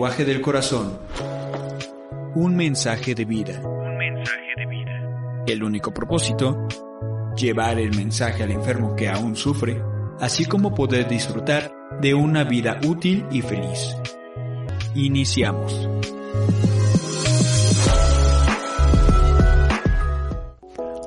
El 0.00 0.04
lenguaje 0.04 0.24
del 0.24 0.40
corazón. 0.40 0.98
Un 2.34 2.56
mensaje 2.56 3.14
de 3.14 3.26
vida. 3.26 3.60
Un 3.60 3.98
mensaje 3.98 4.54
de 4.56 4.64
vida. 4.64 5.44
El 5.46 5.62
único 5.62 5.92
propósito, 5.92 6.66
llevar 7.36 7.78
el 7.78 7.94
mensaje 7.94 8.42
al 8.42 8.50
enfermo 8.50 8.96
que 8.96 9.10
aún 9.10 9.36
sufre, 9.36 9.78
así 10.18 10.46
como 10.46 10.74
poder 10.74 11.06
disfrutar 11.06 11.70
de 12.00 12.14
una 12.14 12.44
vida 12.44 12.80
útil 12.82 13.26
y 13.30 13.42
feliz. 13.42 13.94
Iniciamos. 14.94 15.86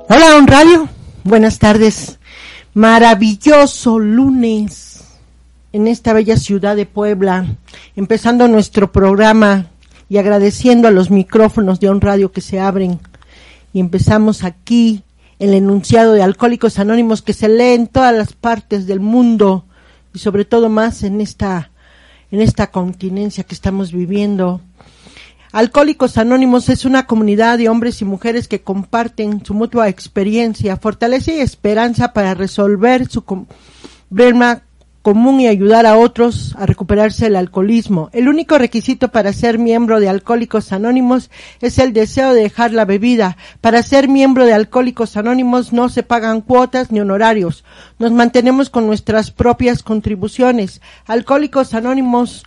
Hola, 0.08 0.36
un 0.38 0.46
radio. 0.46 0.88
Buenas 1.24 1.58
tardes. 1.58 2.20
Maravilloso 2.74 3.98
lunes 3.98 4.94
en 5.72 5.88
esta 5.88 6.12
bella 6.12 6.36
ciudad 6.36 6.76
de 6.76 6.86
Puebla, 6.86 7.56
empezando 7.96 8.48
nuestro 8.48 8.92
programa 8.92 9.66
y 10.08 10.18
agradeciendo 10.18 10.88
a 10.88 10.90
los 10.90 11.10
micrófonos 11.10 11.80
de 11.80 11.90
un 11.90 12.00
radio 12.00 12.32
que 12.32 12.40
se 12.40 12.60
abren. 12.60 13.00
Y 13.72 13.80
empezamos 13.80 14.44
aquí 14.44 15.02
el 15.38 15.54
enunciado 15.54 16.12
de 16.12 16.22
Alcohólicos 16.22 16.78
Anónimos 16.78 17.22
que 17.22 17.32
se 17.32 17.48
lee 17.48 17.74
en 17.74 17.86
todas 17.86 18.14
las 18.14 18.32
partes 18.32 18.86
del 18.86 19.00
mundo 19.00 19.64
y 20.12 20.18
sobre 20.18 20.44
todo 20.44 20.68
más 20.68 21.02
en 21.02 21.20
esta 21.20 21.70
en 22.30 22.40
esta 22.40 22.70
continencia 22.70 23.44
que 23.44 23.54
estamos 23.54 23.92
viviendo. 23.92 24.60
Alcohólicos 25.52 26.18
Anónimos 26.18 26.68
es 26.68 26.84
una 26.84 27.06
comunidad 27.06 27.58
de 27.58 27.68
hombres 27.68 28.00
y 28.00 28.04
mujeres 28.04 28.48
que 28.48 28.62
comparten 28.62 29.44
su 29.44 29.54
mutua 29.54 29.88
experiencia, 29.88 30.76
fortaleza 30.76 31.32
y 31.32 31.38
esperanza 31.38 32.12
para 32.12 32.34
resolver 32.34 33.08
su 33.08 33.24
problema 34.08 34.62
común 35.04 35.38
y 35.38 35.48
ayudar 35.48 35.84
a 35.84 35.98
otros 35.98 36.56
a 36.58 36.64
recuperarse 36.64 37.26
del 37.26 37.36
alcoholismo. 37.36 38.08
El 38.14 38.26
único 38.26 38.56
requisito 38.56 39.08
para 39.08 39.34
ser 39.34 39.58
miembro 39.58 40.00
de 40.00 40.08
Alcohólicos 40.08 40.72
Anónimos 40.72 41.30
es 41.60 41.78
el 41.78 41.92
deseo 41.92 42.32
de 42.32 42.40
dejar 42.40 42.72
la 42.72 42.86
bebida. 42.86 43.36
Para 43.60 43.82
ser 43.82 44.08
miembro 44.08 44.46
de 44.46 44.54
Alcohólicos 44.54 45.18
Anónimos 45.18 45.74
no 45.74 45.90
se 45.90 46.04
pagan 46.04 46.40
cuotas 46.40 46.90
ni 46.90 47.00
honorarios. 47.00 47.64
Nos 47.98 48.12
mantenemos 48.12 48.70
con 48.70 48.86
nuestras 48.86 49.30
propias 49.30 49.82
contribuciones. 49.82 50.80
Alcohólicos 51.04 51.74
Anónimos 51.74 52.44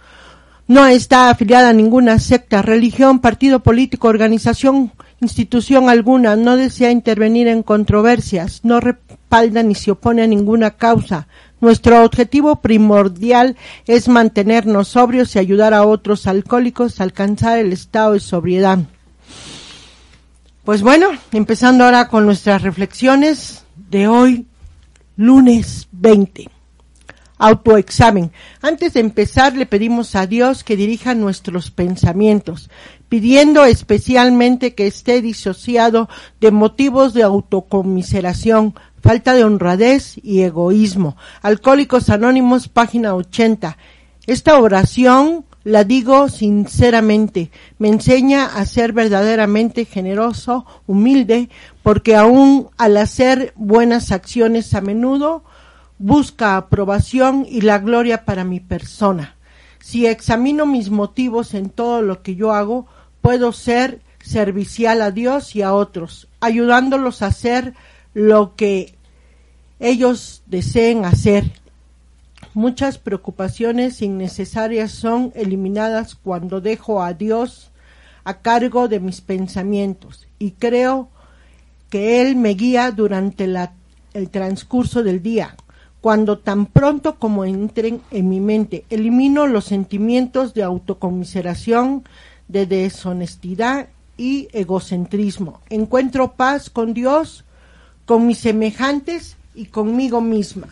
no 0.67 0.87
está 0.87 1.29
afiliada 1.29 1.69
a 1.69 1.73
ninguna 1.73 2.17
secta, 2.17 2.63
religión, 2.63 3.19
partido 3.19 3.59
político, 3.59 4.07
organización, 4.07 4.93
institución 5.21 5.89
alguna, 5.89 6.35
no 6.35 6.57
desea 6.57 6.89
intervenir 6.89 7.47
en 7.47 7.61
controversias, 7.61 8.61
no 8.63 8.79
respalda 8.79 9.61
ni 9.61 9.75
se 9.75 9.91
opone 9.91 10.23
a 10.23 10.27
ninguna 10.27 10.71
causa, 10.71 11.27
nuestro 11.59 12.03
objetivo 12.03 12.57
primordial 12.57 13.57
es 13.85 14.07
mantenernos 14.07 14.89
sobrios 14.89 15.35
y 15.35 15.39
ayudar 15.39 15.73
a 15.73 15.85
otros 15.85 16.27
alcohólicos 16.27 16.99
a 16.99 17.03
alcanzar 17.03 17.57
el 17.57 17.73
estado 17.73 18.13
de 18.13 18.19
sobriedad. 18.19 18.79
Pues 20.63 20.81
bueno, 20.81 21.07
empezando 21.31 21.85
ahora 21.85 22.09
con 22.09 22.25
nuestras 22.25 22.61
reflexiones 22.61 23.63
de 23.89 24.07
hoy, 24.07 24.45
lunes 25.15 25.87
20. 25.91 26.49
Autoexamen. 27.39 28.31
Antes 28.61 28.93
de 28.93 28.99
empezar 28.99 29.55
le 29.55 29.65
pedimos 29.65 30.15
a 30.15 30.27
Dios 30.27 30.63
que 30.63 30.75
dirija 30.75 31.13
nuestros 31.15 31.71
pensamientos, 31.71 32.69
pidiendo 33.09 33.65
especialmente 33.65 34.75
que 34.75 34.87
esté 34.87 35.21
disociado 35.21 36.09
de 36.39 36.51
motivos 36.51 37.13
de 37.13 37.23
autocomiseración, 37.23 38.75
falta 39.01 39.33
de 39.33 39.43
honradez 39.43 40.17
y 40.23 40.41
egoísmo. 40.41 41.15
Alcohólicos 41.41 42.09
Anónimos, 42.09 42.67
página 42.67 43.15
80. 43.15 43.77
Esta 44.25 44.59
oración 44.59 45.45
la 45.63 45.83
digo 45.83 46.29
sinceramente, 46.29 47.51
me 47.77 47.89
enseña 47.89 48.45
a 48.45 48.65
ser 48.65 48.93
verdaderamente 48.93 49.83
generoso, 49.83 50.65
humilde, 50.87 51.49
porque 51.83 52.15
aún 52.15 52.69
al 52.77 52.95
hacer 52.95 53.51
buenas 53.57 54.13
acciones 54.13 54.73
a 54.73 54.79
menudo 54.79 55.43
busca 55.99 56.55
aprobación 56.55 57.45
y 57.49 57.61
la 57.61 57.79
gloria 57.79 58.23
para 58.23 58.45
mi 58.45 58.61
persona. 58.61 59.35
Si 59.79 60.05
examino 60.05 60.65
mis 60.65 60.89
motivos 60.89 61.53
en 61.53 61.69
todo 61.69 62.01
lo 62.01 62.21
que 62.21 62.35
yo 62.35 62.53
hago, 62.53 62.87
puedo 63.27 63.51
ser 63.51 63.99
servicial 64.21 65.01
a 65.01 65.11
Dios 65.11 65.53
y 65.53 65.61
a 65.61 65.73
otros, 65.73 66.29
ayudándolos 66.39 67.21
a 67.21 67.25
hacer 67.25 67.73
lo 68.13 68.55
que 68.55 68.95
ellos 69.81 70.43
deseen 70.45 71.03
hacer. 71.03 71.51
Muchas 72.53 72.97
preocupaciones 72.97 74.01
innecesarias 74.01 74.93
son 74.93 75.33
eliminadas 75.35 76.15
cuando 76.15 76.61
dejo 76.61 77.03
a 77.03 77.11
Dios 77.11 77.71
a 78.23 78.35
cargo 78.35 78.87
de 78.87 79.01
mis 79.01 79.19
pensamientos 79.19 80.25
y 80.39 80.51
creo 80.51 81.09
que 81.89 82.21
Él 82.21 82.37
me 82.37 82.51
guía 82.51 82.91
durante 82.91 83.43
el 84.13 84.29
transcurso 84.29 85.03
del 85.03 85.21
día. 85.21 85.57
Cuando 85.99 86.37
tan 86.37 86.65
pronto 86.65 87.19
como 87.19 87.43
entren 87.43 87.99
en 88.09 88.29
mi 88.29 88.39
mente, 88.39 88.85
elimino 88.89 89.47
los 89.47 89.65
sentimientos 89.65 90.53
de 90.53 90.63
autocomiseración, 90.63 92.05
de 92.47 92.65
deshonestidad 92.65 93.89
y 94.17 94.47
egocentrismo. 94.51 95.61
Encuentro 95.69 96.33
paz 96.33 96.69
con 96.69 96.93
Dios, 96.93 97.45
con 98.05 98.25
mis 98.25 98.39
semejantes 98.39 99.37
y 99.53 99.65
conmigo 99.65 100.21
misma. 100.21 100.67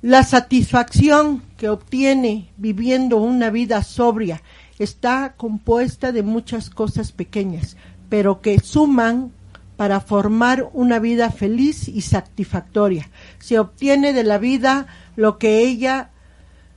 La 0.00 0.22
satisfacción 0.22 1.42
que 1.56 1.68
obtiene 1.68 2.50
viviendo 2.56 3.16
una 3.16 3.50
vida 3.50 3.82
sobria 3.82 4.42
está 4.78 5.34
compuesta 5.36 6.12
de 6.12 6.22
muchas 6.22 6.70
cosas 6.70 7.10
pequeñas, 7.10 7.76
pero 8.08 8.40
que 8.40 8.60
suman 8.60 9.32
para 9.76 10.00
formar 10.00 10.70
una 10.72 10.98
vida 10.98 11.30
feliz 11.30 11.88
y 11.88 12.02
satisfactoria. 12.02 13.08
Se 13.38 13.58
obtiene 13.58 14.12
de 14.12 14.24
la 14.24 14.38
vida 14.38 14.86
lo 15.16 15.38
que 15.38 15.60
ella 15.60 16.10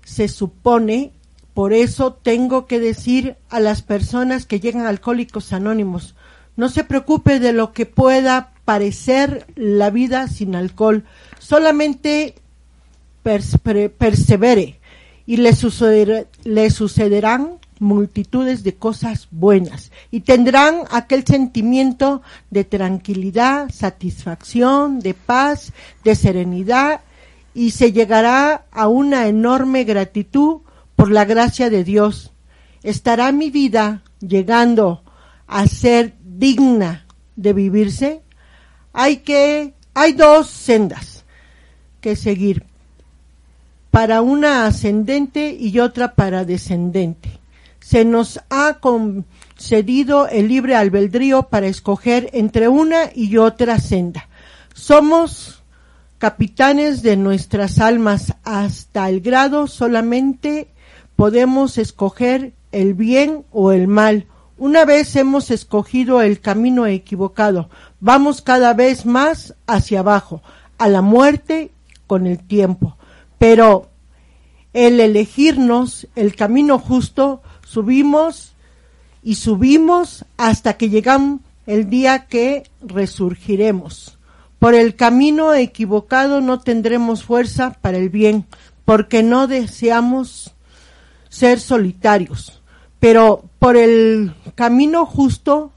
se 0.04 0.28
supone, 0.28 1.12
por 1.54 1.74
eso 1.74 2.14
tengo 2.14 2.66
que 2.66 2.80
decir 2.80 3.36
a 3.50 3.60
las 3.60 3.82
personas 3.82 4.46
que 4.46 4.60
llegan 4.60 4.86
alcohólicos 4.86 5.54
anónimos, 5.54 6.16
no 6.56 6.70
se 6.70 6.84
preocupe 6.84 7.40
de 7.40 7.54
lo 7.54 7.74
que 7.74 7.86
pueda 7.86 8.54
parecer 8.66 9.48
la 9.56 9.90
vida 9.90 10.28
sin 10.28 10.56
alcohol. 10.56 11.06
Solamente 11.40 12.36
persevere 13.24 14.80
y 15.26 15.38
le 15.38 16.70
sucederán 16.70 17.60
multitudes 17.80 18.64
de 18.64 18.76
cosas 18.76 19.28
buenas 19.32 19.92
y 20.12 20.22
tendrán 20.22 20.84
aquel 20.92 21.26
sentimiento 21.26 22.22
de 22.52 22.64
tranquilidad, 22.64 23.72
satisfacción, 23.72 25.00
de 25.00 25.16
paz, 25.16 25.74
de 26.04 26.16
serenidad 26.16 27.02
y 27.54 27.72
se 27.72 27.92
llegará 27.92 28.66
a 28.72 28.88
una 28.88 29.28
enorme 29.28 29.84
gratitud 29.84 30.62
por 31.02 31.10
la 31.10 31.26
gracia 31.26 31.72
de 31.72 31.84
Dios. 31.84 32.32
¿Estará 32.84 33.32
mi 33.32 33.50
vida 33.50 34.04
llegando 34.20 35.02
a 35.48 35.66
ser 35.66 36.14
digna 36.24 37.08
de 37.36 37.54
vivirse? 37.54 38.22
hay 38.94 39.18
que, 39.18 39.74
hay 39.96 40.14
dos 40.14 40.48
sendas 40.48 41.26
que 42.02 42.16
seguir, 42.16 42.66
para 43.90 44.22
una 44.22 44.68
ascendente 44.68 45.58
y 45.60 45.80
otra 45.80 46.14
para 46.14 46.46
descendente. 46.46 47.40
Se 47.80 48.06
nos 48.06 48.40
ha 48.52 48.78
concedido 48.80 50.28
el 50.28 50.50
libre 50.50 50.76
albedrío 50.76 51.50
para 51.50 51.66
escoger 51.66 52.30
entre 52.34 52.68
una 52.68 53.10
y 53.16 53.38
otra 53.38 53.80
senda. 53.80 54.30
Somos 54.76 55.64
capitanes 56.20 57.02
de 57.02 57.18
nuestras 57.18 57.80
almas 57.80 58.36
hasta 58.44 59.10
el 59.10 59.22
grado 59.22 59.66
solamente 59.66 60.68
podemos 61.22 61.78
escoger 61.78 62.52
el 62.72 62.96
bien 62.96 63.46
o 63.52 63.72
el 63.72 63.88
mal. 63.88 64.26
Una 64.58 64.86
vez 64.86 65.16
hemos 65.16 65.52
escogido 65.52 66.20
el 66.24 66.40
camino 66.42 66.88
equivocado, 66.88 67.70
vamos 68.00 68.42
cada 68.42 68.74
vez 68.74 69.06
más 69.06 69.54
hacia 69.68 70.00
abajo, 70.00 70.42
a 70.80 70.90
la 70.90 71.04
muerte 71.04 71.70
con 72.08 72.26
el 72.26 72.40
tiempo. 72.40 72.98
Pero 73.38 73.92
el 74.74 75.00
elegirnos 75.00 76.08
el 76.16 76.36
camino 76.36 76.80
justo, 76.80 77.44
subimos 77.68 78.56
y 79.22 79.36
subimos 79.36 80.26
hasta 80.38 80.74
que 80.74 80.90
llegamos 80.90 81.42
el 81.68 81.88
día 81.92 82.26
que 82.26 82.64
resurgiremos. 82.82 84.18
Por 84.58 84.74
el 84.74 84.96
camino 84.96 85.54
equivocado 85.54 86.42
no 86.42 86.62
tendremos 86.62 87.24
fuerza 87.24 87.78
para 87.80 88.00
el 88.00 88.10
bien, 88.10 88.48
porque 88.86 89.22
no 89.22 89.46
deseamos 89.46 90.56
ser 91.32 91.60
solitarios. 91.60 92.62
Pero 93.00 93.46
por 93.58 93.78
el 93.78 94.36
camino 94.54 95.08
justo 95.08 95.72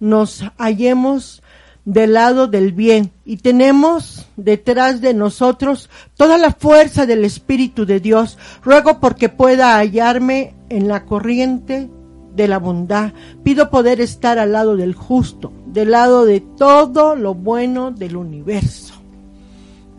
nos 0.00 0.44
hallemos 0.58 1.42
del 1.86 2.14
lado 2.14 2.48
del 2.48 2.72
bien 2.72 3.12
y 3.24 3.36
tenemos 3.38 4.26
detrás 4.36 5.00
de 5.00 5.14
nosotros 5.14 5.88
toda 6.16 6.36
la 6.36 6.50
fuerza 6.50 7.06
del 7.06 7.24
Espíritu 7.24 7.86
de 7.86 8.00
Dios. 8.00 8.36
Ruego 8.62 9.00
porque 9.00 9.30
pueda 9.30 9.78
hallarme 9.78 10.52
en 10.68 10.88
la 10.88 11.06
corriente 11.06 11.88
de 12.34 12.48
la 12.48 12.58
bondad. 12.58 13.12
Pido 13.44 13.70
poder 13.70 14.00
estar 14.00 14.38
al 14.38 14.52
lado 14.52 14.76
del 14.76 14.94
justo, 14.94 15.52
del 15.66 15.92
lado 15.92 16.26
de 16.26 16.40
todo 16.40 17.14
lo 17.14 17.34
bueno 17.34 17.92
del 17.92 18.16
universo. 18.16 18.94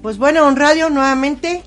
Pues 0.02 0.18
bueno, 0.18 0.46
on 0.46 0.58
radio 0.58 0.90
nuevamente 0.90 1.64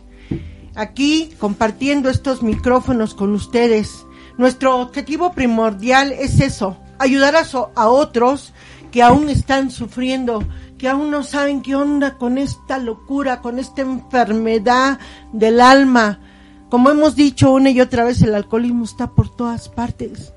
aquí 0.74 1.30
compartiendo 1.38 2.10
estos 2.10 2.42
micrófonos 2.42 3.14
con 3.14 3.34
ustedes. 3.34 4.06
Nuestro 4.38 4.78
objetivo 4.78 5.32
primordial 5.32 6.12
es 6.12 6.40
eso, 6.40 6.78
ayudar 6.98 7.36
a, 7.36 7.44
a 7.74 7.88
otros 7.88 8.52
que 8.90 9.02
aún 9.02 9.28
están 9.28 9.70
sufriendo, 9.70 10.42
que 10.78 10.88
aún 10.88 11.10
no 11.10 11.22
saben 11.22 11.62
qué 11.62 11.76
onda 11.76 12.16
con 12.16 12.38
esta 12.38 12.78
locura, 12.78 13.40
con 13.40 13.58
esta 13.58 13.82
enfermedad 13.82 14.98
del 15.32 15.60
alma. 15.60 16.20
Como 16.68 16.90
hemos 16.90 17.16
dicho 17.16 17.52
una 17.52 17.70
y 17.70 17.80
otra 17.80 18.04
vez, 18.04 18.22
el 18.22 18.34
alcoholismo 18.34 18.84
está 18.84 19.10
por 19.10 19.34
todas 19.34 19.68
partes. 19.68 20.32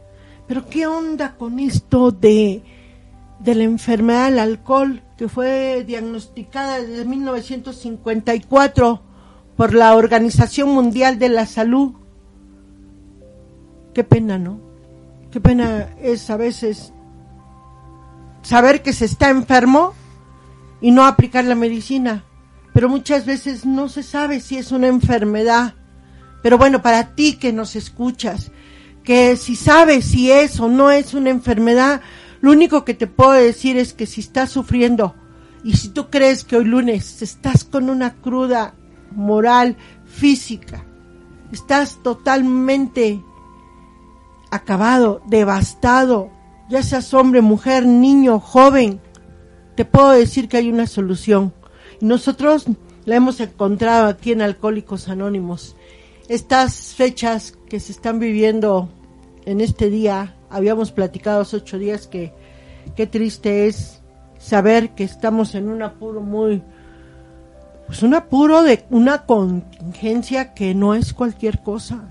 Pero 0.47 0.68
qué 0.68 0.88
onda 0.88 1.35
con 1.38 1.59
esto 1.59 2.12
de, 2.12 2.63
de 3.39 3.56
la 3.56 3.63
enfermedad 3.63 4.30
del 4.30 4.39
alcohol 4.39 5.01
que 5.18 5.30
fue 5.30 5.83
diagnosticada 5.88 6.81
desde 6.81 7.06
1954 7.06 9.12
por 9.56 9.74
la 9.74 9.96
Organización 9.96 10.70
Mundial 10.70 11.20
de 11.20 11.30
la 11.30 11.46
Salud. 11.46 11.94
Qué 13.94 14.04
pena, 14.04 14.38
¿no? 14.38 14.60
Qué 15.32 15.40
pena 15.40 15.90
es 16.02 16.30
a 16.30 16.38
veces 16.38 16.94
saber 18.42 18.82
que 18.82 18.94
se 18.94 19.06
está 19.06 19.30
enfermo 19.30 19.94
y 20.82 20.92
no 20.92 21.06
aplicar 21.06 21.46
la 21.46 21.56
medicina. 21.56 22.24
Pero 22.74 22.90
muchas 22.90 23.26
veces 23.26 23.66
no 23.66 23.88
se 23.90 24.04
sabe 24.04 24.40
si 24.40 24.58
es 24.58 24.72
una 24.72 24.88
enfermedad. 24.88 25.76
Pero 26.42 26.58
bueno, 26.58 26.82
para 26.82 27.16
ti 27.16 27.34
que 27.38 27.54
nos 27.54 27.76
escuchas, 27.76 28.52
que 29.04 29.38
si 29.38 29.56
sabes 29.56 30.06
si 30.06 30.32
es 30.32 30.60
o 30.60 30.70
no 30.70 30.92
es 30.92 31.14
una 31.14 31.30
enfermedad, 31.30 32.02
lo 32.42 32.52
único 32.52 32.84
que 32.84 32.94
te 32.94 33.08
puedo 33.08 33.32
decir 33.32 33.78
es 33.78 33.94
que 33.94 34.06
si 34.06 34.22
estás 34.22 34.50
sufriendo 34.50 35.16
y 35.64 35.78
si 35.78 35.90
tú 35.90 36.10
crees 36.10 36.44
que 36.44 36.58
hoy 36.58 36.66
lunes 36.66 37.22
estás 37.22 37.64
con 37.64 37.90
una 37.90 38.16
cruda 38.16 38.74
moral, 39.15 39.77
física, 40.06 40.86
estás 41.51 42.01
totalmente 42.04 43.24
acabado, 44.51 45.21
devastado, 45.27 46.30
ya 46.69 46.83
seas 46.83 47.13
hombre, 47.13 47.42
mujer, 47.42 47.86
niño, 47.86 48.39
joven, 48.39 49.00
te 49.75 49.86
puedo 49.86 50.12
decir 50.12 50.48
que 50.48 50.57
hay 50.57 50.69
una 50.69 50.88
solución. 50.88 51.54
Nosotros 52.01 52.65
la 53.06 53.15
hemos 53.15 53.39
encontrado 53.39 54.07
aquí 54.07 54.31
en 54.31 54.42
Alcohólicos 54.42 55.10
Anónimos. 55.10 55.75
Estas 56.27 56.94
fechas 56.94 57.57
que 57.68 57.80
se 57.80 57.92
están 57.92 58.19
viviendo 58.19 58.89
en 59.45 59.62
este 59.62 59.89
día, 59.89 60.36
habíamos 60.50 60.92
platicado 60.92 61.42
hace 61.42 61.57
ocho 61.57 61.77
días 61.77 62.07
que 62.07 62.33
qué 62.95 63.07
triste 63.07 63.68
es 63.68 64.01
saber 64.38 64.94
que 64.95 65.04
estamos 65.04 65.56
en 65.56 65.69
un 65.69 65.81
apuro 65.81 66.21
muy, 66.21 66.62
pues 67.88 68.03
un 68.03 68.13
apuro 68.13 68.63
de 68.63 68.85
una 68.89 69.25
contingencia 69.25 70.53
que 70.53 70.74
no 70.74 70.95
es 70.95 71.13
cualquier 71.13 71.62
cosa. 71.62 72.01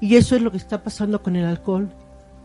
Y 0.00 0.16
eso 0.16 0.34
es 0.34 0.42
lo 0.42 0.50
que 0.50 0.56
está 0.56 0.82
pasando 0.82 1.22
con 1.22 1.36
el 1.36 1.44
alcohol. 1.44 1.90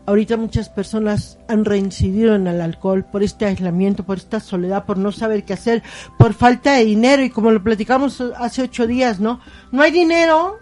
Ahorita 0.06 0.36
muchas 0.36 0.70
personas 0.70 1.38
han 1.48 1.64
reincidido 1.64 2.34
en 2.34 2.46
el 2.46 2.60
alcohol 2.62 3.04
por 3.04 3.22
este 3.22 3.44
aislamiento, 3.44 4.04
por 4.04 4.16
esta 4.16 4.40
soledad, 4.40 4.86
por 4.86 4.96
no 4.96 5.12
saber 5.12 5.44
qué 5.44 5.52
hacer, 5.52 5.82
por 6.16 6.32
falta 6.32 6.74
de 6.74 6.84
dinero 6.84 7.22
y 7.22 7.30
como 7.30 7.50
lo 7.50 7.62
platicamos 7.62 8.22
hace 8.38 8.62
ocho 8.62 8.86
días, 8.86 9.20
¿no? 9.20 9.40
No 9.70 9.82
hay 9.82 9.90
dinero 9.90 10.60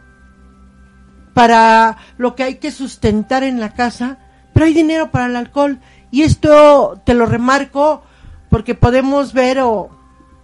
para 1.35 1.99
lo 2.17 2.35
que 2.35 2.43
hay 2.43 2.55
que 2.57 2.73
sustentar 2.73 3.45
en 3.45 3.61
la 3.61 3.75
casa, 3.75 4.19
pero 4.53 4.67
hay 4.67 4.73
dinero 4.73 5.11
para 5.11 5.27
el 5.27 5.37
alcohol. 5.37 5.79
Y 6.11 6.23
esto 6.23 7.01
te 7.05 7.15
lo 7.15 7.27
remarco 7.27 8.03
porque 8.49 8.75
podemos 8.75 9.33
ver 9.35 9.61
o 9.61 9.91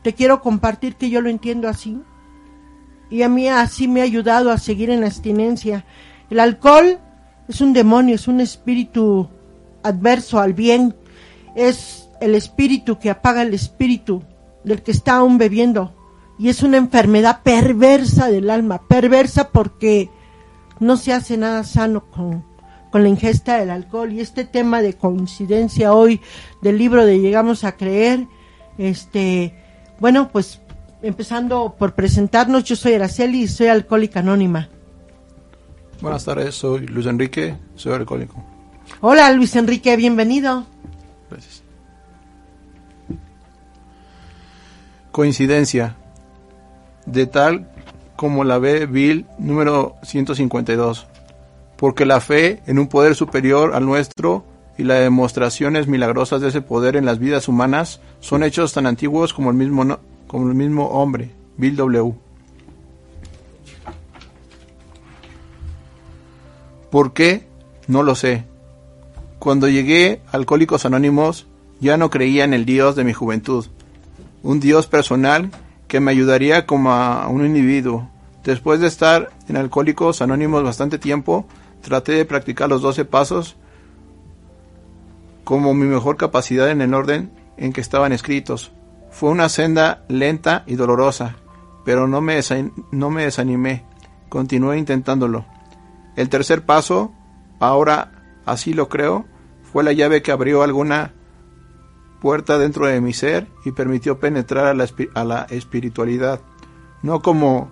te 0.02 0.14
quiero 0.14 0.40
compartir 0.40 0.96
que 0.96 1.10
yo 1.10 1.20
lo 1.20 1.28
entiendo 1.28 1.68
así. 1.68 2.00
Y 3.10 3.22
a 3.22 3.28
mí 3.28 3.48
así 3.48 3.88
me 3.88 4.00
ha 4.00 4.04
ayudado 4.04 4.50
a 4.50 4.58
seguir 4.58 4.90
en 4.90 5.00
la 5.00 5.06
abstinencia. 5.06 5.84
El 6.30 6.40
alcohol 6.40 6.98
es 7.48 7.60
un 7.60 7.72
demonio, 7.72 8.14
es 8.14 8.28
un 8.28 8.40
espíritu 8.40 9.28
adverso 9.82 10.40
al 10.40 10.54
bien, 10.54 10.94
es 11.54 12.08
el 12.20 12.34
espíritu 12.34 12.98
que 12.98 13.10
apaga 13.10 13.42
el 13.42 13.52
espíritu 13.52 14.22
del 14.64 14.82
que 14.82 14.92
está 14.92 15.16
aún 15.16 15.38
bebiendo 15.38 15.92
y 16.38 16.48
es 16.48 16.62
una 16.62 16.76
enfermedad 16.76 17.40
perversa 17.42 18.28
del 18.28 18.50
alma, 18.50 18.80
perversa 18.88 19.50
porque 19.50 20.10
no 20.80 20.96
se 20.96 21.12
hace 21.12 21.36
nada 21.36 21.64
sano 21.64 22.04
con, 22.10 22.44
con 22.90 23.02
la 23.02 23.08
ingesta 23.08 23.58
del 23.58 23.70
alcohol 23.70 24.12
y 24.12 24.20
este 24.20 24.44
tema 24.44 24.82
de 24.82 24.94
coincidencia 24.94 25.92
hoy 25.92 26.20
del 26.60 26.78
libro 26.78 27.04
de 27.04 27.20
Llegamos 27.20 27.64
a 27.64 27.76
creer, 27.76 28.26
este, 28.78 29.61
bueno, 30.02 30.30
pues 30.32 30.58
empezando 31.00 31.76
por 31.78 31.94
presentarnos, 31.94 32.64
yo 32.64 32.74
soy 32.74 32.94
Araceli 32.94 33.42
y 33.42 33.46
soy 33.46 33.68
alcohólica 33.68 34.18
anónima. 34.18 34.68
Buenas 36.00 36.24
tardes, 36.24 36.56
soy 36.56 36.88
Luis 36.88 37.06
Enrique, 37.06 37.56
soy 37.76 37.92
alcohólico. 37.92 38.44
Hola 39.00 39.30
Luis 39.30 39.54
Enrique, 39.54 39.94
bienvenido. 39.94 40.66
Gracias. 41.30 41.62
Coincidencia. 45.12 45.94
De 47.06 47.26
tal 47.26 47.70
como 48.16 48.42
la 48.42 48.58
ve 48.58 48.86
Bill 48.86 49.26
número 49.38 49.94
152. 50.02 51.06
Porque 51.76 52.06
la 52.06 52.20
fe 52.20 52.60
en 52.66 52.80
un 52.80 52.88
poder 52.88 53.14
superior 53.14 53.72
al 53.72 53.86
nuestro 53.86 54.44
y 54.82 54.84
las 54.84 54.98
demostraciones 54.98 55.86
milagrosas 55.86 56.40
de 56.40 56.48
ese 56.48 56.60
poder 56.60 56.96
en 56.96 57.06
las 57.06 57.20
vidas 57.20 57.46
humanas 57.46 58.00
son 58.18 58.42
hechos 58.42 58.72
tan 58.72 58.86
antiguos 58.86 59.32
como 59.32 59.50
el 59.50 59.56
mismo, 59.56 60.00
como 60.26 60.48
el 60.48 60.56
mismo 60.56 60.88
hombre, 60.88 61.30
Bill 61.56 61.76
W. 61.76 62.12
¿Por 66.90 67.12
qué? 67.12 67.46
No 67.86 68.02
lo 68.02 68.16
sé. 68.16 68.44
Cuando 69.38 69.68
llegué 69.68 70.20
a 70.32 70.36
Alcohólicos 70.36 70.84
Anónimos, 70.84 71.46
ya 71.78 71.96
no 71.96 72.10
creía 72.10 72.42
en 72.42 72.52
el 72.52 72.64
Dios 72.64 72.96
de 72.96 73.04
mi 73.04 73.12
juventud, 73.12 73.66
un 74.42 74.58
Dios 74.58 74.88
personal 74.88 75.52
que 75.86 76.00
me 76.00 76.10
ayudaría 76.10 76.66
como 76.66 76.90
a 76.90 77.28
un 77.28 77.46
individuo. 77.46 78.10
Después 78.42 78.80
de 78.80 78.88
estar 78.88 79.30
en 79.48 79.56
Alcohólicos 79.56 80.22
Anónimos 80.22 80.64
bastante 80.64 80.98
tiempo, 80.98 81.46
traté 81.82 82.14
de 82.14 82.24
practicar 82.24 82.68
los 82.68 82.82
12 82.82 83.04
pasos 83.04 83.54
como 85.44 85.74
mi 85.74 85.86
mejor 85.86 86.16
capacidad 86.16 86.70
en 86.70 86.80
el 86.80 86.94
orden 86.94 87.32
en 87.56 87.72
que 87.72 87.80
estaban 87.80 88.12
escritos. 88.12 88.72
Fue 89.10 89.30
una 89.30 89.48
senda 89.48 90.04
lenta 90.08 90.64
y 90.66 90.74
dolorosa, 90.76 91.36
pero 91.84 92.06
no 92.08 92.20
me, 92.20 92.40
no 92.90 93.10
me 93.10 93.24
desanimé. 93.24 93.84
Continué 94.28 94.78
intentándolo. 94.78 95.44
El 96.16 96.28
tercer 96.28 96.64
paso, 96.64 97.12
ahora 97.60 98.40
así 98.46 98.72
lo 98.72 98.88
creo, 98.88 99.26
fue 99.72 99.84
la 99.84 99.92
llave 99.92 100.22
que 100.22 100.32
abrió 100.32 100.62
alguna 100.62 101.14
puerta 102.20 102.58
dentro 102.58 102.86
de 102.86 103.00
mi 103.00 103.12
ser 103.12 103.48
y 103.64 103.72
permitió 103.72 104.20
penetrar 104.20 104.66
a 104.66 104.74
la, 104.74 104.86
a 105.14 105.24
la 105.24 105.46
espiritualidad, 105.50 106.40
no 107.02 107.20
como 107.20 107.70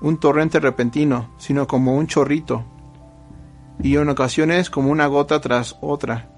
un 0.00 0.18
torrente 0.18 0.60
repentino, 0.60 1.32
sino 1.38 1.66
como 1.66 1.96
un 1.96 2.06
chorrito, 2.06 2.64
y 3.82 3.96
en 3.96 4.08
ocasiones 4.08 4.70
como 4.70 4.90
una 4.90 5.06
gota 5.06 5.40
tras 5.40 5.76
otra. 5.80 6.33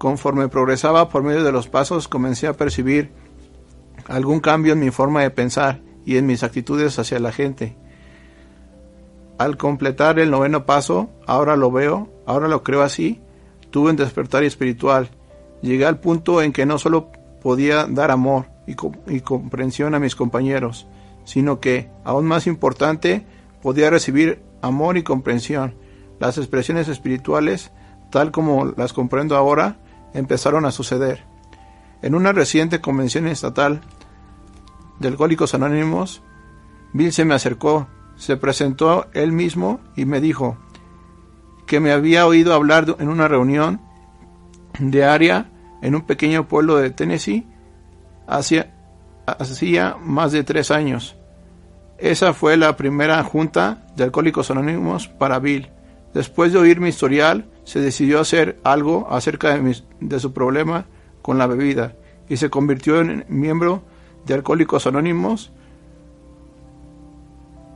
Conforme 0.00 0.48
progresaba 0.48 1.10
por 1.10 1.22
medio 1.22 1.44
de 1.44 1.52
los 1.52 1.68
pasos, 1.68 2.08
comencé 2.08 2.46
a 2.46 2.54
percibir 2.54 3.10
algún 4.08 4.40
cambio 4.40 4.72
en 4.72 4.80
mi 4.80 4.90
forma 4.90 5.20
de 5.20 5.28
pensar 5.28 5.82
y 6.06 6.16
en 6.16 6.24
mis 6.24 6.42
actitudes 6.42 6.98
hacia 6.98 7.18
la 7.18 7.32
gente. 7.32 7.76
Al 9.36 9.58
completar 9.58 10.18
el 10.18 10.30
noveno 10.30 10.64
paso, 10.64 11.10
ahora 11.26 11.54
lo 11.54 11.70
veo, 11.70 12.08
ahora 12.24 12.48
lo 12.48 12.62
creo 12.62 12.80
así, 12.80 13.20
tuve 13.68 13.90
un 13.90 13.96
despertar 13.96 14.42
espiritual. 14.42 15.10
Llegué 15.60 15.84
al 15.84 16.00
punto 16.00 16.40
en 16.40 16.54
que 16.54 16.64
no 16.64 16.78
solo 16.78 17.12
podía 17.42 17.84
dar 17.84 18.10
amor 18.10 18.46
y, 18.66 18.76
y 19.14 19.20
comprensión 19.20 19.94
a 19.94 19.98
mis 19.98 20.16
compañeros, 20.16 20.86
sino 21.24 21.60
que, 21.60 21.90
aún 22.04 22.24
más 22.24 22.46
importante, 22.46 23.26
podía 23.60 23.90
recibir 23.90 24.42
amor 24.62 24.96
y 24.96 25.02
comprensión. 25.02 25.74
Las 26.20 26.38
expresiones 26.38 26.88
espirituales, 26.88 27.70
tal 28.10 28.30
como 28.30 28.64
las 28.64 28.94
comprendo 28.94 29.36
ahora, 29.36 29.76
empezaron 30.14 30.64
a 30.64 30.70
suceder. 30.70 31.24
En 32.02 32.14
una 32.14 32.32
reciente 32.32 32.80
convención 32.80 33.26
estatal 33.26 33.82
de 34.98 35.08
Alcohólicos 35.08 35.54
Anónimos, 35.54 36.22
Bill 36.92 37.12
se 37.12 37.24
me 37.24 37.34
acercó 37.34 37.86
se 38.20 38.36
presentó 38.36 39.06
él 39.14 39.32
mismo 39.32 39.80
y 39.96 40.04
me 40.04 40.20
dijo 40.20 40.58
que 41.66 41.80
me 41.80 41.90
había 41.90 42.26
oído 42.26 42.52
hablar 42.52 42.96
en 42.98 43.08
una 43.08 43.28
reunión 43.28 43.80
de 44.78 45.04
área 45.04 45.50
en 45.80 45.94
un 45.94 46.02
pequeño 46.02 46.46
pueblo 46.46 46.76
de 46.76 46.90
Tennessee 46.90 47.46
hacía, 48.26 49.96
más 50.02 50.32
de 50.32 50.44
tres 50.44 50.70
años. 50.70 51.16
Esa 51.96 52.34
fue 52.34 52.58
la 52.58 52.76
primera 52.76 53.24
junta 53.24 53.86
de 53.96 54.04
Alcohólicos 54.04 54.50
Anónimos 54.50 55.08
para 55.08 55.38
Bill. 55.38 55.70
Después 56.12 56.52
de 56.52 56.58
oír 56.58 56.78
mi 56.78 56.90
historial, 56.90 57.48
se 57.70 57.78
decidió 57.80 58.18
hacer 58.18 58.58
algo 58.64 59.06
acerca 59.12 59.56
de, 59.56 59.80
de 60.00 60.18
su 60.18 60.32
problema 60.32 60.86
con 61.22 61.38
la 61.38 61.46
bebida 61.46 61.94
y 62.28 62.36
se 62.36 62.50
convirtió 62.50 63.00
en 63.00 63.24
miembro 63.28 63.84
de 64.26 64.34
Alcohólicos 64.34 64.88
Anónimos. 64.88 65.52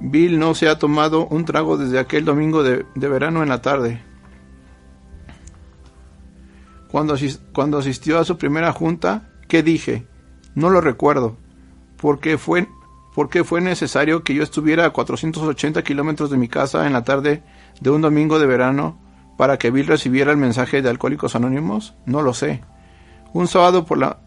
Bill 0.01 0.41
no 0.41 0.57
se 0.57 0.69
ha 0.69 0.81
tomado 0.81 1.29
un 1.29 1.45
trago 1.45 1.77
desde 1.77 2.01
aquel 2.01 2.25
domingo 2.25 2.65
de, 2.65 2.85
de 2.97 3.09
verano 3.09 3.45
en 3.45 3.51
la 3.51 3.63
tarde. 3.63 4.03
Cuando, 6.91 7.15
cuando 7.53 7.79
asistió 7.79 8.19
a 8.19 8.25
su 8.25 8.37
primera 8.37 8.73
junta, 8.73 9.31
¿qué 9.47 9.63
dije? 9.63 10.09
No 10.57 10.71
lo 10.71 10.81
recuerdo, 10.81 11.37
porque 11.99 12.37
fue, 12.37 12.67
porque 13.15 13.45
fue 13.45 13.61
necesario 13.61 14.25
que 14.25 14.35
yo 14.35 14.43
estuviera 14.43 14.87
a 14.87 14.91
480 14.91 15.85
kilómetros 15.85 16.31
de 16.31 16.37
mi 16.37 16.49
casa 16.49 16.85
en 16.85 16.93
la 16.93 17.05
tarde 17.05 17.45
de 17.81 17.91
un 17.91 18.03
domingo 18.03 18.41
de 18.41 18.47
verano 18.47 19.04
para 19.37 19.59
que 19.59 19.71
Bill 19.71 19.87
recibiera 19.87 20.31
el 20.31 20.37
mensaje 20.37 20.83
de 20.83 20.89
Alcohólicos 20.89 21.35
Anónimos? 21.35 21.95
No 22.07 22.23
lo 22.23 22.35
sé. 22.35 22.63
Un 23.33 23.49
sábado 23.49 23.85
por 23.85 23.99
la, 23.99 24.19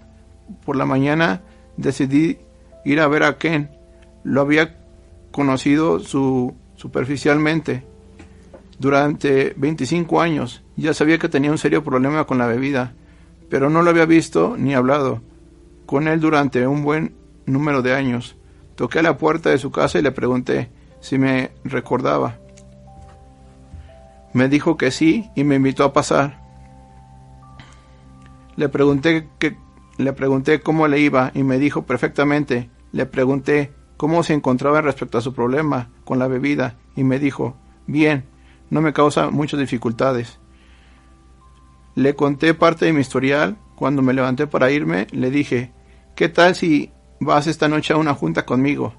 por 0.66 0.76
la 0.76 0.86
mañana 0.86 1.42
decidí 1.78 2.40
ir 2.84 3.00
a 3.00 3.08
ver 3.08 3.24
a 3.24 3.38
Ken. 3.38 3.72
Lo 4.24 4.42
había 4.42 4.78
conocido 5.32 6.00
su, 6.00 6.54
superficialmente 6.76 7.84
durante 8.80 9.54
25 9.58 10.22
años. 10.22 10.64
Ya 10.76 10.94
sabía 10.94 11.18
que 11.18 11.30
tenía 11.30 11.52
un 11.52 11.58
serio 11.58 11.84
problema 11.84 12.26
con 12.26 12.38
la 12.38 12.48
bebida, 12.48 12.94
pero 13.50 13.70
no 13.70 13.82
lo 13.82 13.90
había 13.90 14.06
visto 14.06 14.56
ni 14.58 14.74
hablado 14.74 15.22
con 15.86 16.08
él 16.08 16.20
durante 16.20 16.68
un 16.68 16.84
buen 16.84 17.16
número 17.46 17.82
de 17.82 17.94
años. 17.94 18.36
Toqué 18.76 19.00
a 19.00 19.04
la 19.04 19.18
puerta 19.18 19.50
de 19.50 19.58
su 19.58 19.72
casa 19.72 19.98
y 19.98 20.04
le 20.04 20.12
pregunté 20.12 20.70
si 21.00 21.18
me 21.18 21.52
recordaba. 21.64 22.38
Me 24.34 24.50
dijo 24.50 24.78
que 24.78 24.92
sí 24.92 25.30
y 25.36 25.44
me 25.44 25.56
invitó 25.56 25.84
a 25.84 25.94
pasar. 25.94 26.42
Le 28.56 28.70
pregunté 28.70 29.30
que, 29.40 29.58
le 29.98 30.14
pregunté 30.14 30.62
cómo 30.62 30.88
le 30.88 31.00
iba 31.00 31.32
y 31.34 31.44
me 31.44 31.60
dijo 31.60 31.84
perfectamente. 31.86 32.70
Le 32.92 33.06
pregunté 33.06 33.74
cómo 33.98 34.24
se 34.24 34.34
encontraba 34.34 34.82
respecto 34.82 35.18
a 35.18 35.22
su 35.22 35.34
problema 35.34 35.90
con 36.06 36.20
la 36.20 36.28
bebida 36.28 36.76
y 36.96 37.04
me 37.04 37.20
dijo, 37.20 37.56
bien, 37.88 38.26
no 38.70 38.82
me 38.82 38.94
causa 38.94 39.30
muchas 39.30 39.60
dificultades. 39.60 40.40
Le 41.96 42.16
conté 42.16 42.54
parte 42.54 42.86
de 42.86 42.94
mi 42.94 43.02
historial. 43.02 43.58
Cuando 43.76 44.02
me 44.02 44.14
levanté 44.14 44.48
para 44.48 44.72
irme, 44.72 45.08
le 45.12 45.30
dije, 45.30 45.72
¿qué 46.16 46.30
tal 46.30 46.56
si 46.56 46.92
vas 47.20 47.46
esta 47.48 47.68
noche 47.68 47.94
a 47.94 47.98
una 47.98 48.16
junta 48.16 48.46
conmigo? 48.46 48.94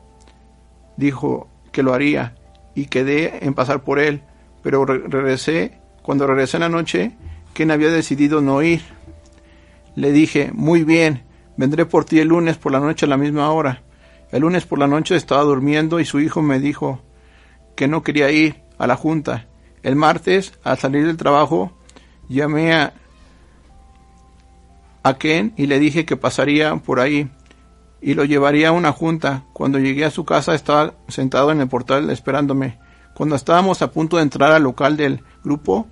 Dijo 0.96 1.48
que 1.72 1.82
lo 1.82 1.94
haría 1.94 2.36
y 2.74 2.86
quedé 2.86 3.44
en 3.44 3.54
pasar 3.54 3.82
por 3.82 3.98
él, 3.98 4.22
pero 4.68 4.84
regresé, 4.84 5.80
cuando 6.02 6.26
regresé 6.26 6.58
en 6.58 6.60
la 6.60 6.68
noche, 6.68 7.16
Ken 7.54 7.70
había 7.70 7.88
decidido 7.88 8.42
no 8.42 8.60
ir. 8.60 8.82
Le 9.96 10.12
dije, 10.12 10.50
muy 10.52 10.84
bien, 10.84 11.24
vendré 11.56 11.86
por 11.86 12.04
ti 12.04 12.20
el 12.20 12.28
lunes 12.28 12.58
por 12.58 12.72
la 12.72 12.78
noche 12.78 13.06
a 13.06 13.08
la 13.08 13.16
misma 13.16 13.50
hora. 13.50 13.82
El 14.30 14.42
lunes 14.42 14.66
por 14.66 14.78
la 14.78 14.86
noche 14.86 15.16
estaba 15.16 15.42
durmiendo 15.42 16.00
y 16.00 16.04
su 16.04 16.20
hijo 16.20 16.42
me 16.42 16.60
dijo 16.60 17.00
que 17.76 17.88
no 17.88 18.02
quería 18.02 18.30
ir 18.30 18.60
a 18.76 18.86
la 18.86 18.96
junta. 18.96 19.46
El 19.82 19.96
martes, 19.96 20.52
al 20.64 20.76
salir 20.76 21.06
del 21.06 21.16
trabajo, 21.16 21.72
llamé 22.28 22.74
a, 22.74 22.92
a 25.02 25.14
Ken 25.16 25.54
y 25.56 25.64
le 25.64 25.78
dije 25.78 26.04
que 26.04 26.18
pasaría 26.18 26.76
por 26.76 27.00
ahí 27.00 27.30
y 28.02 28.12
lo 28.12 28.26
llevaría 28.26 28.68
a 28.68 28.72
una 28.72 28.92
junta. 28.92 29.44
Cuando 29.54 29.78
llegué 29.78 30.04
a 30.04 30.10
su 30.10 30.26
casa 30.26 30.54
estaba 30.54 30.92
sentado 31.08 31.52
en 31.52 31.62
el 31.62 31.68
portal 31.68 32.10
esperándome. 32.10 32.86
Cuando 33.18 33.34
estábamos 33.34 33.82
a 33.82 33.90
punto 33.90 34.16
de 34.16 34.22
entrar 34.22 34.52
al 34.52 34.62
local 34.62 34.96
del 34.96 35.24
grupo, 35.42 35.88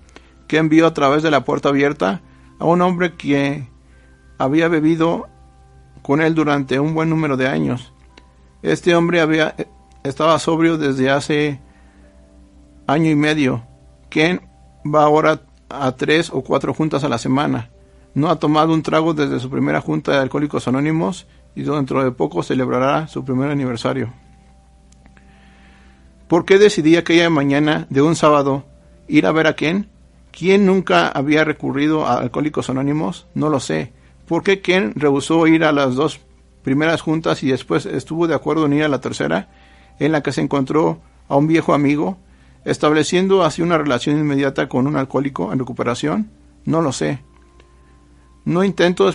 Ken 0.47 0.68
vio 0.68 0.87
a 0.87 0.95
través 0.95 1.25
de 1.25 1.33
la 1.33 1.45
puerta 1.45 1.71
abierta 1.71 2.21
a 2.61 2.64
un 2.66 2.80
hombre 2.83 3.16
que 3.16 3.68
había 4.38 4.68
bebido 4.68 5.26
con 6.02 6.21
él 6.21 6.37
durante 6.37 6.78
un 6.78 6.95
buen 6.95 7.11
número 7.11 7.37
de 7.37 7.49
años. 7.49 7.92
Este 8.62 8.95
hombre 8.95 9.21
había 9.21 9.56
estaba 10.04 10.38
sobrio 10.38 10.78
desde 10.78 11.11
hace 11.11 11.61
año 12.87 13.11
y 13.11 13.16
medio. 13.16 13.66
Ken 14.09 14.49
va 14.87 15.02
ahora 15.02 15.40
a 15.68 15.90
tres 15.97 16.30
o 16.33 16.42
cuatro 16.42 16.75
juntas 16.75 17.02
a 17.02 17.09
la 17.09 17.18
semana. 17.18 17.71
No 18.14 18.30
ha 18.30 18.38
tomado 18.38 18.73
un 18.73 18.83
trago 18.83 19.14
desde 19.14 19.40
su 19.40 19.50
primera 19.50 19.80
junta 19.80 20.12
de 20.12 20.18
Alcohólicos 20.18 20.68
Anónimos 20.68 21.26
y 21.56 21.64
dentro 21.64 22.04
de 22.04 22.12
poco 22.12 22.45
celebrará 22.45 23.09
su 23.09 23.25
primer 23.25 23.50
aniversario. 23.50 24.12
¿Por 26.28 26.45
qué 26.45 26.59
decidí 26.59 26.97
aquella 26.97 27.30
mañana 27.30 27.87
de 27.88 28.02
un 28.02 28.16
sábado 28.16 28.64
ir 29.06 29.26
a 29.26 29.33
ver 29.33 29.47
a 29.47 29.54
Ken? 29.54 29.88
¿Quién 30.33 30.66
nunca 30.66 31.09
había 31.09 31.45
recurrido 31.45 32.04
a 32.04 32.18
Alcohólicos 32.18 32.68
Anónimos? 32.68 33.26
No 33.35 33.49
lo 33.49 33.61
sé. 33.61 33.92
¿Por 34.26 34.42
qué 34.42 34.61
Ken 34.61 34.92
rehusó 34.97 35.47
ir 35.47 35.62
a 35.62 35.71
las 35.71 35.95
dos 35.95 36.21
primeras 36.64 37.00
juntas 37.00 37.45
y 37.45 37.49
después 37.49 37.87
estuvo 37.87 38.26
de 38.26 38.35
acuerdo 38.35 38.66
en 38.66 38.73
ir 38.73 38.83
a 38.83 38.88
la 38.88 39.00
tercera, 39.00 39.49
en 40.00 40.11
la 40.11 40.23
que 40.25 40.33
se 40.33 40.40
encontró 40.40 41.00
a 41.28 41.37
un 41.37 41.47
viejo 41.47 41.75
amigo, 41.75 42.18
estableciendo 42.64 43.45
así 43.45 43.62
una 43.62 43.78
relación 43.78 44.18
inmediata 44.18 44.68
con 44.68 44.88
un 44.88 44.97
alcohólico 44.97 45.52
en 45.52 45.61
recuperación? 45.61 46.33
No 46.64 46.83
lo 46.83 46.90
sé. 46.90 47.21
No 48.45 48.64
intento 48.64 49.09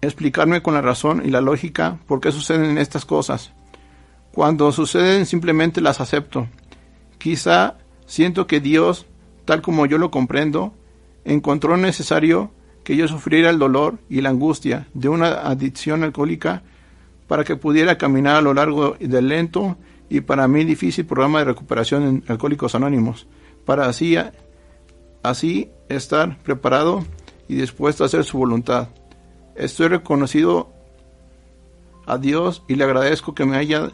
explicarme 0.00 0.60
con 0.60 0.74
la 0.74 0.82
razón 0.82 1.22
y 1.24 1.30
la 1.30 1.40
lógica 1.40 1.98
por 2.08 2.20
qué 2.20 2.32
suceden 2.32 2.78
estas 2.78 3.04
cosas. 3.04 3.52
Cuando 4.36 4.70
suceden 4.70 5.24
simplemente 5.24 5.80
las 5.80 6.02
acepto. 6.02 6.46
Quizá 7.16 7.78
siento 8.04 8.46
que 8.46 8.60
Dios, 8.60 9.06
tal 9.46 9.62
como 9.62 9.86
yo 9.86 9.96
lo 9.96 10.10
comprendo, 10.10 10.74
encontró 11.24 11.78
necesario 11.78 12.50
que 12.84 12.98
yo 12.98 13.08
sufriera 13.08 13.48
el 13.48 13.58
dolor 13.58 13.96
y 14.10 14.20
la 14.20 14.28
angustia 14.28 14.88
de 14.92 15.08
una 15.08 15.48
adicción 15.48 16.04
alcohólica 16.04 16.64
para 17.26 17.44
que 17.44 17.56
pudiera 17.56 17.96
caminar 17.96 18.36
a 18.36 18.42
lo 18.42 18.52
largo 18.52 18.98
del 19.00 19.28
lento 19.28 19.78
y 20.10 20.20
para 20.20 20.46
mí 20.48 20.66
difícil 20.66 21.06
programa 21.06 21.38
de 21.38 21.46
recuperación 21.46 22.02
en 22.02 22.24
Alcohólicos 22.28 22.74
Anónimos, 22.74 23.26
para 23.64 23.86
así, 23.86 24.18
así 25.22 25.70
estar 25.88 26.36
preparado 26.42 27.06
y 27.48 27.54
dispuesto 27.54 28.02
a 28.02 28.06
hacer 28.06 28.24
su 28.24 28.36
voluntad. 28.36 28.88
Estoy 29.54 29.88
reconocido 29.88 30.70
a 32.04 32.18
Dios 32.18 32.64
y 32.68 32.74
le 32.74 32.84
agradezco 32.84 33.34
que 33.34 33.46
me 33.46 33.56
haya 33.56 33.90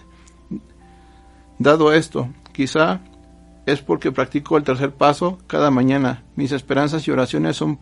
dado 1.62 1.92
esto. 1.92 2.28
Quizá 2.52 3.00
es 3.66 3.81
porque 3.81 4.12
practico 4.12 4.57
el 4.57 4.64
tercer 4.64 4.92
paso 4.92 5.38
cada 5.47 5.71
mañana. 5.71 6.25
Mis 6.37 6.52
esperanzas 6.52 7.07
y 7.07 7.11
oraciones 7.11 7.57
son 7.57 7.78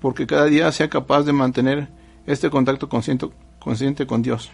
porque 0.00 0.26
cada 0.26 0.46
día 0.46 0.70
sea 0.72 0.90
capaz 0.90 1.22
de 1.22 1.32
mantener 1.32 1.88
este 2.26 2.50
contacto 2.50 2.88
consciente, 2.88 4.06
con 4.06 4.22
Dios. 4.22 4.50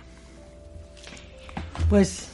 Pues, 1.88 2.28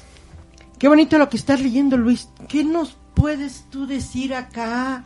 qué 0.79 0.89
bonito 0.89 1.17
lo 1.19 1.29
que 1.29 1.37
estás 1.37 1.61
leyendo, 1.61 1.97
Luis. 1.97 2.29
¿Qué 2.49 2.65
nos 2.65 2.97
puedes 3.15 3.67
tú 3.71 3.87
decir 3.87 4.35
acá? 4.35 5.05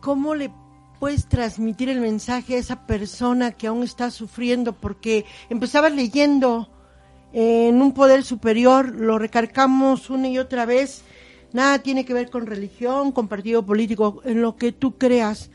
¿Cómo 0.00 0.34
le 0.34 0.52
puedes 1.00 1.26
transmitir 1.26 1.88
el 1.88 2.00
mensaje 2.00 2.54
a 2.54 2.58
esa 2.58 2.86
persona 2.86 3.52
que 3.52 3.66
aún 3.66 3.82
está 3.82 4.10
sufriendo? 4.10 4.72
Porque 4.72 5.26
empezabas 5.50 5.92
leyendo 5.92 6.68
en 7.34 7.82
un 7.82 7.92
poder 7.92 8.24
superior, 8.24 8.94
lo 8.94 9.18
recargamos 9.18 10.08
una 10.08 10.28
y 10.28 10.38
otra 10.38 10.64
vez. 10.64 11.02
Nada 11.52 11.80
tiene 11.80 12.04
que 12.04 12.14
ver 12.14 12.30
con 12.30 12.46
religión, 12.46 13.12
con 13.12 13.28
partido 13.28 13.66
político, 13.66 14.22
en 14.24 14.40
lo 14.40 14.56
que 14.56 14.72
tú 14.72 14.96
creas 14.96 15.50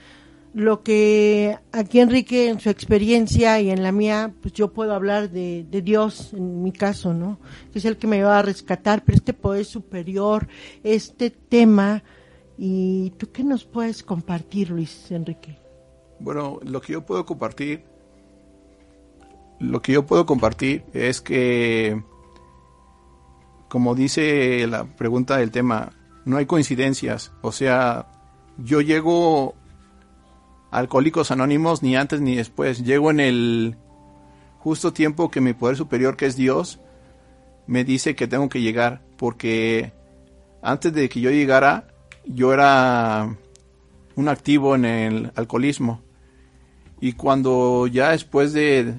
lo 0.54 0.82
que 0.82 1.58
aquí 1.72 2.00
Enrique 2.00 2.50
en 2.50 2.60
su 2.60 2.70
experiencia 2.70 3.60
y 3.62 3.70
en 3.70 3.84
la 3.84 3.92
mía, 3.92 4.34
pues 4.42 4.54
yo 4.54 4.74
puedo 4.74 4.94
hablar 4.94 5.30
de, 5.30 5.64
Dios 5.70 6.34
en 6.34 6.64
mi 6.64 6.72
caso, 6.72 7.14
¿no? 7.14 7.40
Que 7.72 7.80
es 7.80 7.86
el 7.86 7.98
que 7.98 8.08
me 8.08 8.24
va 8.24 8.40
a 8.40 8.42
rescatar, 8.42 9.04
pero 9.06 9.18
este 9.18 9.34
poder 9.34 9.66
superior, 9.66 10.48
este 10.84 11.30
tema, 11.30 12.04
¿y 12.58 13.12
tú 13.12 13.32
qué 13.32 13.44
nos 13.44 13.64
puedes 13.64 14.04
compartir, 14.04 14.72
Luis 14.72 15.12
Enrique? 15.12 15.58
Bueno, 16.20 16.60
lo 16.64 16.82
que 16.82 16.94
yo 16.94 17.06
puedo 17.06 17.26
compartir, 17.26 17.84
lo 19.60 19.82
que 19.82 19.94
yo 19.94 20.06
puedo 20.06 20.26
compartir 20.26 20.84
es 20.94 21.22
que, 21.22 22.02
como 23.68 23.96
dice 23.96 24.66
la 24.68 24.86
pregunta 24.86 25.38
del 25.38 25.52
tema, 25.52 25.94
no 26.26 26.38
hay 26.38 26.46
coincidencias, 26.46 27.32
o 27.42 27.52
sea, 27.52 28.08
yo 28.58 28.82
llego 28.82 29.56
Alcohólicos 30.72 31.32
Anónimos 31.32 31.82
ni 31.82 31.96
antes 31.96 32.22
ni 32.22 32.36
después. 32.36 32.84
Llego 32.84 33.10
en 33.10 33.20
el 33.20 33.76
justo 34.60 34.94
tiempo 34.94 35.32
que 35.32 35.42
mi 35.42 35.54
poder 35.54 35.76
superior, 35.76 36.16
que 36.16 36.28
es 36.28 36.36
Dios, 36.36 36.80
me 37.66 37.84
dice 37.84 38.16
que 38.16 38.28
tengo 38.28 38.50
que 38.50 38.62
llegar, 38.62 39.02
porque 39.18 39.94
antes 40.62 40.94
de 40.94 41.10
que 41.10 41.22
yo 41.22 41.32
llegara, 41.32 41.88
yo 42.26 42.54
era 42.54 43.36
un 44.16 44.28
activo 44.28 44.76
en 44.76 44.86
el 44.86 45.32
alcoholismo. 45.36 46.02
Y 47.02 47.14
cuando 47.14 47.88
ya 47.88 48.12
después 48.12 48.54
de, 48.54 48.94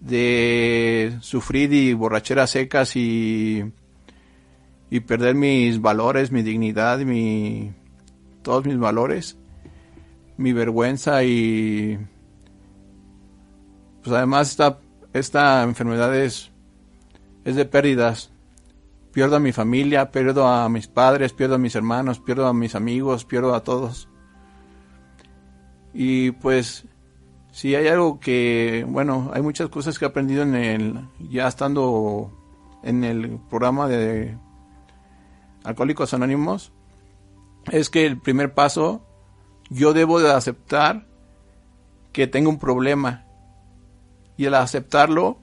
de 0.00 1.16
sufrir 1.20 1.72
y 1.72 1.92
borracheras 1.94 2.50
secas 2.50 2.96
y, 2.96 3.72
y 4.90 5.00
perder 5.00 5.34
mis 5.34 5.80
valores, 5.80 6.32
mi 6.32 6.42
dignidad, 6.42 6.98
mi, 7.00 7.72
todos 8.42 8.66
mis 8.66 8.78
valores, 8.78 9.38
mi 10.36 10.52
vergüenza 10.52 11.24
y 11.24 11.98
pues 14.02 14.16
además 14.16 14.50
esta, 14.50 14.78
esta 15.12 15.62
enfermedad 15.62 16.16
es, 16.16 16.50
es 17.44 17.56
de 17.56 17.64
pérdidas. 17.64 18.30
Pierdo 19.12 19.36
a 19.36 19.40
mi 19.40 19.52
familia, 19.52 20.12
pierdo 20.12 20.46
a 20.46 20.68
mis 20.68 20.86
padres, 20.86 21.32
pierdo 21.32 21.56
a 21.56 21.58
mis 21.58 21.74
hermanos, 21.74 22.20
pierdo 22.20 22.46
a 22.46 22.54
mis 22.54 22.74
amigos, 22.74 23.24
pierdo 23.24 23.54
a 23.54 23.64
todos. 23.64 24.08
Y 25.92 26.30
pues 26.32 26.86
si 27.58 27.74
hay 27.74 27.88
algo 27.88 28.20
que, 28.20 28.86
bueno, 28.88 29.32
hay 29.34 29.42
muchas 29.42 29.68
cosas 29.68 29.98
que 29.98 30.04
he 30.04 30.08
aprendido 30.08 30.44
en 30.44 30.54
el, 30.54 31.08
ya 31.28 31.48
estando 31.48 32.30
en 32.84 33.02
el 33.02 33.40
programa 33.50 33.88
de 33.88 34.38
Alcohólicos 35.64 36.14
Anónimos, 36.14 36.70
es 37.72 37.90
que 37.90 38.06
el 38.06 38.16
primer 38.16 38.54
paso, 38.54 39.02
yo 39.70 39.92
debo 39.92 40.20
de 40.20 40.30
aceptar 40.30 41.08
que 42.12 42.28
tengo 42.28 42.48
un 42.48 42.60
problema. 42.60 43.24
Y 44.36 44.46
al 44.46 44.54
aceptarlo, 44.54 45.38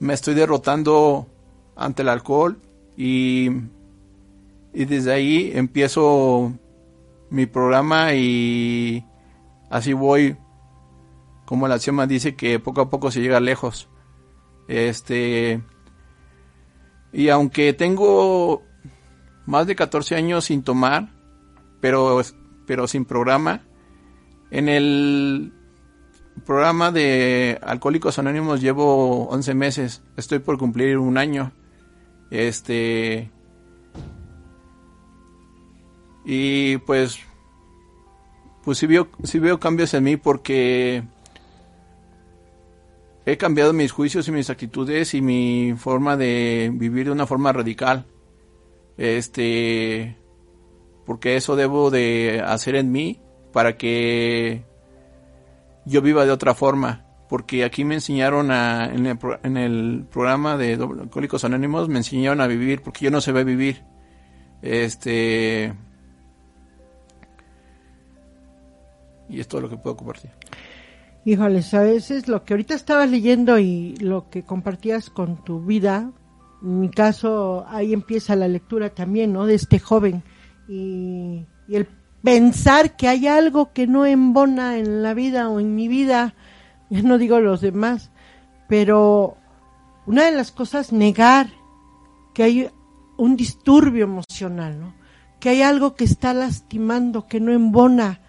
me 0.00 0.12
estoy 0.12 0.34
derrotando 0.34 1.26
ante 1.74 2.02
el 2.02 2.10
alcohol 2.10 2.60
y, 2.98 3.48
y 4.74 4.84
desde 4.84 5.14
ahí 5.14 5.52
empiezo 5.54 6.52
mi 7.30 7.46
programa 7.46 8.12
y 8.12 9.06
así 9.70 9.94
voy, 9.94 10.36
como 11.48 11.66
la 11.66 11.76
axioma 11.76 12.06
dice 12.06 12.36
que 12.36 12.58
poco 12.58 12.82
a 12.82 12.90
poco 12.90 13.10
se 13.10 13.22
llega 13.22 13.40
lejos. 13.40 13.88
Este, 14.68 15.62
y 17.10 17.30
aunque 17.30 17.72
tengo 17.72 18.64
más 19.46 19.66
de 19.66 19.74
14 19.74 20.14
años 20.14 20.44
sin 20.44 20.62
tomar, 20.62 21.08
pero, 21.80 22.20
pero 22.66 22.86
sin 22.86 23.06
programa, 23.06 23.62
en 24.50 24.68
el 24.68 25.54
programa 26.44 26.92
de 26.92 27.58
Alcohólicos 27.62 28.18
Anónimos 28.18 28.60
llevo 28.60 29.26
11 29.30 29.54
meses, 29.54 30.02
estoy 30.18 30.40
por 30.40 30.58
cumplir 30.58 30.98
un 30.98 31.16
año. 31.16 31.52
Este, 32.30 33.30
y 36.26 36.76
pues 36.76 37.20
pues 38.64 38.76
sí 38.76 38.86
veo, 38.86 39.08
sí 39.22 39.38
veo 39.38 39.58
cambios 39.58 39.94
en 39.94 40.04
mí 40.04 40.18
porque 40.18 41.02
he 43.30 43.36
cambiado 43.36 43.74
mis 43.74 43.92
juicios 43.92 44.26
y 44.26 44.32
mis 44.32 44.48
actitudes 44.48 45.12
y 45.12 45.20
mi 45.20 45.74
forma 45.76 46.16
de 46.16 46.70
vivir 46.72 47.06
de 47.06 47.12
una 47.12 47.26
forma 47.26 47.52
radical. 47.52 48.06
Este, 48.96 50.16
porque 51.04 51.36
eso 51.36 51.54
debo 51.54 51.90
de 51.90 52.42
hacer 52.44 52.74
en 52.74 52.90
mí 52.90 53.20
para 53.52 53.76
que 53.76 54.64
yo 55.84 56.00
viva 56.00 56.24
de 56.24 56.32
otra 56.32 56.54
forma. 56.54 57.04
Porque 57.28 57.64
aquí 57.64 57.84
me 57.84 57.96
enseñaron 57.96 58.50
a, 58.50 58.86
en, 58.86 59.04
el, 59.04 59.18
en 59.42 59.56
el 59.58 60.06
programa 60.10 60.56
de 60.56 60.72
Alcohólicos 60.74 61.44
Anónimos, 61.44 61.90
me 61.90 61.98
enseñaron 61.98 62.40
a 62.40 62.46
vivir, 62.46 62.80
porque 62.80 63.04
yo 63.04 63.10
no 63.10 63.20
se 63.20 63.32
ve 63.32 63.44
vivir. 63.44 63.84
Este, 64.62 65.74
y 69.28 69.38
es 69.38 69.46
todo 69.46 69.60
lo 69.60 69.68
que 69.68 69.76
puedo 69.76 69.98
compartir. 69.98 70.30
Híjoles, 71.28 71.74
a 71.74 71.82
veces 71.82 72.26
lo 72.26 72.42
que 72.42 72.54
ahorita 72.54 72.74
estabas 72.74 73.10
leyendo 73.10 73.58
y 73.58 73.94
lo 73.96 74.30
que 74.30 74.44
compartías 74.44 75.10
con 75.10 75.44
tu 75.44 75.60
vida, 75.60 76.10
en 76.62 76.80
mi 76.80 76.88
caso 76.88 77.66
ahí 77.68 77.92
empieza 77.92 78.34
la 78.34 78.48
lectura 78.48 78.88
también, 78.94 79.34
¿no? 79.34 79.44
De 79.44 79.54
este 79.54 79.78
joven 79.78 80.22
y, 80.68 81.44
y 81.68 81.76
el 81.76 81.86
pensar 82.22 82.96
que 82.96 83.08
hay 83.08 83.26
algo 83.26 83.74
que 83.74 83.86
no 83.86 84.06
embona 84.06 84.78
en 84.78 85.02
la 85.02 85.12
vida 85.12 85.50
o 85.50 85.60
en 85.60 85.74
mi 85.74 85.86
vida, 85.86 86.34
ya 86.88 87.02
no 87.02 87.18
digo 87.18 87.40
los 87.40 87.60
demás, 87.60 88.10
pero 88.66 89.36
una 90.06 90.24
de 90.24 90.32
las 90.32 90.50
cosas 90.50 90.94
negar 90.94 91.48
que 92.32 92.42
hay 92.42 92.70
un 93.18 93.36
disturbio 93.36 94.04
emocional, 94.04 94.80
¿no? 94.80 94.94
Que 95.40 95.50
hay 95.50 95.60
algo 95.60 95.94
que 95.94 96.04
está 96.04 96.32
lastimando, 96.32 97.26
que 97.26 97.38
no 97.38 97.52
embona 97.52 98.22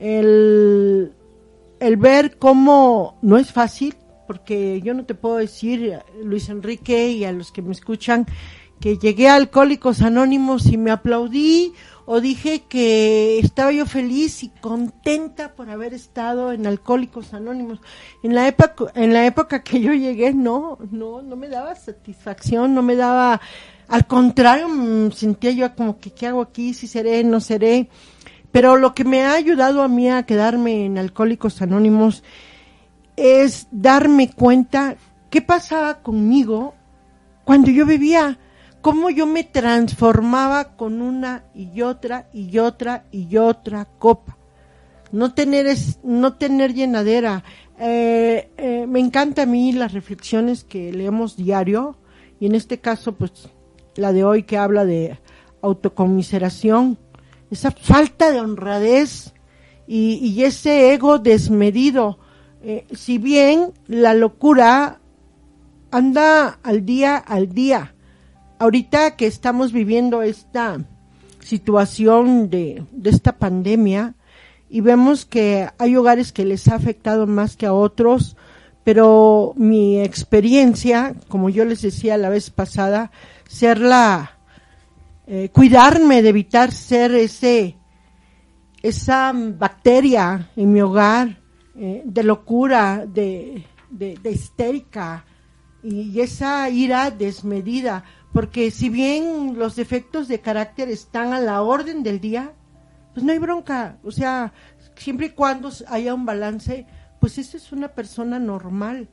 el, 0.00 1.12
el 1.80 1.96
ver 1.96 2.38
cómo 2.38 3.18
no 3.22 3.36
es 3.36 3.52
fácil, 3.52 3.94
porque 4.26 4.80
yo 4.82 4.94
no 4.94 5.04
te 5.04 5.14
puedo 5.14 5.36
decir, 5.36 5.98
Luis 6.22 6.48
Enrique 6.48 7.10
y 7.12 7.24
a 7.24 7.32
los 7.32 7.50
que 7.50 7.62
me 7.62 7.72
escuchan, 7.72 8.26
que 8.80 8.98
llegué 8.98 9.28
a 9.28 9.34
Alcohólicos 9.34 10.02
Anónimos 10.02 10.66
y 10.66 10.76
me 10.76 10.90
aplaudí 10.90 11.72
o 12.10 12.20
dije 12.20 12.64
que 12.68 13.38
estaba 13.38 13.70
yo 13.72 13.84
feliz 13.84 14.42
y 14.42 14.48
contenta 14.48 15.54
por 15.54 15.68
haber 15.68 15.92
estado 15.92 16.52
en 16.52 16.66
Alcohólicos 16.66 17.34
Anónimos. 17.34 17.80
En 18.22 18.34
la 18.34 18.48
época, 18.48 18.92
en 18.94 19.12
la 19.12 19.26
época 19.26 19.62
que 19.62 19.80
yo 19.80 19.92
llegué, 19.92 20.32
no, 20.32 20.78
no, 20.90 21.20
no 21.20 21.36
me 21.36 21.48
daba 21.48 21.74
satisfacción, 21.74 22.74
no 22.74 22.82
me 22.82 22.96
daba, 22.96 23.40
al 23.88 24.06
contrario, 24.06 24.68
sentía 25.12 25.50
yo 25.50 25.74
como 25.74 25.98
que, 25.98 26.12
¿qué 26.12 26.28
hago 26.28 26.40
aquí? 26.40 26.72
Si 26.72 26.86
seré, 26.86 27.24
no 27.24 27.40
seré. 27.40 27.90
Pero 28.52 28.76
lo 28.76 28.94
que 28.94 29.04
me 29.04 29.22
ha 29.22 29.34
ayudado 29.34 29.82
a 29.82 29.88
mí 29.88 30.08
a 30.08 30.22
quedarme 30.24 30.86
en 30.86 30.98
Alcohólicos 30.98 31.60
Anónimos 31.60 32.22
es 33.16 33.66
darme 33.70 34.30
cuenta 34.30 34.96
qué 35.30 35.42
pasaba 35.42 36.02
conmigo 36.02 36.74
cuando 37.44 37.70
yo 37.70 37.84
bebía, 37.84 38.38
cómo 38.80 39.10
yo 39.10 39.26
me 39.26 39.44
transformaba 39.44 40.76
con 40.76 41.02
una 41.02 41.44
y 41.54 41.82
otra 41.82 42.28
y 42.32 42.58
otra 42.58 43.04
y 43.10 43.36
otra 43.36 43.86
copa. 43.98 44.36
No 45.12 45.32
tener, 45.34 45.66
es, 45.66 45.98
no 46.02 46.34
tener 46.34 46.74
llenadera. 46.74 47.42
Eh, 47.78 48.50
eh, 48.56 48.86
me 48.86 49.00
encanta 49.00 49.42
a 49.42 49.46
mí 49.46 49.72
las 49.72 49.92
reflexiones 49.92 50.64
que 50.64 50.92
leemos 50.92 51.36
diario 51.36 51.96
y 52.40 52.46
en 52.46 52.54
este 52.54 52.78
caso 52.78 53.12
pues 53.12 53.48
la 53.94 54.12
de 54.12 54.24
hoy 54.24 54.42
que 54.42 54.58
habla 54.58 54.84
de 54.84 55.18
autocomiseración 55.62 56.98
esa 57.50 57.70
falta 57.70 58.30
de 58.30 58.40
honradez 58.40 59.32
y, 59.86 60.42
ese 60.42 60.92
ego 60.92 61.18
desmedido. 61.18 62.18
Eh, 62.62 62.86
si 62.92 63.18
bien 63.18 63.72
la 63.86 64.14
locura 64.14 65.00
anda 65.90 66.58
al 66.62 66.84
día 66.84 67.16
al 67.16 67.48
día, 67.54 67.94
ahorita 68.58 69.16
que 69.16 69.26
estamos 69.26 69.72
viviendo 69.72 70.22
esta 70.22 70.84
situación 71.40 72.50
de, 72.50 72.84
de 72.92 73.10
esta 73.10 73.38
pandemia 73.38 74.14
y 74.68 74.82
vemos 74.82 75.24
que 75.24 75.68
hay 75.78 75.96
hogares 75.96 76.32
que 76.32 76.44
les 76.44 76.68
ha 76.68 76.74
afectado 76.74 77.26
más 77.26 77.56
que 77.56 77.64
a 77.64 77.72
otros, 77.72 78.36
pero 78.84 79.54
mi 79.56 80.00
experiencia, 80.00 81.14
como 81.28 81.48
yo 81.48 81.64
les 81.64 81.80
decía 81.80 82.18
la 82.18 82.28
vez 82.28 82.50
pasada, 82.50 83.10
ser 83.48 83.80
la 83.80 84.37
eh, 85.30 85.50
cuidarme 85.50 86.22
de 86.22 86.30
evitar 86.30 86.72
ser 86.72 87.14
ese, 87.14 87.76
esa 88.82 89.30
bacteria 89.34 90.50
en 90.56 90.72
mi 90.72 90.80
hogar 90.80 91.38
eh, 91.76 92.00
de 92.02 92.22
locura, 92.22 93.04
de, 93.06 93.66
de, 93.90 94.30
histérica 94.30 95.26
y, 95.82 96.18
esa 96.20 96.70
ira 96.70 97.10
desmedida, 97.10 98.04
porque 98.32 98.70
si 98.70 98.88
bien 98.88 99.58
los 99.58 99.76
defectos 99.76 100.28
de 100.28 100.40
carácter 100.40 100.88
están 100.88 101.34
a 101.34 101.40
la 101.40 101.60
orden 101.60 102.02
del 102.02 102.20
día, 102.20 102.54
pues 103.12 103.22
no 103.22 103.32
hay 103.32 103.38
bronca, 103.38 103.98
o 104.02 104.10
sea, 104.10 104.54
siempre 104.96 105.26
y 105.26 105.30
cuando 105.32 105.70
haya 105.88 106.14
un 106.14 106.24
balance, 106.24 106.86
pues 107.20 107.36
esa 107.36 107.58
es 107.58 107.70
una 107.70 107.88
persona 107.88 108.38
normal. 108.38 109.10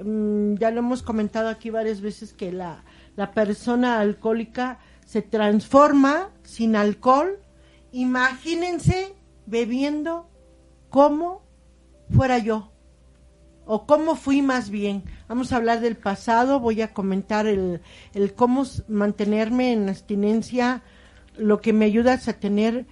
Mm, 0.00 0.54
ya 0.58 0.70
lo 0.70 0.78
hemos 0.78 1.02
comentado 1.02 1.48
aquí 1.48 1.70
varias 1.70 2.00
veces 2.00 2.32
que 2.32 2.52
la, 2.52 2.84
la 3.16 3.32
persona 3.32 3.98
alcohólica 3.98 4.78
se 5.04 5.22
transforma 5.22 6.30
sin 6.42 6.76
alcohol. 6.76 7.38
Imagínense 7.92 9.14
bebiendo 9.46 10.28
como 10.90 11.42
fuera 12.10 12.38
yo 12.38 12.70
o 13.66 13.86
cómo 13.86 14.16
fui 14.16 14.42
más 14.42 14.70
bien. 14.70 15.04
Vamos 15.28 15.52
a 15.52 15.56
hablar 15.56 15.80
del 15.80 15.96
pasado, 15.96 16.60
voy 16.60 16.82
a 16.82 16.92
comentar 16.92 17.46
el, 17.46 17.80
el 18.12 18.34
cómo 18.34 18.64
mantenerme 18.88 19.72
en 19.72 19.88
abstinencia, 19.88 20.82
lo 21.36 21.60
que 21.60 21.72
me 21.72 21.86
ayuda 21.86 22.14
a 22.14 22.32
tener 22.34 22.86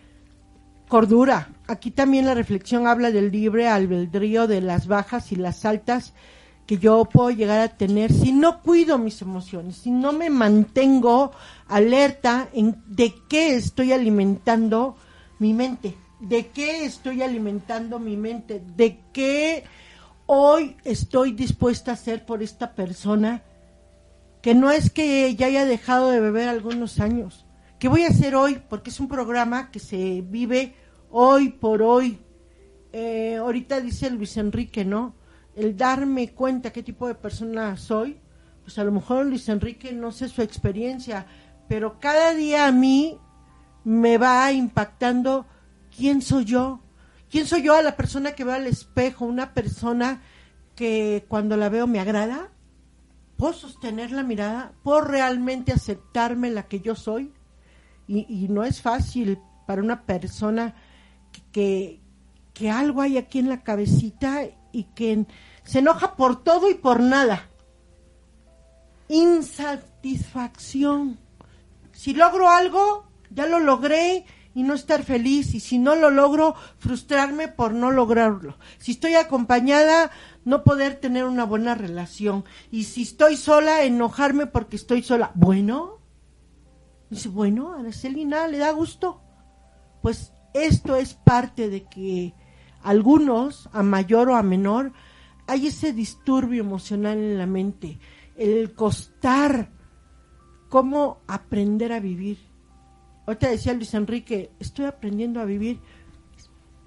cordura. 0.89 1.51
Aquí 1.67 1.91
también 1.91 2.27
la 2.27 2.35
reflexión 2.35 2.87
habla 2.87 3.11
del 3.11 3.31
libre 3.31 3.69
albedrío 3.69 4.47
de 4.47 4.61
las 4.61 4.87
bajas 4.87 5.33
y 5.33 5.37
las 5.37 5.65
altas 5.65 6.15
que 6.73 6.79
yo 6.79 7.05
puedo 7.05 7.31
llegar 7.31 7.61
a 7.61 7.77
tener 7.77 8.11
si 8.11 8.33
no 8.33 8.63
cuido 8.63 8.97
mis 8.97 9.21
emociones, 9.21 9.77
si 9.77 9.91
no 9.91 10.11
me 10.15 10.31
mantengo 10.31 11.33
alerta 11.69 12.49
en 12.55 12.83
de 12.87 13.13
qué 13.29 13.57
estoy 13.57 13.93
alimentando 13.93 14.97
mi 15.39 15.53
mente. 15.53 15.95
¿De 16.19 16.47
qué 16.47 16.87
estoy 16.87 17.21
alimentando 17.21 17.99
mi 17.99 18.17
mente? 18.17 18.63
¿De 18.75 19.01
qué 19.13 19.65
hoy 20.25 20.79
estoy 20.85 21.33
dispuesta 21.33 21.91
a 21.91 21.95
hacer 21.95 22.25
por 22.25 22.43
esta 22.43 22.75
persona? 22.75 23.43
Que 24.41 24.55
no 24.55 24.71
es 24.71 24.91
que 24.91 25.35
ya 25.37 25.49
haya 25.49 25.67
dejado 25.67 26.11
de 26.11 26.21
beber 26.21 26.49
algunos 26.49 27.01
años. 27.01 27.45
¿Qué 27.79 27.89
voy 27.89 28.05
a 28.05 28.09
hacer 28.09 28.35
hoy? 28.35 28.63
Porque 28.71 28.89
es 28.89 28.99
un 28.99 29.09
programa 29.09 29.71
que 29.71 29.79
se 29.79 30.23
vive 30.23 30.75
hoy 31.11 31.51
por 31.51 31.83
hoy. 31.83 32.19
Eh, 32.95 33.37
ahorita 33.37 33.79
dice 33.83 34.09
Luis 34.09 34.39
Enrique, 34.39 34.87
¿no? 34.87 35.21
El 35.55 35.77
darme 35.77 36.33
cuenta 36.33 36.73
qué 36.73 36.83
tipo 36.83 37.07
de 37.07 37.15
persona 37.15 37.77
soy. 37.77 38.19
Pues 38.63 38.79
a 38.79 38.85
lo 38.85 38.93
mejor 38.93 39.27
Luis 39.27 39.49
Enrique 39.49 39.93
no 39.93 40.13
sé 40.13 40.29
su 40.29 40.41
experiencia, 40.41 41.27
pero 41.69 41.99
cada 41.99 42.33
día 42.33 42.67
a 42.67 42.73
mí 42.73 43.19
me 43.85 44.19
va 44.19 44.51
impactando 44.53 45.47
quién 45.95 46.23
soy 46.23 46.45
yo. 46.45 46.81
¿Quién 47.31 47.47
soy 47.47 47.63
yo 47.63 47.75
a 47.75 47.83
la 47.83 47.97
persona 47.97 48.33
que 48.33 48.45
veo 48.45 48.55
al 48.55 48.67
espejo? 48.67 49.25
Una 49.25 49.55
persona 49.55 50.23
que 50.75 51.25
cuando 51.29 51.57
la 51.57 51.69
veo 51.69 51.87
me 51.87 52.01
agrada. 52.01 52.51
¿Puedo 53.37 53.55
sostener 53.55 54.13
la 54.13 54.23
mirada? 54.23 54.73
¿Puedo 54.83 55.01
realmente 55.01 55.73
aceptarme 55.73 56.51
la 56.51 56.65
que 56.65 56.81
yo 56.81 56.95
soy? 56.95 57.33
Y, 58.07 58.49
no 58.49 58.65
es 58.65 58.83
fácil 58.83 59.39
para 59.67 59.81
una 59.81 60.03
persona 60.03 60.75
que, 61.51 62.01
que 62.53 62.71
algo 62.71 63.01
hay 63.01 63.17
aquí 63.17 63.39
en 63.39 63.49
la 63.49 63.63
cabecita 63.63 64.43
y 64.73 64.85
que 64.85 65.27
se 65.65 65.81
enoja 65.81 66.17
por 66.17 66.43
todo 66.43 66.71
y 66.71 66.75
por 66.75 67.01
nada. 67.01 67.51
Insatisfacción. 69.09 71.19
Si 71.93 72.15
logro 72.15 72.49
algo, 72.49 73.07
ya 73.31 73.47
lo 73.47 73.61
logré 73.61 74.25
y 74.55 74.63
no 74.63 74.75
estar 74.75 75.03
feliz. 75.03 75.55
Y 75.55 75.61
si 75.61 75.79
no 75.79 75.95
lo 75.95 76.11
logro, 76.11 76.55
frustrarme 76.79 77.49
por 77.49 77.75
no 77.75 77.91
lograrlo. 77.91 78.57
Si 78.79 78.93
estoy 78.93 79.15
acompañada, 79.15 80.11
no 80.45 80.65
poder 80.65 80.97
tener 80.97 81.25
una 81.25 81.45
buena 81.45 81.75
relación. 81.75 82.45
Y 82.71 82.85
si 82.85 83.03
estoy 83.03 83.37
sola, 83.37 83.85
enojarme 83.85 84.47
porque 84.47 84.77
estoy 84.77 85.03
sola. 85.03 85.33
Bueno, 85.35 85.99
dice, 87.11 87.29
bueno, 87.29 87.73
a 87.73 87.81
Aracelina 87.81 88.47
le 88.49 88.59
da 88.59 88.71
gusto. 88.71 89.21
Pues 90.01 90.33
esto 90.55 90.97
es 90.97 91.15
parte 91.15 91.69
de 91.69 91.85
que 91.85 92.35
algunos, 92.83 93.69
a 93.73 93.83
mayor 93.83 94.31
o 94.31 94.37
a 94.37 94.43
menor, 94.43 94.93
hay 95.47 95.69
ese 95.69 95.93
disturbio 95.93 96.61
emocional 96.61 97.19
en 97.19 97.39
la 97.39 97.47
mente. 97.47 97.99
El 98.37 98.75
costar, 98.75 99.71
cómo 100.69 101.21
aprender 101.27 101.93
a 101.93 102.01
vivir 102.01 102.53
Ahorita 103.27 103.49
decía 103.49 103.73
Luis 103.75 103.95
Enrique, 103.95 104.51
estoy 104.59 104.87
aprendiendo 104.87 105.41
a 105.41 105.45
vivir. 105.45 105.79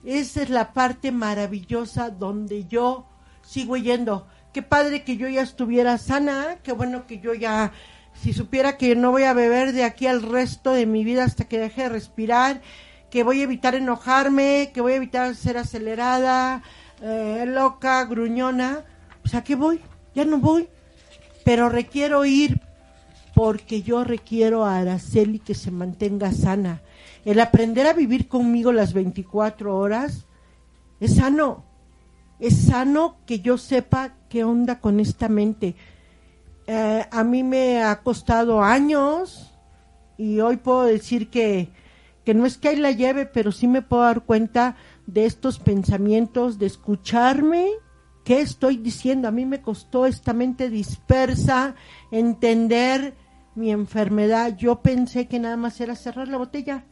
Esa 0.04 0.42
es 0.42 0.50
la 0.50 0.74
parte 0.74 1.12
maravillosa 1.12 2.10
donde 2.10 2.66
yo 2.66 3.08
sigo 3.42 3.78
yendo. 3.78 4.28
Qué 4.54 4.62
padre 4.62 5.04
que 5.04 5.18
yo 5.18 5.30
ya 5.30 5.42
estuviera 5.42 5.98
sana, 5.98 6.58
qué 6.62 6.74
bueno 6.74 7.08
que 7.08 7.20
yo 7.20 7.34
ya, 7.34 7.72
si 8.14 8.34
supiera 8.34 8.78
que 8.78 8.96
no 8.96 9.12
voy 9.12 9.24
a 9.24 9.34
beber 9.34 9.72
de 9.72 9.86
aquí 9.86 10.08
al 10.08 10.22
resto 10.22 10.72
de 10.72 10.86
mi 10.86 11.04
vida 11.04 11.24
hasta 11.24 11.46
que 11.46 11.58
deje 11.58 11.84
de 11.84 11.90
respirar, 11.90 12.62
que 13.16 13.24
voy 13.24 13.40
a 13.40 13.44
evitar 13.44 13.76
enojarme, 13.76 14.72
que 14.74 14.82
voy 14.82 14.92
a 14.92 14.96
evitar 14.98 15.34
ser 15.36 15.58
acelerada, 15.58 16.62
eh, 17.02 17.46
loca, 17.48 18.04
gruñona. 18.04 18.84
Pues 19.22 19.36
a 19.36 19.42
qué 19.42 19.56
voy, 19.56 19.80
ya 20.14 20.26
no 20.26 20.40
voy, 20.40 20.68
pero 21.46 21.70
requiero 21.70 22.26
ir 22.26 22.60
porque 23.34 23.84
yo 23.84 24.04
requiero 24.04 24.66
a 24.66 24.80
Araceli 24.80 25.40
que 25.40 25.56
se 25.56 25.72
mantenga 25.72 26.34
sana. 26.34 26.82
El 27.24 27.40
aprender 27.40 27.88
a 27.88 27.94
vivir 27.94 28.28
conmigo 28.28 28.74
las 28.74 28.92
24 28.92 29.78
horas 29.78 30.26
es 31.00 31.16
sano. 31.16 31.64
Es 32.38 32.66
sano 32.66 33.16
que 33.26 33.40
yo 33.40 33.58
sepa 33.58 34.12
qué 34.28 34.44
onda 34.44 34.82
con 34.82 35.00
esta 35.00 35.30
mente. 35.30 35.78
Eh, 36.68 37.06
a 37.10 37.24
mí 37.24 37.44
me 37.44 37.82
ha 37.82 38.02
costado 38.02 38.62
años 38.62 39.54
y 40.18 40.42
hoy 40.42 40.58
puedo 40.58 40.84
decir 40.84 41.30
que, 41.30 41.70
que 42.26 42.34
no 42.34 42.46
es 42.46 42.58
que 42.58 42.70
ahí 42.70 42.76
la 42.76 42.92
lleve, 42.92 43.26
pero 43.26 43.52
sí 43.52 43.68
me 43.68 43.82
puedo 43.82 44.04
dar 44.04 44.24
cuenta 44.24 44.76
de 45.06 45.26
estos 45.26 45.60
pensamientos, 45.60 46.58
de 46.58 46.66
escucharme, 46.66 47.70
qué 48.24 48.42
estoy 48.42 48.78
diciendo. 48.78 49.28
A 49.28 49.32
mí 49.32 49.46
me 49.46 49.62
costó 49.62 50.06
esta 50.06 50.34
mente 50.34 50.70
dispersa 50.70 51.76
entender 52.12 53.14
mi 53.54 53.72
enfermedad, 53.72 54.58
yo 54.58 54.82
pensé 54.82 55.28
que 55.28 55.40
nada 55.40 55.56
más 55.56 55.80
era 55.80 55.96
cerrar 55.96 56.28
la 56.28 56.38
botella 56.38 56.84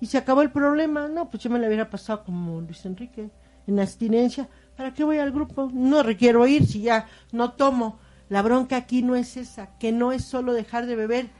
y 0.00 0.06
se 0.06 0.18
acabó 0.18 0.42
el 0.42 0.50
problema. 0.50 1.08
No, 1.08 1.30
pues 1.30 1.42
yo 1.42 1.48
me 1.48 1.58
la 1.58 1.68
hubiera 1.68 1.88
pasado 1.88 2.24
como 2.24 2.60
Luis 2.60 2.84
Enrique, 2.84 3.30
en 3.66 3.80
abstinencia. 3.80 4.48
¿Para 4.76 4.92
qué 4.92 5.04
voy 5.04 5.18
al 5.18 5.32
grupo? 5.32 5.70
No 5.72 6.02
requiero 6.02 6.46
ir 6.46 6.66
si 6.66 6.82
ya 6.82 7.06
no 7.30 7.52
tomo. 7.52 7.98
La 8.28 8.42
bronca 8.42 8.76
aquí 8.76 9.02
no 9.02 9.14
es 9.14 9.36
esa, 9.36 9.78
que 9.78 9.92
no 9.92 10.12
es 10.12 10.24
solo 10.24 10.52
dejar 10.52 10.86
de 10.86 10.96
beber. 10.96 11.30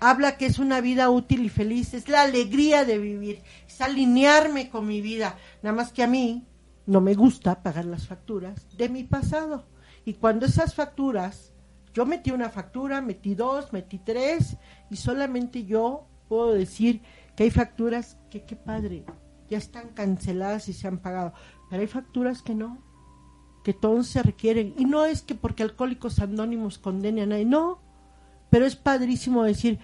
Habla 0.00 0.36
que 0.36 0.46
es 0.46 0.58
una 0.58 0.80
vida 0.80 1.10
útil 1.10 1.44
y 1.44 1.48
feliz, 1.48 1.94
es 1.94 2.08
la 2.08 2.22
alegría 2.22 2.84
de 2.84 2.98
vivir, 2.98 3.42
es 3.66 3.80
alinearme 3.80 4.70
con 4.70 4.86
mi 4.86 5.00
vida. 5.00 5.36
Nada 5.62 5.74
más 5.74 5.92
que 5.92 6.02
a 6.02 6.06
mí 6.06 6.46
no 6.86 7.00
me 7.00 7.14
gusta 7.14 7.62
pagar 7.62 7.84
las 7.84 8.06
facturas 8.06 8.66
de 8.76 8.88
mi 8.88 9.04
pasado. 9.04 9.66
Y 10.04 10.14
cuando 10.14 10.46
esas 10.46 10.74
facturas 10.74 11.52
yo 11.98 12.06
metí 12.06 12.30
una 12.30 12.48
factura, 12.48 13.00
metí 13.00 13.34
dos, 13.34 13.72
metí 13.72 13.98
tres 13.98 14.56
y 14.88 14.96
solamente 14.96 15.64
yo 15.64 16.06
puedo 16.28 16.52
decir 16.52 17.02
que 17.34 17.44
hay 17.44 17.50
facturas 17.50 18.18
que 18.30 18.44
qué 18.44 18.56
padre, 18.56 19.04
ya 19.50 19.58
están 19.58 19.88
canceladas 19.88 20.68
y 20.68 20.74
se 20.74 20.86
han 20.86 20.98
pagado, 20.98 21.32
pero 21.68 21.80
hay 21.80 21.88
facturas 21.88 22.42
que 22.42 22.54
no, 22.54 22.78
que 23.64 23.74
todos 23.74 24.06
se 24.06 24.22
requieren 24.22 24.74
y 24.78 24.84
no 24.84 25.04
es 25.04 25.22
que 25.22 25.34
porque 25.34 25.62
Alcohólicos 25.62 26.20
Anónimos 26.20 26.78
condenen 26.78 27.24
a 27.24 27.26
nadie, 27.26 27.46
no, 27.46 27.80
pero 28.50 28.66
es 28.66 28.76
padrísimo 28.76 29.44
decir, 29.44 29.78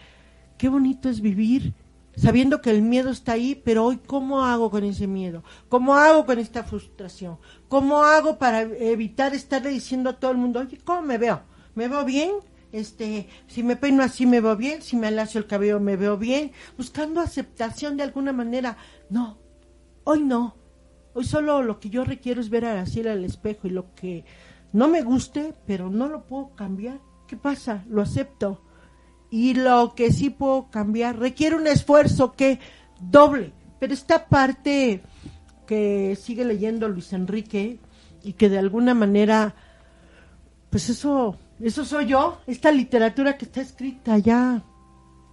qué 0.58 0.68
bonito 0.68 1.08
es 1.08 1.20
vivir 1.20 1.74
sabiendo 2.16 2.60
que 2.60 2.70
el 2.70 2.80
miedo 2.82 3.10
está 3.10 3.32
ahí, 3.32 3.60
pero 3.64 3.84
hoy 3.84 3.98
¿cómo 3.98 4.44
hago 4.44 4.70
con 4.70 4.84
ese 4.84 5.08
miedo? 5.08 5.42
¿Cómo 5.68 5.96
hago 5.96 6.24
con 6.24 6.38
esta 6.38 6.62
frustración? 6.62 7.38
¿Cómo 7.66 8.04
hago 8.04 8.38
para 8.38 8.62
evitar 8.62 9.34
estarle 9.34 9.70
diciendo 9.70 10.10
a 10.10 10.18
todo 10.20 10.30
el 10.30 10.36
mundo, 10.36 10.60
oye, 10.60 10.78
¿cómo 10.84 11.02
me 11.02 11.18
veo? 11.18 11.42
me 11.74 11.88
veo 11.88 12.04
bien, 12.04 12.30
este, 12.72 13.28
si 13.46 13.62
me 13.62 13.76
peino 13.76 14.02
así 14.02 14.26
me 14.26 14.40
veo 14.40 14.56
bien, 14.56 14.82
si 14.82 14.96
me 14.96 15.08
alacio 15.08 15.38
el 15.38 15.46
cabello 15.46 15.80
me 15.80 15.96
veo 15.96 16.16
bien, 16.16 16.52
buscando 16.76 17.20
aceptación 17.20 17.96
de 17.96 18.02
alguna 18.02 18.32
manera. 18.32 18.76
No, 19.10 19.38
hoy 20.04 20.22
no. 20.22 20.56
Hoy 21.14 21.24
solo 21.24 21.62
lo 21.62 21.78
que 21.78 21.90
yo 21.90 22.04
requiero 22.04 22.40
es 22.40 22.50
ver 22.50 22.64
a 22.64 22.74
Graciela 22.74 23.12
al 23.12 23.24
espejo 23.24 23.68
y 23.68 23.70
lo 23.70 23.94
que 23.94 24.24
no 24.72 24.88
me 24.88 25.02
guste, 25.02 25.54
pero 25.66 25.88
no 25.88 26.08
lo 26.08 26.24
puedo 26.24 26.56
cambiar. 26.56 27.00
¿Qué 27.26 27.36
pasa? 27.36 27.84
Lo 27.88 28.02
acepto. 28.02 28.60
Y 29.30 29.54
lo 29.54 29.94
que 29.94 30.12
sí 30.12 30.30
puedo 30.30 30.70
cambiar 30.70 31.18
requiere 31.18 31.56
un 31.56 31.66
esfuerzo 31.66 32.32
que 32.32 32.60
doble. 33.00 33.52
Pero 33.80 33.94
esta 33.94 34.26
parte 34.26 35.02
que 35.66 36.16
sigue 36.20 36.44
leyendo 36.44 36.88
Luis 36.88 37.12
Enrique 37.12 37.78
y 38.22 38.34
que 38.34 38.48
de 38.48 38.58
alguna 38.58 38.94
manera, 38.94 39.54
pues 40.70 40.88
eso 40.88 41.38
eso 41.60 41.84
soy 41.84 42.06
yo, 42.06 42.38
esta 42.46 42.72
literatura 42.72 43.38
que 43.38 43.44
está 43.44 43.60
escrita 43.60 44.18
ya 44.18 44.62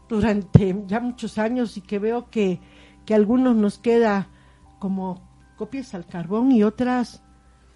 durante 0.08 0.76
ya 0.88 1.00
muchos 1.00 1.38
años 1.38 1.78
y 1.78 1.82
que 1.82 2.00
veo 2.00 2.30
que, 2.30 2.60
que 3.06 3.14
a 3.14 3.18
algunos 3.18 3.56
nos 3.56 3.80
queda 3.80 4.30
como 4.80 5.22
copias 5.58 5.94
al 5.96 6.06
carbón 6.06 6.52
y 6.52 6.64
otras 6.64 7.24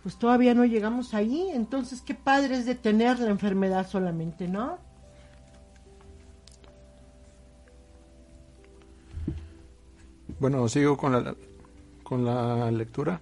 pues 0.06 0.18
todavía 0.18 0.54
no 0.54 0.66
llegamos 0.66 1.16
ahí, 1.16 1.50
entonces 1.52 2.04
qué 2.04 2.14
padre 2.14 2.58
es 2.58 2.68
detener 2.68 3.18
la 3.18 3.32
enfermedad 3.32 3.90
solamente, 3.90 4.48
¿no? 4.48 4.78
Bueno, 10.40 10.70
sigo 10.70 10.96
con 10.96 11.12
la, 11.12 11.36
con 12.04 12.24
la 12.24 12.70
lectura. 12.70 13.20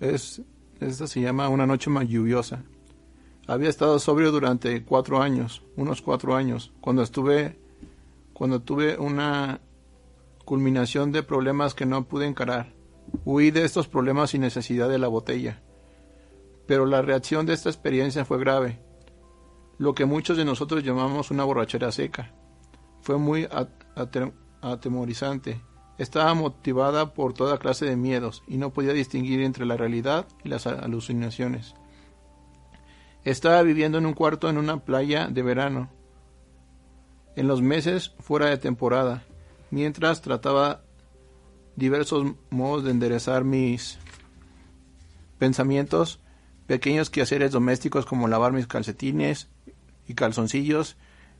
Es, 0.00 0.42
esta 0.80 1.06
se 1.06 1.20
llama 1.20 1.48
Una 1.48 1.64
noche 1.64 1.90
más 1.90 2.08
lluviosa. 2.08 2.64
Había 3.46 3.68
estado 3.68 4.00
sobrio 4.00 4.32
durante 4.32 4.82
cuatro 4.82 5.22
años, 5.22 5.62
unos 5.76 6.02
cuatro 6.02 6.34
años, 6.34 6.72
cuando 6.80 7.04
estuve, 7.04 7.56
cuando 8.32 8.62
tuve 8.62 8.98
una 8.98 9.60
culminación 10.44 11.12
de 11.12 11.22
problemas 11.22 11.76
que 11.76 11.86
no 11.86 12.02
pude 12.08 12.26
encarar. 12.26 12.72
Huí 13.24 13.52
de 13.52 13.64
estos 13.64 13.86
problemas 13.86 14.30
sin 14.30 14.40
necesidad 14.40 14.88
de 14.88 14.98
la 14.98 15.06
botella. 15.06 15.62
Pero 16.68 16.86
la 16.86 17.02
reacción 17.02 17.46
de 17.46 17.54
esta 17.54 17.70
experiencia 17.70 18.24
fue 18.24 18.38
grave, 18.38 18.78
lo 19.78 19.94
que 19.94 20.04
muchos 20.04 20.36
de 20.36 20.44
nosotros 20.44 20.84
llamamos 20.84 21.30
una 21.30 21.42
borrachera 21.44 21.90
seca. 21.90 22.34
Fue 23.00 23.16
muy 23.16 23.48
atemorizante. 24.60 25.62
Estaba 25.96 26.34
motivada 26.34 27.14
por 27.14 27.32
toda 27.32 27.58
clase 27.58 27.86
de 27.86 27.96
miedos 27.96 28.44
y 28.46 28.58
no 28.58 28.72
podía 28.72 28.92
distinguir 28.92 29.40
entre 29.40 29.64
la 29.64 29.76
realidad 29.76 30.28
y 30.44 30.48
las 30.50 30.66
alucinaciones. 30.66 31.74
Estaba 33.24 33.62
viviendo 33.62 33.98
en 33.98 34.06
un 34.06 34.12
cuarto 34.12 34.50
en 34.50 34.58
una 34.58 34.84
playa 34.84 35.28
de 35.28 35.42
verano, 35.42 35.88
en 37.34 37.48
los 37.48 37.62
meses 37.62 38.14
fuera 38.20 38.46
de 38.46 38.58
temporada, 38.58 39.24
mientras 39.70 40.20
trataba 40.20 40.82
diversos 41.76 42.26
modos 42.50 42.84
de 42.84 42.90
enderezar 42.90 43.44
mis 43.44 43.98
pensamientos, 45.38 46.20
pequeños 46.68 47.10
quehaceres 47.10 47.50
domésticos 47.50 48.06
como 48.06 48.28
lavar 48.28 48.52
mis 48.52 48.68
calcetines 48.68 49.48
y 50.06 50.14
calzoncillos 50.14 50.96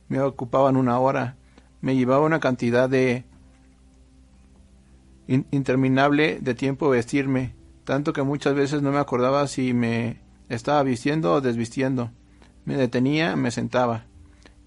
me 0.08 0.20
ocupaban 0.20 0.76
una 0.76 0.98
hora, 0.98 1.36
me 1.80 1.94
llevaba 1.94 2.24
una 2.24 2.40
cantidad 2.40 2.88
de 2.88 3.24
interminable 5.28 6.38
de 6.40 6.54
tiempo 6.54 6.88
vestirme, 6.88 7.54
tanto 7.84 8.14
que 8.14 8.22
muchas 8.22 8.54
veces 8.54 8.80
no 8.80 8.90
me 8.90 8.98
acordaba 8.98 9.46
si 9.46 9.74
me 9.74 10.22
estaba 10.48 10.82
vistiendo 10.82 11.34
o 11.34 11.40
desvistiendo. 11.42 12.10
Me 12.64 12.76
detenía, 12.76 13.36
me 13.36 13.50
sentaba 13.50 14.06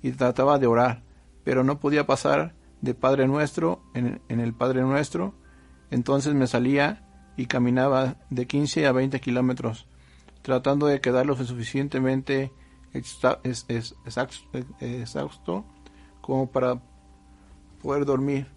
y 0.04 0.12
trataba 0.12 0.60
de 0.60 0.67
orar, 0.67 1.02
pero 1.43 1.63
no 1.63 1.80
podía 1.80 2.06
pasar 2.06 2.54
de 2.82 2.93
Padre 2.93 3.28
Nuestro 3.28 3.82
en, 3.95 4.21
el 4.28 4.54
Padre 4.54 4.82
Nuestro, 4.82 5.34
entonces 5.89 6.36
me 6.36 6.45
salía 6.45 7.04
y 7.36 7.47
caminaba 7.47 8.17
de 8.30 8.45
15 8.45 8.86
a 8.86 8.91
20 8.91 9.19
kilómetros, 9.19 9.88
tratando 10.41 10.88
de 10.88 11.01
quedar 11.01 11.25
lo 11.25 11.36
suficientemente 11.36 12.51
exhausto 14.80 15.65
como 16.21 16.51
para 16.51 16.82
poder 17.82 18.06
dormir. 18.06 18.47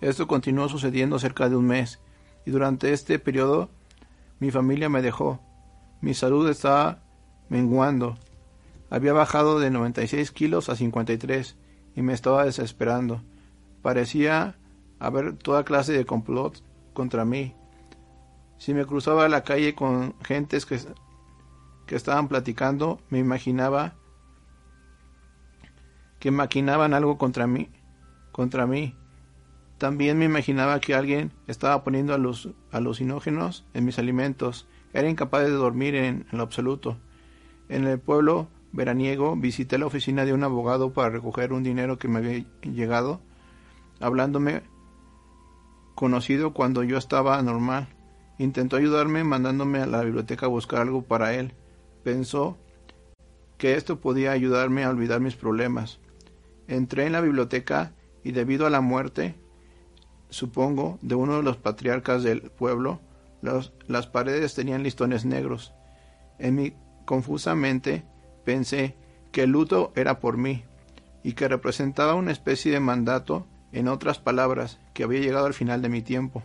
Esto 0.00 0.26
continuó 0.26 0.68
sucediendo 0.68 1.18
cerca 1.18 1.48
de 1.48 1.56
un 1.56 1.66
mes 1.66 2.00
y 2.44 2.50
durante 2.50 2.92
este 2.92 3.18
periodo 3.18 3.70
mi 4.38 4.50
familia 4.50 4.88
me 4.88 5.02
dejó. 5.02 5.40
Mi 6.00 6.14
salud 6.14 6.48
estaba 6.48 7.02
menguando. 7.48 8.16
Había 8.90 9.12
bajado 9.12 9.58
de 9.58 9.70
96 9.70 10.30
kilos 10.30 10.68
a 10.68 10.76
53 10.76 11.56
y 11.96 12.02
me 12.02 12.12
estaba 12.12 12.44
desesperando. 12.44 13.22
Parecía 13.82 14.56
haber 14.98 15.36
toda 15.36 15.64
clase 15.64 15.92
de 15.92 16.04
complot 16.04 16.62
contra 16.92 17.24
mí. 17.24 17.54
Si 18.64 18.72
me 18.72 18.86
cruzaba 18.86 19.28
la 19.28 19.44
calle 19.44 19.74
con 19.74 20.14
gentes 20.22 20.64
que, 20.64 20.80
que 21.84 21.96
estaban 21.96 22.28
platicando, 22.28 22.98
me 23.10 23.18
imaginaba 23.18 23.92
que 26.18 26.30
maquinaban 26.30 26.94
algo 26.94 27.18
contra 27.18 27.46
mí, 27.46 27.68
contra 28.32 28.66
mí. 28.66 28.96
También 29.76 30.16
me 30.16 30.24
imaginaba 30.24 30.80
que 30.80 30.94
alguien 30.94 31.30
estaba 31.46 31.84
poniendo 31.84 32.14
alucinógenos 32.72 33.66
en 33.74 33.84
mis 33.84 33.98
alimentos. 33.98 34.66
Era 34.94 35.10
incapaz 35.10 35.42
de 35.42 35.50
dormir 35.50 35.94
en, 35.94 36.24
lo 36.32 36.42
absoluto. 36.42 36.96
En 37.68 37.86
el 37.86 37.98
pueblo 37.98 38.48
veraniego 38.72 39.36
visité 39.36 39.76
la 39.76 39.84
oficina 39.84 40.24
de 40.24 40.32
un 40.32 40.42
abogado 40.42 40.94
para 40.94 41.10
recoger 41.10 41.52
un 41.52 41.64
dinero 41.64 41.98
que 41.98 42.08
me 42.08 42.20
había 42.20 42.46
llegado, 42.62 43.20
hablándome 44.00 44.62
conocido 45.94 46.54
cuando 46.54 46.82
yo 46.82 46.96
estaba 46.96 47.42
normal. 47.42 47.93
Intentó 48.38 48.76
ayudarme 48.76 49.24
mandándome 49.24 49.80
a 49.80 49.86
la 49.86 50.02
biblioteca 50.02 50.46
a 50.46 50.48
buscar 50.48 50.80
algo 50.80 51.02
para 51.02 51.34
él. 51.34 51.52
Pensó 52.02 52.58
que 53.58 53.74
esto 53.74 54.00
podía 54.00 54.32
ayudarme 54.32 54.84
a 54.84 54.90
olvidar 54.90 55.20
mis 55.20 55.36
problemas. 55.36 56.00
Entré 56.66 57.06
en 57.06 57.12
la 57.12 57.20
biblioteca 57.20 57.92
y 58.22 58.32
debido 58.32 58.66
a 58.66 58.70
la 58.70 58.80
muerte 58.80 59.36
supongo, 60.34 60.98
de 61.00 61.14
uno 61.14 61.36
de 61.36 61.42
los 61.44 61.56
patriarcas 61.56 62.22
del 62.24 62.42
pueblo, 62.42 63.00
las 63.86 64.06
paredes 64.08 64.54
tenían 64.54 64.82
listones 64.82 65.24
negros. 65.24 65.72
En 66.38 66.56
mi 66.56 66.74
confusa 67.04 67.54
mente 67.54 68.04
pensé 68.44 68.96
que 69.30 69.44
el 69.44 69.50
luto 69.50 69.92
era 69.94 70.18
por 70.18 70.36
mí 70.36 70.64
y 71.22 71.34
que 71.34 71.46
representaba 71.46 72.14
una 72.14 72.32
especie 72.32 72.72
de 72.72 72.80
mandato, 72.80 73.46
en 73.72 73.88
otras 73.88 74.18
palabras, 74.18 74.78
que 74.92 75.04
había 75.04 75.20
llegado 75.20 75.46
al 75.46 75.54
final 75.54 75.82
de 75.82 75.88
mi 75.88 76.02
tiempo. 76.02 76.42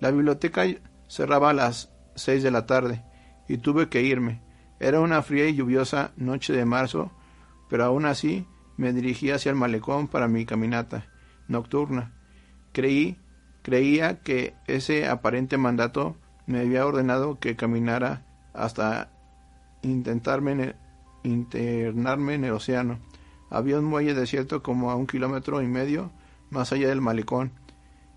La 0.00 0.10
biblioteca 0.10 0.64
cerraba 1.08 1.50
a 1.50 1.54
las 1.54 1.92
seis 2.14 2.42
de 2.42 2.50
la 2.50 2.66
tarde 2.66 3.02
y 3.48 3.58
tuve 3.58 3.88
que 3.88 4.02
irme. 4.02 4.42
Era 4.80 5.00
una 5.00 5.22
fría 5.22 5.48
y 5.48 5.54
lluviosa 5.54 6.12
noche 6.16 6.52
de 6.52 6.64
marzo, 6.64 7.10
pero 7.68 7.84
aún 7.84 8.06
así 8.06 8.46
me 8.76 8.92
dirigí 8.92 9.30
hacia 9.30 9.50
el 9.50 9.56
malecón 9.56 10.08
para 10.08 10.28
mi 10.28 10.46
caminata 10.46 11.06
nocturna. 11.48 12.12
Creí, 12.72 13.18
creía 13.62 14.22
que 14.22 14.54
ese 14.66 15.08
aparente 15.08 15.56
mandato 15.56 16.16
me 16.46 16.60
había 16.60 16.86
ordenado 16.86 17.38
que 17.38 17.56
caminara 17.56 18.24
hasta 18.54 19.10
intentarme 19.82 20.74
internarme 21.24 22.34
en 22.34 22.44
el 22.44 22.52
océano. 22.52 23.00
Había 23.50 23.78
un 23.78 23.84
muelle 23.84 24.14
desierto 24.14 24.62
como 24.62 24.90
a 24.90 24.94
un 24.94 25.06
kilómetro 25.06 25.62
y 25.62 25.66
medio 25.66 26.12
más 26.50 26.72
allá 26.72 26.88
del 26.88 27.00
malecón, 27.00 27.52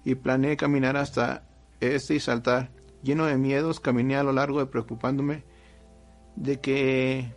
y 0.05 0.15
planeé 0.15 0.57
caminar 0.57 0.97
hasta 0.97 1.43
este 1.81 2.15
y 2.15 2.19
saltar. 2.19 2.71
Lleno 3.03 3.25
de 3.25 3.37
miedos, 3.37 3.79
caminé 3.79 4.15
a 4.15 4.23
lo 4.23 4.31
largo 4.31 4.59
de 4.59 4.67
preocupándome 4.67 5.43
de 6.35 6.59
que 6.59 7.33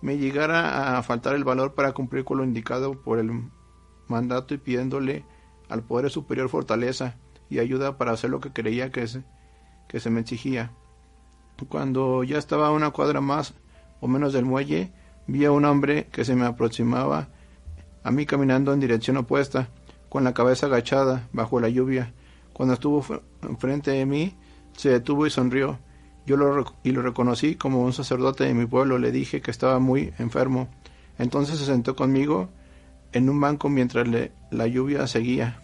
me 0.00 0.18
llegara 0.18 0.98
a 0.98 1.02
faltar 1.02 1.34
el 1.34 1.44
valor 1.44 1.74
para 1.74 1.92
cumplir 1.92 2.24
con 2.24 2.38
lo 2.38 2.44
indicado 2.44 3.00
por 3.00 3.18
el 3.18 3.30
mandato 4.08 4.54
y 4.54 4.58
pidiéndole 4.58 5.24
al 5.68 5.84
poder 5.84 6.10
superior 6.10 6.48
fortaleza 6.48 7.16
y 7.48 7.60
ayuda 7.60 7.98
para 7.98 8.12
hacer 8.12 8.30
lo 8.30 8.40
que 8.40 8.52
creía 8.52 8.90
que 8.90 9.06
se, 9.06 9.22
que 9.88 10.00
se 10.00 10.10
me 10.10 10.20
exigía. 10.20 10.72
Cuando 11.68 12.24
ya 12.24 12.38
estaba 12.38 12.68
a 12.68 12.72
una 12.72 12.90
cuadra 12.90 13.20
más 13.20 13.54
o 14.00 14.08
menos 14.08 14.32
del 14.32 14.44
muelle, 14.44 14.92
vi 15.26 15.44
a 15.44 15.52
un 15.52 15.64
hombre 15.64 16.08
que 16.10 16.24
se 16.24 16.34
me 16.34 16.46
aproximaba 16.46 17.28
a 18.02 18.10
mí 18.10 18.26
caminando 18.26 18.72
en 18.72 18.80
dirección 18.80 19.16
opuesta, 19.16 19.68
con 20.08 20.24
la 20.24 20.34
cabeza 20.34 20.66
agachada 20.66 21.28
bajo 21.32 21.60
la 21.60 21.68
lluvia. 21.68 22.12
Cuando 22.52 22.74
estuvo 22.74 23.02
frente 23.58 23.90
de 23.90 24.06
mí, 24.06 24.34
se 24.76 24.90
detuvo 24.90 25.26
y 25.26 25.30
sonrió. 25.30 25.78
Yo 26.24 26.36
lo, 26.36 26.74
y 26.82 26.92
lo 26.92 27.02
reconocí 27.02 27.56
como 27.56 27.82
un 27.82 27.92
sacerdote 27.92 28.44
de 28.44 28.54
mi 28.54 28.66
pueblo. 28.66 28.98
Le 28.98 29.10
dije 29.10 29.40
que 29.40 29.50
estaba 29.50 29.78
muy 29.78 30.12
enfermo. 30.18 30.68
Entonces 31.18 31.58
se 31.58 31.66
sentó 31.66 31.96
conmigo 31.96 32.48
en 33.12 33.28
un 33.28 33.40
banco 33.40 33.68
mientras 33.68 34.06
la 34.50 34.66
lluvia 34.66 35.06
seguía 35.06 35.62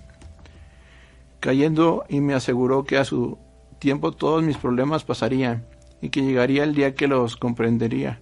cayendo 1.41 2.05
y 2.09 2.21
me 2.21 2.35
aseguró 2.35 2.85
que 2.85 2.99
a 2.99 3.05
su 3.05 3.39
tiempo 3.79 4.13
todos 4.13 4.43
mis 4.43 4.57
problemas 4.57 5.05
pasarían 5.05 5.67
y 6.01 6.11
que 6.11 6.23
llegaría 6.23 6.65
el 6.65 6.75
día 6.75 6.95
que 6.95 7.09
los 7.09 7.37
comprendería. 7.37 8.21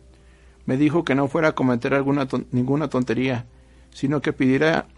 Me 0.65 0.77
dijo 0.77 1.05
que 1.05 1.15
no 1.15 1.29
fuera 1.29 1.49
a 1.49 1.55
cometer 1.55 1.95
alguna 1.95 2.27
ninguna 2.51 2.89
tontería, 2.89 3.47
sino 3.91 4.21
que 4.21 4.33
pidiera 4.33 4.89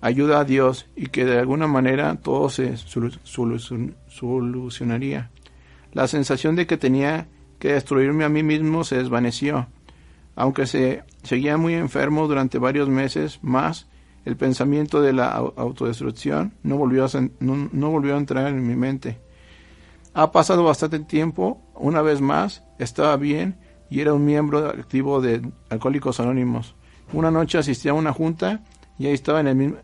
ayuda 0.00 0.40
a 0.40 0.44
Dios 0.44 0.86
y 0.94 1.06
que 1.06 1.24
de 1.24 1.38
alguna 1.38 1.66
manera 1.66 2.16
todo 2.16 2.50
se 2.50 2.76
solucionaría. 2.76 5.30
La 5.92 6.08
sensación 6.08 6.56
de 6.56 6.66
que 6.66 6.76
tenía 6.76 7.28
que 7.58 7.72
destruirme 7.72 8.24
a 8.24 8.28
mí 8.28 8.42
mismo 8.42 8.84
se 8.84 8.96
desvaneció. 8.96 9.68
Aunque 10.34 10.66
se 10.66 11.04
seguía 11.22 11.56
muy 11.56 11.74
enfermo 11.74 12.28
durante 12.28 12.58
varios 12.58 12.88
meses 12.88 13.38
más, 13.42 13.86
el 14.26 14.36
pensamiento 14.36 15.00
de 15.00 15.12
la 15.12 15.30
autodestrucción 15.30 16.52
no 16.62 16.76
volvió, 16.76 17.04
a, 17.04 17.08
no, 17.40 17.90
volvió 17.90 18.14
a 18.14 18.18
entrar 18.18 18.48
en 18.48 18.66
mi 18.66 18.74
mente. 18.74 19.18
Ha 20.14 20.32
pasado 20.32 20.64
bastante 20.64 20.98
tiempo, 20.98 21.62
una 21.74 22.02
vez 22.02 22.20
más, 22.20 22.64
estaba 22.78 23.16
bien 23.16 23.56
y 23.88 24.00
era 24.00 24.12
un 24.12 24.24
miembro 24.24 24.68
activo 24.68 25.20
de 25.20 25.48
Alcohólicos 25.70 26.20
Anónimos. 26.20 26.74
Una 27.12 27.30
noche 27.30 27.58
asistí 27.58 27.88
a 27.88 27.94
una 27.94 28.12
junta 28.12 28.62
y 28.98 29.06
ahí 29.06 29.14
estaba, 29.14 29.40
en 29.40 29.46
el, 29.46 29.56
mismo, 29.56 29.76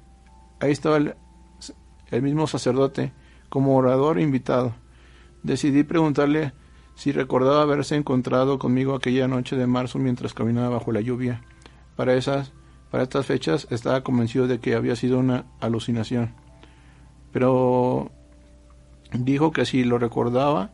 ahí 0.62 0.70
estaba 0.70 0.96
el, 0.96 2.22
mismo 2.22 2.46
sacerdote 2.46 3.12
como 3.48 3.76
orador 3.76 4.20
invitado. 4.20 4.74
Decidí 5.42 5.82
preguntarle 5.82 6.52
si 6.94 7.10
recordaba 7.10 7.62
haberse 7.62 7.96
encontrado 7.96 8.58
conmigo 8.58 8.94
aquella 8.94 9.26
noche 9.26 9.56
de 9.56 9.66
marzo 9.66 9.98
mientras 9.98 10.34
caminaba 10.34 10.76
bajo 10.76 10.92
la 10.92 11.00
lluvia. 11.00 11.42
Para 11.96 12.14
esas 12.14 12.52
para 12.90 13.04
estas 13.04 13.24
fechas 13.24 13.66
estaba 13.70 14.02
convencido 14.02 14.46
de 14.46 14.60
que 14.60 14.74
había 14.74 14.96
sido 14.96 15.18
una 15.18 15.46
alucinación, 15.60 16.34
pero 17.32 18.10
dijo 19.14 19.50
que 19.50 19.64
si 19.64 19.82
lo 19.82 19.98
recordaba 19.98 20.72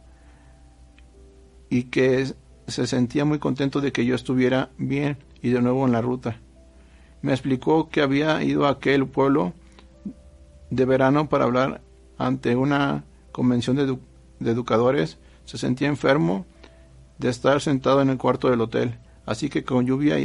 y 1.70 1.84
que 1.84 2.26
se 2.66 2.86
sentía 2.88 3.24
muy 3.24 3.38
contento 3.38 3.80
de 3.80 3.92
que 3.92 4.04
yo 4.04 4.16
estuviera 4.16 4.70
bien 4.78 5.16
y 5.40 5.50
de 5.50 5.62
nuevo 5.62 5.86
en 5.86 5.92
la 5.92 6.02
ruta. 6.02 6.40
Me 7.22 7.30
explicó 7.30 7.88
que 7.88 8.02
había 8.02 8.42
ido 8.42 8.66
a 8.66 8.70
aquel 8.70 9.06
pueblo 9.06 9.54
de 10.70 10.84
verano 10.84 11.28
para 11.28 11.44
hablar 11.44 11.80
ante 12.16 12.56
una 12.56 13.04
convención 13.32 13.76
de, 13.76 13.98
educadores. 14.50 15.18
Se 15.44 15.58
sentía 15.58 15.88
enfermo 15.88 16.46
de 17.18 17.30
estar 17.30 17.60
sentado 17.60 18.02
en 18.02 18.10
el 18.10 18.18
cuarto 18.18 18.50
del 18.50 18.60
hotel, 18.60 18.98
así 19.26 19.48
que 19.48 19.64
con 19.64 19.86
lluvia 19.86 20.16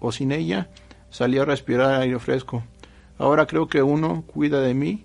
o 0.00 0.12
sin 0.12 0.32
ella 0.32 0.70
salí 1.10 1.38
a 1.38 1.44
respirar 1.44 2.00
aire 2.00 2.18
fresco. 2.18 2.64
Ahora 3.18 3.46
creo 3.46 3.68
que 3.68 3.82
uno 3.82 4.24
cuida 4.26 4.60
de 4.60 4.74
mí. 4.74 5.04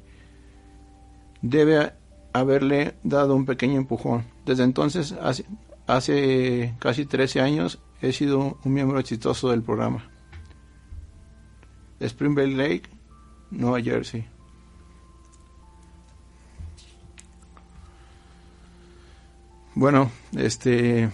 Debe 1.41 1.93
haberle 2.33 2.95
dado 3.03 3.35
un 3.35 3.45
pequeño 3.45 3.77
empujón. 3.77 4.25
Desde 4.45 4.63
entonces, 4.63 5.13
hace, 5.21 5.45
hace 5.85 6.75
casi 6.79 7.05
13 7.05 7.41
años, 7.41 7.79
he 8.01 8.11
sido 8.11 8.57
un 8.63 8.73
miembro 8.73 8.99
exitoso 8.99 9.51
del 9.51 9.61
programa. 9.61 10.09
Spring 11.99 12.57
Lake, 12.57 12.83
Nueva 13.51 13.81
Jersey. 13.81 14.25
Bueno, 19.79 20.09
este 20.35 21.07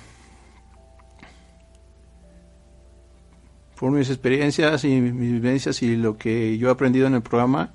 por 3.78 3.92
mis 3.92 4.10
experiencias 4.10 4.86
y 4.86 5.02
mis 5.02 5.34
vivencias 5.34 5.84
y 5.84 5.98
lo 5.98 6.18
que 6.18 6.58
yo 6.58 6.70
he 6.70 6.72
aprendido 6.72 7.06
en 7.08 7.16
el 7.16 7.22
programa, 7.22 7.74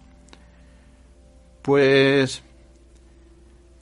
pues, 1.61 2.42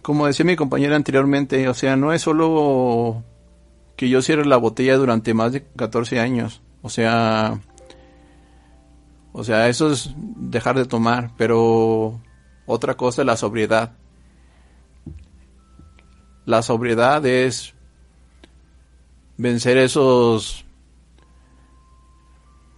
como 0.03 0.27
decía 0.27 0.45
mi 0.45 0.57
compañera 0.57 0.97
anteriormente, 0.97 1.69
o 1.69 1.75
sea, 1.75 1.95
no 1.95 2.13
es 2.13 2.23
solo 2.23 3.23
que 3.95 4.09
yo 4.09 4.21
cierre 4.21 4.45
la 4.45 4.57
botella 4.57 4.97
durante 4.97 5.33
más 5.33 5.53
de 5.53 5.63
14 5.77 6.19
años, 6.19 6.61
o 6.83 6.89
sea, 6.89 7.61
o 9.33 9.45
sea, 9.45 9.69
eso 9.69 9.93
es 9.93 10.13
dejar 10.17 10.77
de 10.77 10.87
tomar, 10.87 11.31
pero 11.37 12.21
otra 12.67 12.97
cosa 12.97 13.23
es 13.23 13.27
la 13.27 13.37
sobriedad. 13.37 13.93
La 16.47 16.63
sobriedad 16.63 17.27
es 17.27 17.75
vencer 19.37 19.77
esos 19.77 20.65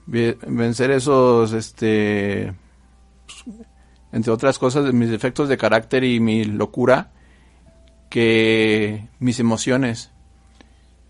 vencer 0.06 0.90
esos, 0.90 1.52
este, 1.52 2.54
entre 4.10 4.32
otras 4.32 4.58
cosas, 4.58 4.92
mis 4.94 5.10
defectos 5.10 5.48
de 5.48 5.58
carácter 5.58 6.02
y 6.02 6.18
mi 6.18 6.44
locura, 6.44 7.12
que 8.08 9.06
mis 9.18 9.38
emociones. 9.38 10.10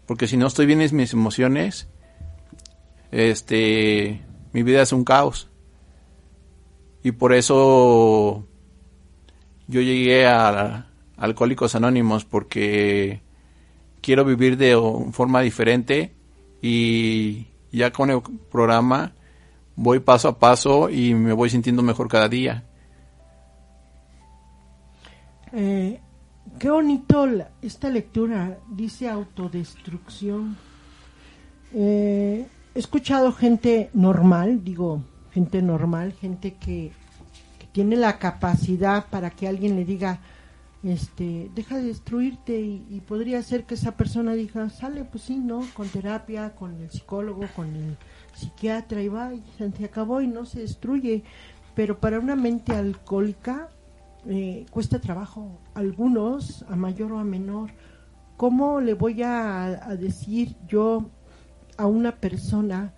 Porque 0.06 0.26
si 0.26 0.36
no 0.36 0.48
estoy 0.48 0.66
bien 0.66 0.80
en 0.80 0.96
mis 0.96 1.12
emociones, 1.12 1.88
este, 3.12 4.24
mi 4.52 4.64
vida 4.64 4.82
es 4.82 4.92
un 4.92 5.04
caos. 5.04 5.48
Y 7.04 7.12
por 7.12 7.32
eso 7.32 8.44
yo 9.68 9.80
llegué 9.80 10.26
a 10.26 10.87
Alcohólicos 11.18 11.74
Anónimos, 11.74 12.24
porque 12.24 13.20
quiero 14.00 14.24
vivir 14.24 14.56
de 14.56 14.76
forma 15.12 15.40
diferente 15.40 16.14
y 16.62 17.46
ya 17.72 17.92
con 17.92 18.10
el 18.10 18.22
programa 18.50 19.12
voy 19.76 20.00
paso 20.00 20.28
a 20.28 20.38
paso 20.38 20.90
y 20.90 21.14
me 21.14 21.32
voy 21.32 21.50
sintiendo 21.50 21.82
mejor 21.82 22.08
cada 22.08 22.28
día. 22.28 22.64
Eh, 25.52 26.00
qué 26.58 26.70
bonito 26.70 27.26
esta 27.62 27.88
lectura, 27.88 28.58
dice 28.68 29.08
autodestrucción. 29.08 30.56
Eh, 31.72 32.46
he 32.74 32.78
escuchado 32.78 33.32
gente 33.32 33.90
normal, 33.94 34.64
digo, 34.64 35.02
gente 35.32 35.62
normal, 35.62 36.12
gente 36.12 36.54
que, 36.54 36.90
que 37.58 37.66
tiene 37.72 37.96
la 37.96 38.18
capacidad 38.18 39.06
para 39.08 39.30
que 39.30 39.46
alguien 39.46 39.76
le 39.76 39.84
diga, 39.84 40.20
este, 40.82 41.50
deja 41.54 41.76
de 41.76 41.84
destruirte 41.84 42.60
y, 42.60 43.02
podría 43.06 43.42
ser 43.42 43.64
que 43.64 43.74
esa 43.74 43.96
persona 43.96 44.34
diga, 44.34 44.68
sale, 44.70 45.04
pues 45.04 45.24
sí, 45.24 45.38
¿no? 45.38 45.62
Con 45.74 45.88
terapia, 45.88 46.54
con 46.54 46.80
el 46.80 46.90
psicólogo, 46.90 47.46
con 47.56 47.74
el 47.74 47.96
psiquiatra 48.34 49.02
y 49.02 49.08
va, 49.08 49.34
y 49.34 49.42
se 49.56 49.84
acabó 49.84 50.20
y 50.20 50.28
no 50.28 50.44
se 50.44 50.60
destruye. 50.60 51.24
Pero 51.74 51.98
para 51.98 52.20
una 52.20 52.36
mente 52.36 52.72
alcohólica 52.72 53.70
eh, 54.26 54.66
cuesta 54.70 55.00
trabajo, 55.00 55.58
algunos 55.74 56.64
a 56.68 56.76
mayor 56.76 57.12
o 57.12 57.18
a 57.18 57.24
menor. 57.24 57.70
¿Cómo 58.36 58.80
le 58.80 58.94
voy 58.94 59.22
a, 59.22 59.64
a 59.64 59.96
decir 59.96 60.54
yo 60.68 61.10
a 61.76 61.86
una 61.86 62.16
persona 62.16 62.94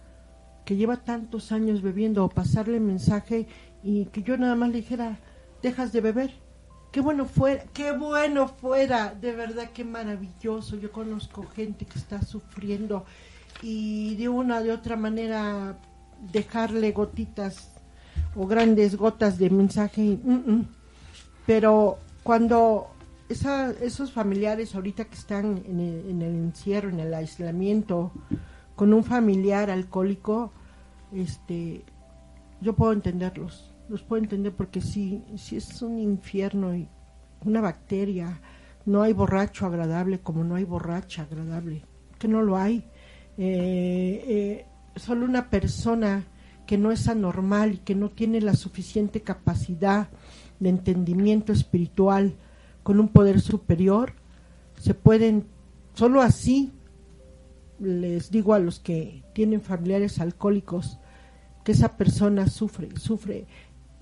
que 0.66 0.76
lleva 0.76 0.98
tantos 0.98 1.50
años 1.50 1.82
bebiendo 1.82 2.24
o 2.24 2.28
pasarle 2.28 2.78
mensaje 2.78 3.46
y 3.82 4.06
que 4.06 4.22
yo 4.22 4.36
nada 4.36 4.54
más 4.54 4.68
le 4.68 4.76
dijera, 4.76 5.18
dejas 5.62 5.92
de 5.92 6.00
beber? 6.02 6.49
Qué 6.92 7.00
bueno 7.00 7.24
fuera, 7.24 7.62
qué 7.72 7.92
bueno 7.92 8.48
fuera, 8.48 9.14
de 9.14 9.30
verdad 9.30 9.70
qué 9.72 9.84
maravilloso. 9.84 10.76
Yo 10.76 10.90
conozco 10.90 11.46
gente 11.46 11.84
que 11.84 11.98
está 11.98 12.20
sufriendo 12.22 13.04
y 13.62 14.16
de 14.16 14.28
una 14.28 14.60
de 14.60 14.72
otra 14.72 14.96
manera 14.96 15.78
dejarle 16.32 16.90
gotitas 16.90 17.70
o 18.34 18.44
grandes 18.44 18.96
gotas 18.96 19.38
de 19.38 19.50
mensaje. 19.50 20.18
Mm, 20.20 20.52
mm. 20.52 20.68
Pero 21.46 21.98
cuando 22.24 22.90
esos 23.28 24.10
familiares 24.10 24.74
ahorita 24.74 25.04
que 25.04 25.14
están 25.14 25.62
en 25.66 25.78
el, 25.78 26.10
en 26.10 26.22
el 26.22 26.34
encierro, 26.34 26.88
en 26.88 26.98
el 26.98 27.14
aislamiento, 27.14 28.10
con 28.74 28.92
un 28.92 29.04
familiar 29.04 29.70
alcohólico, 29.70 30.50
este, 31.12 31.84
yo 32.60 32.72
puedo 32.72 32.92
entenderlos 32.92 33.69
los 33.90 34.02
puedo 34.02 34.22
entender 34.22 34.52
porque 34.52 34.80
si, 34.80 35.22
es 35.34 35.82
un 35.82 35.98
infierno 35.98 36.74
y 36.76 36.88
una 37.44 37.60
bacteria, 37.60 38.40
no 38.86 39.02
hay 39.02 39.12
borracho 39.12 39.66
agradable 39.66 40.20
como 40.20 40.44
no 40.44 40.54
hay 40.54 40.64
borracha 40.64 41.22
agradable, 41.22 41.82
que 42.18 42.28
no 42.28 42.40
lo 42.40 42.56
hay. 42.56 42.84
Eh, 43.36 44.24
eh, 44.26 44.66
solo 44.94 45.24
una 45.24 45.50
persona 45.50 46.24
que 46.66 46.78
no 46.78 46.92
es 46.92 47.08
anormal 47.08 47.74
y 47.74 47.78
que 47.78 47.96
no 47.96 48.10
tiene 48.10 48.40
la 48.40 48.54
suficiente 48.54 49.22
capacidad 49.22 50.08
de 50.60 50.68
entendimiento 50.68 51.52
espiritual 51.52 52.34
con 52.84 53.00
un 53.00 53.08
poder 53.08 53.40
superior, 53.40 54.12
se 54.78 54.94
pueden, 54.94 55.46
solo 55.94 56.22
así 56.22 56.72
les 57.80 58.30
digo 58.30 58.54
a 58.54 58.60
los 58.60 58.78
que 58.78 59.24
tienen 59.34 59.62
familiares 59.62 60.20
alcohólicos 60.20 60.98
que 61.64 61.72
esa 61.72 61.96
persona 61.96 62.46
sufre, 62.48 62.88
sufre 62.96 63.46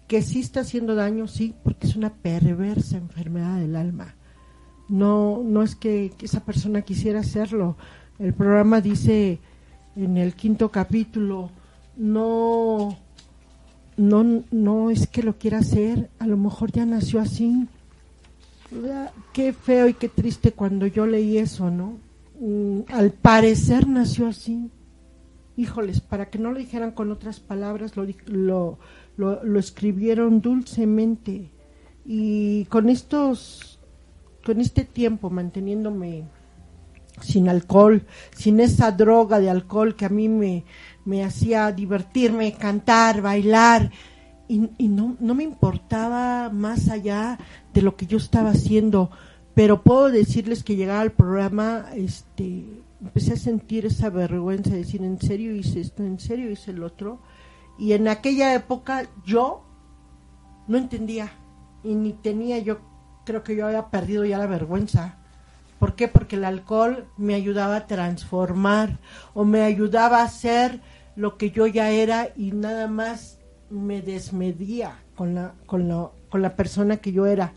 que 0.09 0.23
sí 0.23 0.41
está 0.41 0.61
haciendo 0.61 0.95
daño, 0.95 1.29
sí, 1.29 1.55
porque 1.63 1.87
es 1.87 1.95
una 1.95 2.15
perversa 2.15 2.97
enfermedad 2.97 3.61
del 3.61 3.77
alma. 3.77 4.15
No, 4.89 5.43
no 5.45 5.63
es 5.63 5.77
que, 5.77 6.13
esa 6.23 6.41
persona 6.41 6.81
quisiera 6.81 7.21
hacerlo. 7.21 7.77
El 8.19 8.33
programa 8.33 8.81
dice 8.81 9.39
en 9.95 10.17
el 10.17 10.35
quinto 10.35 10.71
capítulo, 10.71 11.51
no, 11.97 12.99
no, 13.99 14.43
no 14.51 14.91
es 14.91 15.07
que 15.07 15.23
lo 15.23 15.37
quiera 15.37 15.59
hacer, 15.59 16.09
a 16.19 16.27
lo 16.27 16.39
mejor 16.39 16.73
ya 16.73 16.87
nació 16.87 17.21
así. 17.21 17.69
Qué 19.35 19.53
feo 19.53 19.89
y 19.89 19.95
qué 19.95 20.09
triste 20.09 20.53
cuando 20.53 20.87
yo 20.87 21.07
leí 21.07 21.37
eso, 21.37 21.71
¿no? 21.71 21.99
Mm, 22.41 22.81
al 22.93 23.11
parecer 23.11 23.87
nació 23.87 24.27
así. 24.29 24.71
Híjoles, 25.59 26.01
para 26.01 26.31
que 26.31 26.39
no 26.39 26.53
lo 26.53 26.59
dijeran 26.61 26.93
con 26.93 27.11
otras 27.11 27.41
palabras, 27.41 27.97
lo, 27.97 28.07
lo, 28.27 28.79
lo, 29.17 29.59
escribieron 29.59 30.41
dulcemente. 30.41 31.51
Y 32.07 32.65
con 32.67 32.89
estos, 32.89 33.81
con 34.47 34.61
este 34.61 34.85
tiempo 34.85 35.31
manteniéndome 35.31 36.29
sin 37.21 37.49
alcohol, 37.49 38.07
sin 38.37 38.61
esa 38.61 38.93
droga 38.93 39.41
de 39.41 39.51
alcohol 39.51 39.97
que 39.97 40.05
a 40.05 40.11
mí 40.11 40.29
me, 40.29 40.65
me 41.05 41.25
hacía 41.25 41.73
divertirme, 41.73 42.53
cantar, 42.53 43.21
bailar, 43.21 43.91
y, 44.47 44.71
y, 44.79 44.87
no, 44.87 45.17
no 45.19 45.35
me 45.35 45.43
importaba 45.43 46.51
más 46.51 46.89
allá 46.89 47.37
de 47.75 47.83
lo 47.83 47.97
que 47.97 48.07
yo 48.07 48.19
estaba 48.19 48.51
haciendo, 48.51 49.11
pero 49.55 49.83
puedo 49.83 50.09
decirles 50.09 50.63
que 50.63 50.77
llegaba 50.77 51.01
al 51.01 51.11
programa, 51.11 51.87
este, 51.97 52.65
empecé 53.01 53.35
a 53.35 53.37
sentir 53.37 53.87
esa 53.87 54.11
vergüenza 54.11 54.71
de 54.71 54.79
decir, 54.79 55.03
¿en 55.03 55.21
serio 55.21 55.55
hice 55.55 55.81
esto? 55.81 56.03
¿En 56.03 56.19
serio 56.19 56.51
hice 56.51 56.73
el 56.73 56.83
otro? 56.83 57.21
Y 57.79 57.93
en 57.93 58.09
aquella 58.09 58.55
época 58.55 59.09
yo 59.25 59.65
no 60.67 60.79
entendía 60.79 61.33
y 61.85 61.95
ni 61.95 62.13
tenía, 62.13 62.59
yo 62.59 62.81
creo 63.25 63.45
que 63.45 63.55
yo 63.55 63.67
había 63.67 63.89
perdido 63.91 64.25
ya 64.25 64.39
la 64.39 64.47
vergüenza. 64.47 65.19
¿Por 65.79 65.95
qué? 65.95 66.09
Porque 66.09 66.37
el 66.37 66.45
alcohol 66.45 67.07
me 67.17 67.35
ayudaba 67.35 67.77
a 67.77 67.87
transformar 67.87 68.99
o 69.33 69.45
me 69.45 69.63
ayudaba 69.63 70.23
a 70.23 70.29
ser 70.29 70.81
lo 71.15 71.37
que 71.37 71.51
yo 71.51 71.67
ya 71.67 71.91
era 71.91 72.29
y 72.37 72.53
nada 72.53 72.89
más 72.89 73.39
me 73.71 74.03
desmedía 74.03 74.99
con 75.15 75.35
la, 75.35 75.55
con 75.67 75.89
la, 75.89 76.11
con 76.31 76.43
la 76.43 76.57
persona 76.57 76.97
que 76.97 77.13
yo 77.13 77.27
era. 77.27 77.53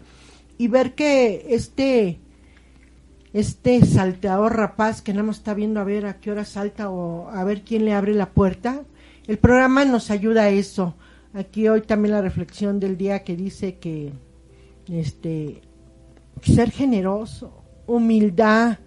Y 0.58 0.68
ver 0.68 0.94
que 0.94 1.48
este, 1.50 2.20
este 3.34 3.84
salteador 3.86 4.56
rapaz 4.56 5.02
que 5.02 5.14
nada 5.14 5.24
más 5.24 5.38
está 5.38 5.54
viendo 5.54 5.80
a 5.80 5.86
ver 5.86 6.06
a 6.06 6.20
qué 6.20 6.32
hora 6.32 6.46
salta 6.46 6.90
o 6.90 7.30
a 7.30 7.44
ver 7.44 7.64
quién 7.64 7.86
le 7.86 7.94
abre 7.94 8.14
la 8.14 8.32
puerta, 8.32 8.84
el 9.28 9.38
programa 9.38 9.86
nos 9.86 10.12
ayuda 10.12 10.44
a 10.44 10.50
eso. 10.50 10.96
Aquí 11.34 11.68
hoy 11.70 11.82
también 11.82 12.14
la 12.14 12.22
reflexión 12.22 12.80
del 12.80 12.98
día 12.98 13.24
que 13.24 13.38
dice 13.38 13.78
que 13.78 14.12
este 14.90 15.62
ser 16.42 16.72
generoso, 16.72 17.64
humildad, 17.88 18.80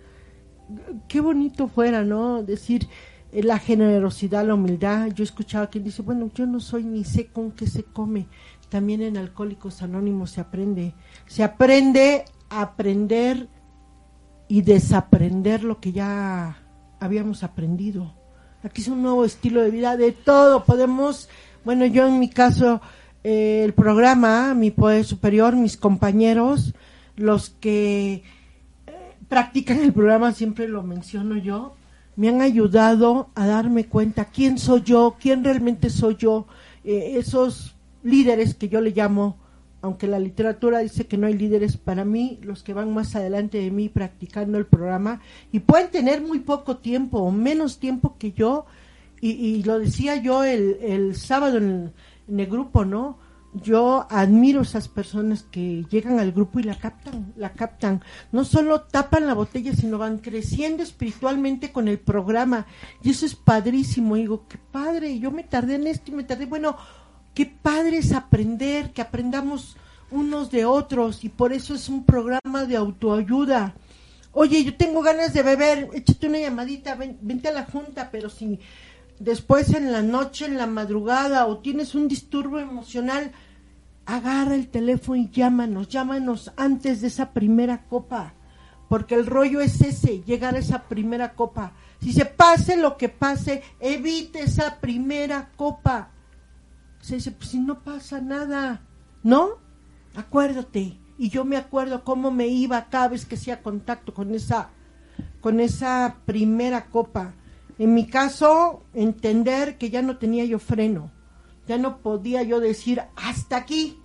qué 1.08 1.20
bonito 1.20 1.68
fuera, 1.68 2.04
¿no? 2.04 2.42
Decir 2.42 2.86
eh, 3.32 3.42
la 3.42 3.58
generosidad, 3.58 4.46
la 4.46 4.54
humildad. 4.54 5.08
Yo 5.14 5.22
he 5.22 5.26
escuchado 5.26 5.64
a 5.64 5.70
quien 5.70 5.84
dice, 5.84 6.02
bueno, 6.02 6.30
yo 6.34 6.46
no 6.46 6.60
soy 6.60 6.84
ni 6.84 7.04
sé 7.04 7.26
con 7.26 7.52
qué 7.52 7.66
se 7.66 7.84
come. 7.84 8.26
También 8.68 9.02
en 9.02 9.16
Alcohólicos 9.16 9.82
Anónimos 9.82 10.32
se 10.32 10.40
aprende. 10.40 10.94
Se 11.26 11.42
aprende 11.42 12.24
a 12.50 12.62
aprender 12.62 13.48
y 14.48 14.62
desaprender 14.62 15.64
lo 15.64 15.80
que 15.80 15.92
ya 15.92 16.58
habíamos 17.00 17.42
aprendido. 17.42 18.12
Aquí 18.62 18.82
es 18.82 18.88
un 18.88 19.02
nuevo 19.02 19.24
estilo 19.24 19.62
de 19.62 19.70
vida, 19.70 19.96
de 19.96 20.12
todo 20.12 20.64
podemos, 20.64 21.28
bueno, 21.64 21.84
yo 21.86 22.06
en 22.06 22.18
mi 22.18 22.28
caso, 22.30 22.80
eh, 23.22 23.62
el 23.64 23.74
programa, 23.74 24.54
mi 24.54 24.70
poder 24.70 25.04
superior, 25.04 25.54
mis 25.54 25.76
compañeros, 25.76 26.74
los 27.16 27.50
que, 27.50 28.22
eh, 28.86 29.16
practican 29.28 29.80
el 29.80 29.92
programa, 29.92 30.32
siempre 30.32 30.66
lo 30.66 30.82
menciono 30.82 31.36
yo, 31.36 31.74
me 32.16 32.28
han 32.28 32.40
ayudado 32.40 33.28
a 33.34 33.46
darme 33.46 33.86
cuenta 33.86 34.26
quién 34.26 34.58
soy 34.58 34.82
yo, 34.82 35.16
quién 35.20 35.44
realmente 35.44 35.90
soy 35.90 36.16
yo, 36.16 36.46
eh, 36.84 37.16
esos 37.18 37.74
líderes 38.02 38.54
que 38.54 38.68
yo 38.68 38.80
le 38.80 38.90
llamo, 38.90 39.36
aunque 39.84 40.06
la 40.06 40.18
literatura 40.18 40.78
dice 40.78 41.06
que 41.06 41.18
no 41.18 41.26
hay 41.26 41.34
líderes, 41.34 41.76
para 41.76 42.06
mí, 42.06 42.38
los 42.42 42.62
que 42.62 42.72
van 42.72 42.94
más 42.94 43.14
adelante 43.16 43.58
de 43.58 43.70
mí 43.70 43.90
practicando 43.90 44.56
el 44.56 44.64
programa, 44.64 45.20
y 45.52 45.60
pueden 45.60 45.90
tener 45.90 46.22
muy 46.22 46.38
poco 46.38 46.78
tiempo 46.78 47.18
o 47.18 47.30
menos 47.30 47.78
tiempo 47.78 48.16
que 48.18 48.32
yo, 48.32 48.64
y, 49.20 49.32
y 49.32 49.62
lo 49.62 49.78
decía 49.78 50.16
yo 50.16 50.42
el, 50.42 51.14
sábado 51.16 51.58
en, 51.58 51.92
en 52.28 52.40
el 52.40 52.46
grupo, 52.46 52.86
¿no? 52.86 53.18
yo 53.52 54.06
admiro 54.10 54.62
esas 54.62 54.88
personas 54.88 55.44
que 55.44 55.84
llegan 55.88 56.18
al 56.18 56.32
grupo 56.32 56.58
y 56.58 56.64
la 56.64 56.76
captan, 56.76 57.32
la 57.36 57.52
captan. 57.52 58.02
No 58.32 58.44
solo 58.44 58.80
tapan 58.82 59.28
la 59.28 59.34
botella, 59.34 59.72
sino 59.74 59.96
van 59.96 60.18
creciendo 60.18 60.82
espiritualmente 60.82 61.70
con 61.70 61.86
el 61.86 62.00
programa. 62.00 62.66
Y 63.00 63.10
eso 63.10 63.24
es 63.26 63.36
padrísimo. 63.36 64.16
Y 64.16 64.22
digo, 64.22 64.46
qué 64.48 64.58
padre, 64.58 65.20
yo 65.20 65.30
me 65.30 65.44
tardé 65.44 65.76
en 65.76 65.86
esto 65.86 66.10
y 66.10 66.14
me 66.14 66.24
tardé. 66.24 66.46
Bueno, 66.46 66.76
qué 67.34 67.46
padre 67.46 67.98
es 67.98 68.12
aprender, 68.12 68.92
que 68.92 69.02
aprendamos 69.02 69.76
unos 70.10 70.50
de 70.50 70.64
otros. 70.64 71.24
Y 71.24 71.28
por 71.28 71.52
eso 71.52 71.74
es 71.74 71.88
un 71.88 72.04
programa 72.04 72.64
de 72.64 72.76
autoayuda. 72.76 73.74
Oye, 74.32 74.64
yo 74.64 74.76
tengo 74.76 75.02
ganas 75.02 75.32
de 75.32 75.42
beber, 75.42 75.90
échate 75.92 76.26
una 76.26 76.40
llamadita, 76.40 76.96
vente 76.96 77.48
a 77.48 77.52
la 77.52 77.66
junta, 77.66 78.10
pero 78.10 78.28
si 78.28 78.58
después 79.18 79.72
en 79.74 79.92
la 79.92 80.02
noche, 80.02 80.46
en 80.46 80.56
la 80.56 80.66
madrugada, 80.66 81.46
o 81.46 81.58
tienes 81.58 81.94
un 81.94 82.08
disturbio 82.08 82.58
emocional, 82.58 83.30
agarra 84.06 84.54
el 84.54 84.68
teléfono 84.68 85.16
y 85.16 85.30
llámanos, 85.30 85.88
llámanos 85.88 86.52
antes 86.56 87.00
de 87.00 87.08
esa 87.08 87.32
primera 87.32 87.84
copa, 87.84 88.34
porque 88.88 89.14
el 89.14 89.26
rollo 89.26 89.60
es 89.60 89.80
ese, 89.80 90.22
llegar 90.22 90.56
a 90.56 90.58
esa 90.58 90.82
primera 90.82 91.34
copa. 91.34 91.72
Si 92.00 92.12
se 92.12 92.26
pase 92.26 92.76
lo 92.76 92.96
que 92.96 93.08
pase, 93.08 93.62
evite 93.80 94.40
esa 94.40 94.80
primera 94.80 95.50
copa. 95.56 96.10
Se 97.04 97.16
dice, 97.16 97.32
pues 97.32 97.50
si 97.50 97.58
no 97.58 97.80
pasa 97.80 98.20
nada, 98.20 98.80
¿no? 99.22 99.58
Acuérdate. 100.14 100.98
Y 101.18 101.28
yo 101.28 101.44
me 101.44 101.56
acuerdo 101.56 102.02
cómo 102.02 102.30
me 102.30 102.46
iba 102.48 102.88
cada 102.88 103.08
vez 103.08 103.26
que 103.26 103.34
hacía 103.34 103.62
contacto 103.62 104.14
con 104.14 104.34
esa, 104.34 104.70
con 105.40 105.60
esa 105.60 106.16
primera 106.24 106.86
copa. 106.86 107.34
En 107.78 107.94
mi 107.94 108.06
caso, 108.06 108.84
entender 108.94 109.78
que 109.78 109.90
ya 109.90 110.02
no 110.02 110.16
tenía 110.16 110.44
yo 110.44 110.58
freno 110.58 111.10
ya 111.66 111.78
no 111.78 111.98
podía 111.98 112.42
yo 112.42 112.60
decir 112.60 113.02
hasta 113.16 113.56
aquí. 113.56 113.98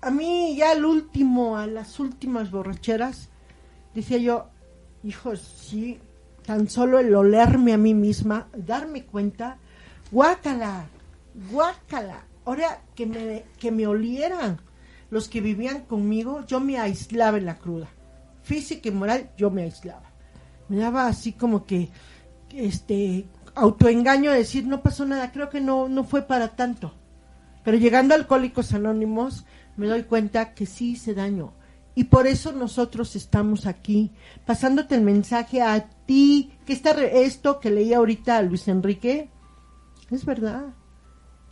A 0.00 0.10
mí 0.10 0.56
ya 0.56 0.72
al 0.72 0.84
último, 0.84 1.56
a 1.56 1.66
las 1.66 2.00
últimas 2.00 2.50
borracheras, 2.50 3.28
decía 3.94 4.18
yo, 4.18 4.46
hijo, 5.04 5.36
sí, 5.36 5.98
tan 6.44 6.68
solo 6.68 6.98
el 6.98 7.14
olerme 7.14 7.72
a 7.72 7.78
mí 7.78 7.94
misma, 7.94 8.48
darme 8.56 9.04
cuenta, 9.04 9.58
guácala, 10.10 10.86
guácala. 11.50 12.24
Ahora 12.44 12.82
que 12.94 13.06
me, 13.06 13.44
que 13.58 13.70
me 13.70 13.86
olieran 13.86 14.60
los 15.10 15.28
que 15.28 15.40
vivían 15.40 15.82
conmigo, 15.82 16.44
yo 16.46 16.60
me 16.60 16.78
aislaba 16.78 17.38
en 17.38 17.46
la 17.46 17.58
cruda. 17.58 17.88
Física 18.42 18.88
y 18.88 18.92
moral, 18.92 19.30
yo 19.36 19.50
me 19.50 19.62
aislaba. 19.62 20.10
Me 20.68 20.78
daba 20.78 21.06
así 21.06 21.32
como 21.32 21.64
que, 21.64 21.90
este, 22.50 23.26
autoengaño 23.54 24.32
de 24.32 24.38
decir 24.38 24.66
no 24.66 24.82
pasó 24.82 25.04
nada, 25.04 25.32
creo 25.32 25.50
que 25.50 25.60
no, 25.60 25.88
no 25.88 26.04
fue 26.04 26.22
para 26.22 26.48
tanto. 26.56 26.94
Pero 27.64 27.76
llegando 27.76 28.14
a 28.14 28.16
Alcohólicos 28.16 28.72
Anónimos 28.72 29.44
me 29.76 29.86
doy 29.86 30.04
cuenta 30.04 30.54
que 30.54 30.66
sí 30.66 30.92
hice 30.92 31.14
daño. 31.14 31.52
Y 31.94 32.04
por 32.04 32.26
eso 32.26 32.52
nosotros 32.52 33.16
estamos 33.16 33.66
aquí, 33.66 34.12
pasándote 34.46 34.94
el 34.94 35.02
mensaje 35.02 35.60
a 35.60 35.90
ti, 36.06 36.52
que 36.64 36.72
está 36.72 36.92
esto 37.04 37.60
que 37.60 37.70
leí 37.70 37.92
ahorita 37.92 38.38
a 38.38 38.42
Luis 38.42 38.66
Enrique, 38.66 39.28
es 40.10 40.24
verdad. 40.24 40.74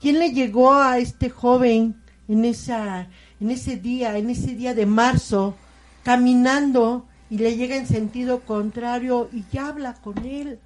¿Quién 0.00 0.18
le 0.18 0.32
llegó 0.32 0.72
a 0.72 0.98
este 0.98 1.28
joven 1.28 2.00
en, 2.26 2.44
esa, 2.44 3.08
en 3.40 3.50
ese 3.50 3.76
día, 3.76 4.16
en 4.16 4.30
ese 4.30 4.54
día 4.54 4.74
de 4.74 4.86
marzo, 4.86 5.56
caminando 6.02 7.06
y 7.28 7.38
le 7.38 7.56
llega 7.56 7.76
en 7.76 7.86
sentido 7.86 8.40
contrario 8.40 9.28
y 9.32 9.44
ya 9.52 9.68
habla 9.68 9.94
con 9.94 10.18
él? 10.24 10.58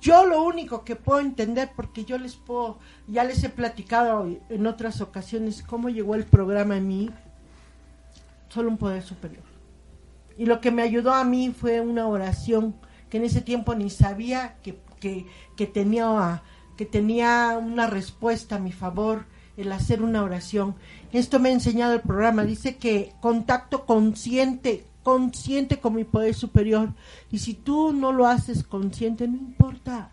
Yo 0.00 0.26
lo 0.26 0.42
único 0.42 0.84
que 0.84 0.96
puedo 0.96 1.20
entender, 1.20 1.70
porque 1.74 2.04
yo 2.04 2.18
les 2.18 2.36
puedo, 2.36 2.78
ya 3.08 3.24
les 3.24 3.42
he 3.42 3.48
platicado 3.48 4.28
en 4.50 4.66
otras 4.66 5.00
ocasiones 5.00 5.62
cómo 5.62 5.88
llegó 5.88 6.14
el 6.14 6.24
programa 6.24 6.76
a 6.76 6.80
mí, 6.80 7.10
solo 8.50 8.68
un 8.68 8.76
poder 8.76 9.02
superior. 9.02 9.42
Y 10.36 10.46
lo 10.46 10.60
que 10.60 10.70
me 10.70 10.82
ayudó 10.82 11.12
a 11.12 11.24
mí 11.24 11.54
fue 11.58 11.80
una 11.80 12.06
oración 12.06 12.74
que 13.08 13.16
en 13.16 13.24
ese 13.24 13.40
tiempo 13.40 13.74
ni 13.74 13.88
sabía 13.90 14.56
que, 14.62 14.78
que, 15.56 15.66
tenía, 15.66 16.42
que 16.76 16.86
tenía 16.86 17.58
una 17.60 17.86
respuesta 17.86 18.56
a 18.56 18.60
mi 18.60 18.72
favor, 18.72 19.26
el 19.56 19.70
hacer 19.72 20.02
una 20.02 20.22
oración. 20.22 20.74
Esto 21.12 21.38
me 21.38 21.50
ha 21.50 21.52
enseñado 21.52 21.94
el 21.94 22.00
programa. 22.00 22.44
Dice 22.44 22.76
que 22.76 23.12
contacto 23.20 23.86
consciente 23.86 24.84
consciente 25.04 25.78
con 25.78 25.94
mi 25.94 26.02
poder 26.02 26.34
superior. 26.34 26.92
Y 27.30 27.38
si 27.38 27.54
tú 27.54 27.92
no 27.92 28.10
lo 28.10 28.26
haces 28.26 28.64
consciente, 28.64 29.28
no 29.28 29.36
importa. 29.36 30.10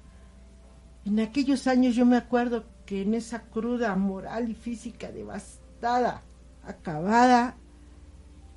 En 1.06 1.20
aquellos 1.20 1.66
años 1.66 1.96
yo 1.96 2.06
me 2.06 2.18
acuerdo 2.18 2.66
que 2.86 3.02
en 3.02 3.16
esa 3.16 3.42
cruda 3.42 3.96
moral 3.96 4.52
y 4.52 4.54
física 4.54 5.12
devastada, 5.12 6.22
acabada, 6.64 7.56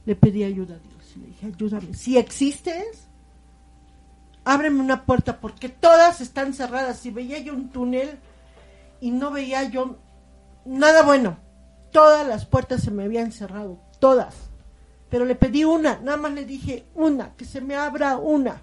le 0.05 0.15
pedí 0.15 0.45
ayuda 0.45 0.75
a 0.75 0.79
Dios 0.79 1.13
y 1.17 1.21
le 1.21 1.27
dije, 1.29 1.47
ayúdame. 1.47 1.95
Si 1.95 2.19
existes, 2.19 3.09
ábreme 4.45 4.81
una 4.81 5.05
puerta 5.05 5.41
porque 5.41 5.69
todas 5.69 6.21
están 6.21 6.55
cerradas. 6.55 6.99
Si 6.99 7.11
veía 7.11 7.39
yo 7.39 7.55
un 7.55 7.71
túnel 7.71 8.19
y 9.01 9.11
no 9.11 9.31
veía 9.31 9.65
yo 9.65 9.97
nada 10.65 11.03
bueno, 11.03 11.39
todas 11.91 12.27
las 12.27 12.47
puertas 12.47 12.83
se 12.83 12.91
me 12.91 13.05
habían 13.05 13.33
cerrado, 13.33 13.79
todas 13.99 14.51
pero 15.15 15.27
le 15.27 15.37
pedí 15.37 15.63
una, 15.63 16.01
nada 16.01 16.17
más 16.17 16.33
le 16.33 16.45
dije 16.45 16.87
una, 16.97 17.37
que 17.37 17.45
se 17.45 17.61
me 17.61 17.77
abra 17.77 18.17
una. 18.17 18.63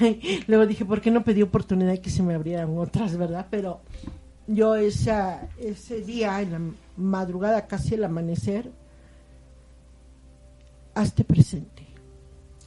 Luego 0.48 0.66
dije, 0.66 0.84
¿por 0.84 1.00
qué 1.00 1.12
no 1.12 1.22
pedí 1.22 1.40
oportunidad 1.40 1.92
y 1.92 2.00
que 2.00 2.10
se 2.10 2.24
me 2.24 2.34
abrieran 2.34 2.76
otras, 2.76 3.16
verdad? 3.16 3.46
Pero 3.48 3.82
yo 4.48 4.74
esa, 4.74 5.48
ese 5.56 6.00
día, 6.00 6.42
en 6.42 6.50
la 6.50 6.60
madrugada, 6.96 7.68
casi 7.68 7.94
el 7.94 8.02
amanecer, 8.02 8.72
hazte 10.96 11.22
presente. 11.22 11.86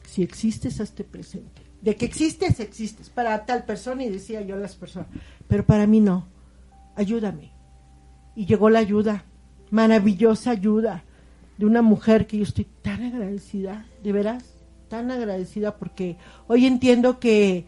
Si 0.07 0.23
existes, 0.23 0.79
hazte 0.79 1.03
presente. 1.03 1.50
De 1.81 1.95
que 1.95 2.05
existes, 2.05 2.59
existes. 2.59 3.09
Para 3.09 3.45
tal 3.45 3.65
persona, 3.65 4.03
y 4.03 4.09
decía 4.09 4.41
yo 4.41 4.55
a 4.55 4.59
las 4.59 4.75
personas, 4.75 5.07
pero 5.47 5.65
para 5.65 5.87
mí 5.87 5.99
no. 5.99 6.27
Ayúdame. 6.95 7.51
Y 8.35 8.45
llegó 8.45 8.69
la 8.69 8.79
ayuda, 8.79 9.25
maravillosa 9.69 10.51
ayuda 10.51 11.03
de 11.57 11.65
una 11.65 11.81
mujer 11.81 12.27
que 12.27 12.37
yo 12.37 12.43
estoy 12.43 12.65
tan 12.81 13.03
agradecida, 13.03 13.85
de 14.03 14.11
veras, 14.11 14.43
tan 14.87 15.11
agradecida 15.11 15.77
porque 15.77 16.17
hoy 16.47 16.65
entiendo 16.65 17.19
que 17.19 17.65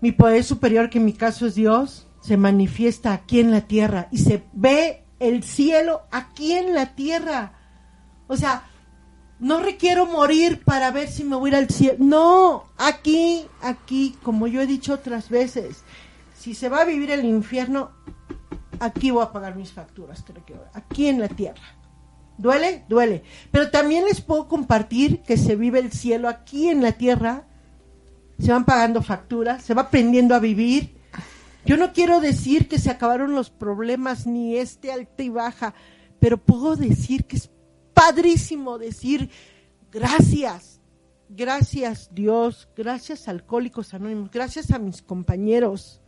mi 0.00 0.12
poder 0.12 0.44
superior, 0.44 0.90
que 0.90 0.98
en 0.98 1.04
mi 1.04 1.12
caso 1.12 1.46
es 1.46 1.54
Dios, 1.54 2.08
se 2.20 2.36
manifiesta 2.36 3.12
aquí 3.12 3.40
en 3.40 3.50
la 3.50 3.62
tierra 3.62 4.08
y 4.10 4.18
se 4.18 4.42
ve 4.52 5.04
el 5.18 5.42
cielo 5.42 6.02
aquí 6.10 6.52
en 6.52 6.74
la 6.74 6.94
tierra. 6.94 7.52
O 8.26 8.36
sea, 8.36 8.64
no 9.40 9.60
requiero 9.60 10.06
morir 10.06 10.62
para 10.64 10.90
ver 10.90 11.08
si 11.08 11.24
me 11.24 11.36
voy 11.36 11.54
al 11.54 11.68
cielo. 11.68 11.96
No, 11.98 12.64
aquí, 12.76 13.46
aquí, 13.62 14.16
como 14.22 14.46
yo 14.46 14.60
he 14.60 14.66
dicho 14.66 14.92
otras 14.92 15.30
veces, 15.30 15.82
si 16.38 16.54
se 16.54 16.68
va 16.68 16.82
a 16.82 16.84
vivir 16.84 17.10
el 17.10 17.24
infierno, 17.24 17.90
aquí 18.78 19.10
voy 19.10 19.24
a 19.24 19.32
pagar 19.32 19.56
mis 19.56 19.72
facturas, 19.72 20.22
creo 20.26 20.44
que 20.44 20.54
aquí 20.74 21.08
en 21.08 21.20
la 21.20 21.28
tierra. 21.28 21.62
¿Duele? 22.36 22.84
Duele. 22.88 23.22
Pero 23.50 23.70
también 23.70 24.04
les 24.04 24.20
puedo 24.20 24.48
compartir 24.48 25.22
que 25.22 25.36
se 25.36 25.56
vive 25.56 25.78
el 25.78 25.92
cielo 25.92 26.28
aquí 26.28 26.68
en 26.68 26.82
la 26.82 26.92
tierra. 26.92 27.44
Se 28.38 28.52
van 28.52 28.64
pagando 28.64 29.02
facturas, 29.02 29.62
se 29.62 29.74
va 29.74 29.82
aprendiendo 29.82 30.34
a 30.34 30.38
vivir. 30.38 30.96
Yo 31.66 31.76
no 31.76 31.92
quiero 31.92 32.20
decir 32.20 32.68
que 32.68 32.78
se 32.78 32.90
acabaron 32.90 33.34
los 33.34 33.50
problemas 33.50 34.26
ni 34.26 34.56
este 34.56 34.90
alta 34.90 35.22
y 35.22 35.28
baja, 35.28 35.74
pero 36.18 36.38
puedo 36.38 36.76
decir 36.76 37.26
que 37.26 37.36
es 37.36 37.50
padrísimo 38.00 38.78
decir 38.78 39.28
gracias, 39.92 40.80
gracias 41.28 42.08
Dios, 42.14 42.66
gracias 42.74 43.28
Alcohólicos 43.28 43.92
Anónimos, 43.92 44.30
gracias 44.30 44.70
a 44.70 44.78
mis 44.78 45.02
compañeros. 45.02 46.00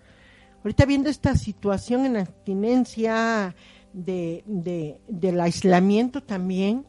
Ahorita 0.64 0.86
viendo 0.86 1.10
esta 1.10 1.36
situación 1.36 2.06
en 2.06 2.16
abstinencia, 2.16 3.54
de, 3.92 4.42
de, 4.46 5.02
del 5.06 5.38
aislamiento 5.38 6.22
también, 6.22 6.86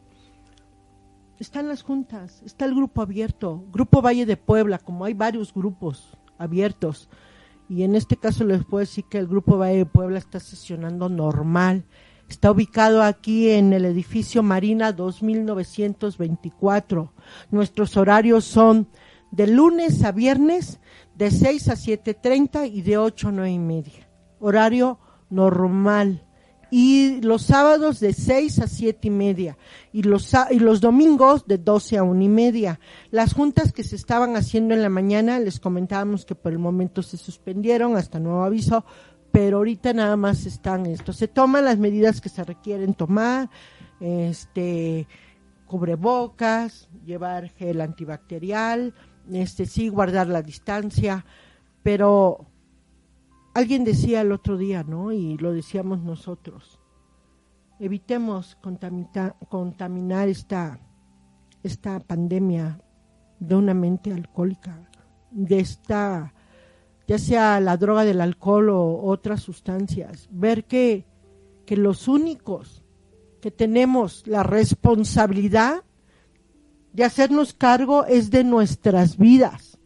están 1.38 1.68
las 1.68 1.82
juntas, 1.82 2.40
está 2.46 2.64
el 2.64 2.74
grupo 2.74 3.02
abierto, 3.02 3.62
Grupo 3.72 4.00
Valle 4.00 4.24
de 4.24 4.38
Puebla, 4.38 4.78
como 4.78 5.04
hay 5.04 5.12
varios 5.12 5.52
grupos 5.52 6.16
abiertos, 6.38 7.10
y 7.68 7.82
en 7.82 7.94
este 7.94 8.16
caso 8.16 8.44
les 8.44 8.64
puedo 8.64 8.80
decir 8.80 9.04
que 9.10 9.18
el 9.18 9.26
Grupo 9.26 9.58
Valle 9.58 9.78
de 9.78 9.86
Puebla 9.86 10.18
está 10.18 10.40
sesionando 10.40 11.10
normal, 11.10 11.84
Está 12.34 12.50
ubicado 12.50 13.04
aquí 13.04 13.50
en 13.50 13.72
el 13.72 13.84
edificio 13.84 14.42
Marina 14.42 14.90
2924. 14.90 17.12
Nuestros 17.52 17.96
horarios 17.96 18.44
son 18.44 18.88
de 19.30 19.46
lunes 19.46 20.02
a 20.02 20.10
viernes 20.10 20.80
de 21.14 21.30
6 21.30 21.68
a 21.68 21.74
7.30 21.74 22.68
y 22.72 22.82
de 22.82 22.98
8 22.98 23.28
a 23.28 23.32
9 23.32 23.52
y 23.52 23.58
media. 23.60 24.08
Horario 24.40 24.98
normal. 25.30 26.26
Y 26.72 27.20
los 27.20 27.42
sábados 27.42 28.00
de 28.00 28.12
6 28.12 28.58
a 28.58 28.66
7 28.66 29.06
y 29.06 29.10
media. 29.12 29.56
Y 29.92 30.02
los, 30.02 30.32
y 30.50 30.58
los 30.58 30.80
domingos 30.80 31.46
de 31.46 31.58
12 31.58 31.98
a 31.98 32.02
1 32.02 32.20
y 32.20 32.28
media. 32.28 32.80
Las 33.12 33.32
juntas 33.32 33.72
que 33.72 33.84
se 33.84 33.94
estaban 33.94 34.34
haciendo 34.34 34.74
en 34.74 34.82
la 34.82 34.88
mañana, 34.88 35.38
les 35.38 35.60
comentábamos 35.60 36.24
que 36.24 36.34
por 36.34 36.50
el 36.50 36.58
momento 36.58 37.04
se 37.04 37.16
suspendieron 37.16 37.96
hasta 37.96 38.18
nuevo 38.18 38.42
aviso, 38.42 38.84
pero 39.34 39.56
ahorita 39.56 39.92
nada 39.92 40.16
más 40.16 40.46
están 40.46 40.86
esto. 40.86 41.12
Se 41.12 41.26
toman 41.26 41.64
las 41.64 41.76
medidas 41.76 42.20
que 42.20 42.28
se 42.28 42.44
requieren 42.44 42.94
tomar, 42.94 43.50
este, 43.98 45.08
cubrebocas, 45.66 46.88
llevar 47.04 47.48
gel 47.48 47.80
antibacterial, 47.80 48.94
este, 49.32 49.66
sí 49.66 49.88
guardar 49.88 50.28
la 50.28 50.40
distancia, 50.40 51.26
pero 51.82 52.46
alguien 53.54 53.82
decía 53.82 54.20
el 54.20 54.30
otro 54.30 54.56
día, 54.56 54.84
¿no? 54.84 55.10
Y 55.10 55.36
lo 55.36 55.52
decíamos 55.52 56.00
nosotros. 56.00 56.78
Evitemos 57.80 58.56
contaminar, 59.48 60.28
esta, 60.28 60.78
esta 61.64 61.98
pandemia 61.98 62.80
de 63.40 63.56
una 63.56 63.74
mente 63.74 64.12
alcohólica, 64.12 64.88
de 65.32 65.58
esta, 65.58 66.32
ya 67.06 67.18
sea 67.18 67.60
la 67.60 67.76
droga 67.76 68.04
del 68.04 68.20
alcohol 68.20 68.70
o 68.70 69.02
otras 69.04 69.42
sustancias. 69.42 70.28
Ver 70.30 70.64
que, 70.64 71.04
que 71.66 71.76
los 71.76 72.08
únicos 72.08 72.82
que 73.40 73.50
tenemos 73.50 74.26
la 74.26 74.42
responsabilidad 74.42 75.84
de 76.92 77.04
hacernos 77.04 77.52
cargo 77.52 78.06
es 78.06 78.30
de 78.30 78.44
nuestras 78.44 79.18
vidas. 79.18 79.78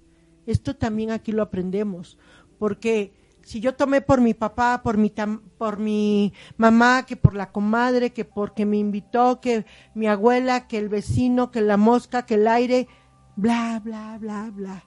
Esto 0.46 0.76
también 0.76 1.10
aquí 1.10 1.32
lo 1.32 1.42
aprendemos, 1.42 2.18
porque 2.58 3.12
si 3.42 3.60
yo 3.60 3.74
tomé 3.74 4.02
por 4.02 4.20
mi 4.20 4.34
papá, 4.34 4.82
por 4.82 4.98
mi, 4.98 5.10
por 5.56 5.78
mi 5.78 6.34
mamá, 6.58 7.06
que 7.06 7.16
por 7.16 7.34
la 7.34 7.50
comadre, 7.50 8.12
que 8.12 8.26
porque 8.26 8.66
me 8.66 8.76
invitó, 8.76 9.40
que 9.40 9.64
mi 9.94 10.06
abuela, 10.06 10.68
que 10.68 10.76
el 10.76 10.90
vecino, 10.90 11.50
que 11.50 11.62
la 11.62 11.78
mosca, 11.78 12.26
que 12.26 12.34
el 12.34 12.46
aire, 12.46 12.88
bla, 13.36 13.80
bla, 13.82 14.18
bla, 14.20 14.50
bla. 14.54 14.84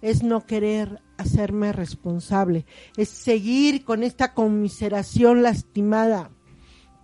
Es 0.00 0.24
no 0.24 0.44
querer 0.44 1.03
hacerme 1.18 1.72
responsable, 1.72 2.66
es 2.96 3.08
seguir 3.08 3.84
con 3.84 4.02
esta 4.02 4.34
conmiseración 4.34 5.42
lastimada. 5.42 6.30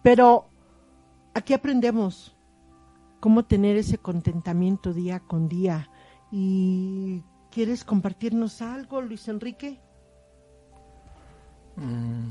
Pero 0.02 0.50
aquí 1.34 1.54
aprendemos 1.54 2.36
cómo 3.20 3.44
tener 3.44 3.76
ese 3.76 3.98
contentamiento 3.98 4.92
día 4.92 5.20
con 5.20 5.48
día. 5.48 5.90
¿Y 6.32 7.22
quieres 7.50 7.84
compartirnos 7.84 8.62
algo, 8.62 9.02
Luis 9.02 9.28
Enrique? 9.28 9.80
Mm. 11.76 12.30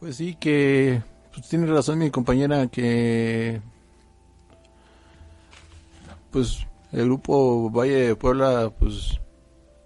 Pues 0.00 0.16
sí, 0.16 0.34
que 0.34 1.02
pues 1.32 1.48
tiene 1.48 1.66
razón 1.66 1.98
mi 1.98 2.10
compañera 2.10 2.66
que 2.66 3.62
pues 6.30 6.66
el 6.92 7.06
grupo 7.06 7.70
Valle 7.70 8.08
de 8.08 8.16
Puebla 8.16 8.72
pues 8.78 9.18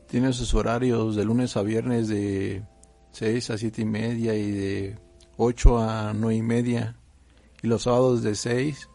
tiene 0.09 0.33
sus 0.33 0.55
horarios 0.55 1.15
de 1.17 1.25
lunes 1.25 1.57
a 1.57 1.63
viernes 1.63 2.09
de 2.09 2.65
6 3.13 3.51
a 3.51 3.59
siete 3.59 3.83
y 3.83 3.85
media 3.85 4.35
y 4.35 4.51
de 4.51 4.99
8 5.37 5.79
a 5.79 6.13
nueve 6.15 6.37
y 6.37 6.43
media. 6.43 6.97
Y 7.63 7.69
los 7.69 7.85
sábados 7.85 8.23
de 8.23 8.35
6 8.35 8.89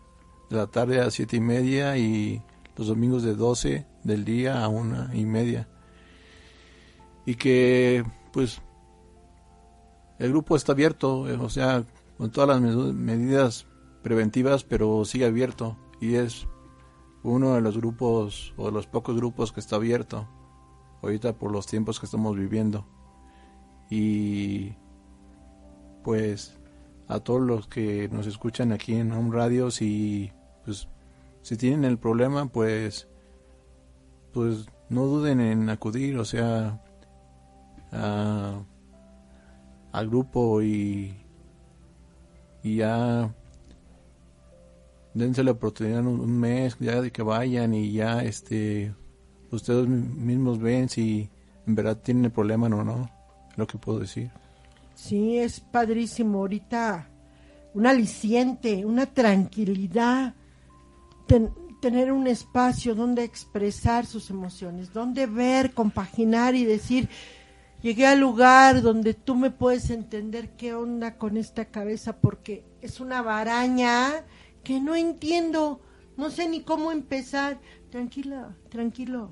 de 0.49 0.57
la 0.57 0.67
tarde 0.67 0.99
a 0.99 1.09
siete 1.09 1.37
y 1.37 1.41
media 1.41 1.97
y 1.97 2.41
los 2.75 2.87
domingos 2.87 3.23
de 3.23 3.33
12 3.33 3.85
del 4.03 4.25
día 4.25 4.63
a 4.63 4.67
una 4.67 5.09
y 5.13 5.25
media. 5.25 5.67
Y 7.25 7.35
que 7.35 8.03
pues 8.33 8.61
el 10.19 10.29
grupo 10.29 10.55
está 10.55 10.73
abierto, 10.73 11.29
eh, 11.29 11.37
o 11.39 11.49
sea, 11.49 11.83
con 12.17 12.29
todas 12.31 12.49
las 12.49 12.61
medidas 12.61 13.67
preventivas, 14.03 14.63
pero 14.63 15.05
sigue 15.05 15.25
abierto. 15.25 15.77
Y 15.99 16.15
es 16.15 16.47
uno 17.23 17.55
de 17.55 17.61
los 17.61 17.77
grupos 17.77 18.53
o 18.57 18.65
de 18.65 18.71
los 18.71 18.87
pocos 18.87 19.15
grupos 19.15 19.51
que 19.51 19.59
está 19.59 19.75
abierto 19.75 20.27
ahorita 21.01 21.33
por 21.33 21.51
los 21.51 21.65
tiempos 21.67 21.99
que 21.99 22.05
estamos 22.05 22.35
viviendo. 22.35 22.85
Y 23.89 24.73
pues 26.03 26.57
a 27.07 27.19
todos 27.19 27.41
los 27.41 27.67
que 27.67 28.07
nos 28.09 28.27
escuchan 28.27 28.71
aquí 28.71 28.95
en 28.95 29.11
Home 29.11 29.35
Radio, 29.35 29.71
si 29.71 30.31
pues 30.63 30.87
si 31.41 31.57
tienen 31.57 31.83
el 31.83 31.97
problema, 31.97 32.45
pues 32.47 33.07
pues 34.33 34.67
no 34.89 35.05
duden 35.05 35.41
en 35.41 35.69
acudir, 35.69 36.17
o 36.17 36.25
sea, 36.25 36.81
al 37.91 38.65
grupo 40.09 40.61
y, 40.61 41.15
y 42.63 42.77
ya 42.77 43.33
dense 45.13 45.43
la 45.43 45.51
oportunidad 45.51 46.05
un, 46.05 46.39
mes 46.39 46.77
ya 46.79 47.01
de 47.01 47.11
que 47.11 47.21
vayan 47.21 47.73
y 47.73 47.91
ya 47.91 48.23
este 48.23 48.93
ustedes 49.51 49.87
mismos 49.87 50.59
ven 50.59 50.89
si 50.89 51.29
en 51.67 51.75
verdad 51.75 51.97
tienen 51.97 52.25
el 52.25 52.31
problema 52.31 52.67
o 52.67 52.83
no, 52.83 53.09
lo 53.55 53.67
que 53.67 53.77
puedo 53.77 53.99
decir. 53.99 54.31
Sí, 54.95 55.37
es 55.37 55.59
padrísimo 55.59 56.39
ahorita 56.39 57.09
un 57.73 57.87
aliciente, 57.87 58.85
una 58.85 59.05
tranquilidad, 59.05 60.33
tener 61.81 62.11
un 62.11 62.27
espacio 62.27 62.95
donde 62.95 63.23
expresar 63.23 64.05
sus 64.05 64.29
emociones, 64.29 64.93
donde 64.93 65.25
ver, 65.25 65.73
compaginar 65.73 66.55
y 66.55 66.65
decir, 66.65 67.09
Llegué 67.81 68.05
al 68.05 68.19
lugar 68.19 68.83
donde 68.83 69.15
tú 69.15 69.35
me 69.35 69.49
puedes 69.49 69.89
entender 69.89 70.51
qué 70.55 70.75
onda 70.75 71.17
con 71.17 71.35
esta 71.35 71.65
cabeza 71.65 72.17
porque 72.17 72.63
es 72.81 72.99
una 72.99 73.23
baraña 73.23 74.23
que 74.63 74.79
no 74.79 74.95
entiendo, 74.95 75.81
no 76.17 76.29
sé 76.29 76.47
ni 76.47 76.61
cómo 76.61 76.91
empezar. 76.91 77.59
Tranquila, 77.89 78.55
tranquilo. 78.69 79.31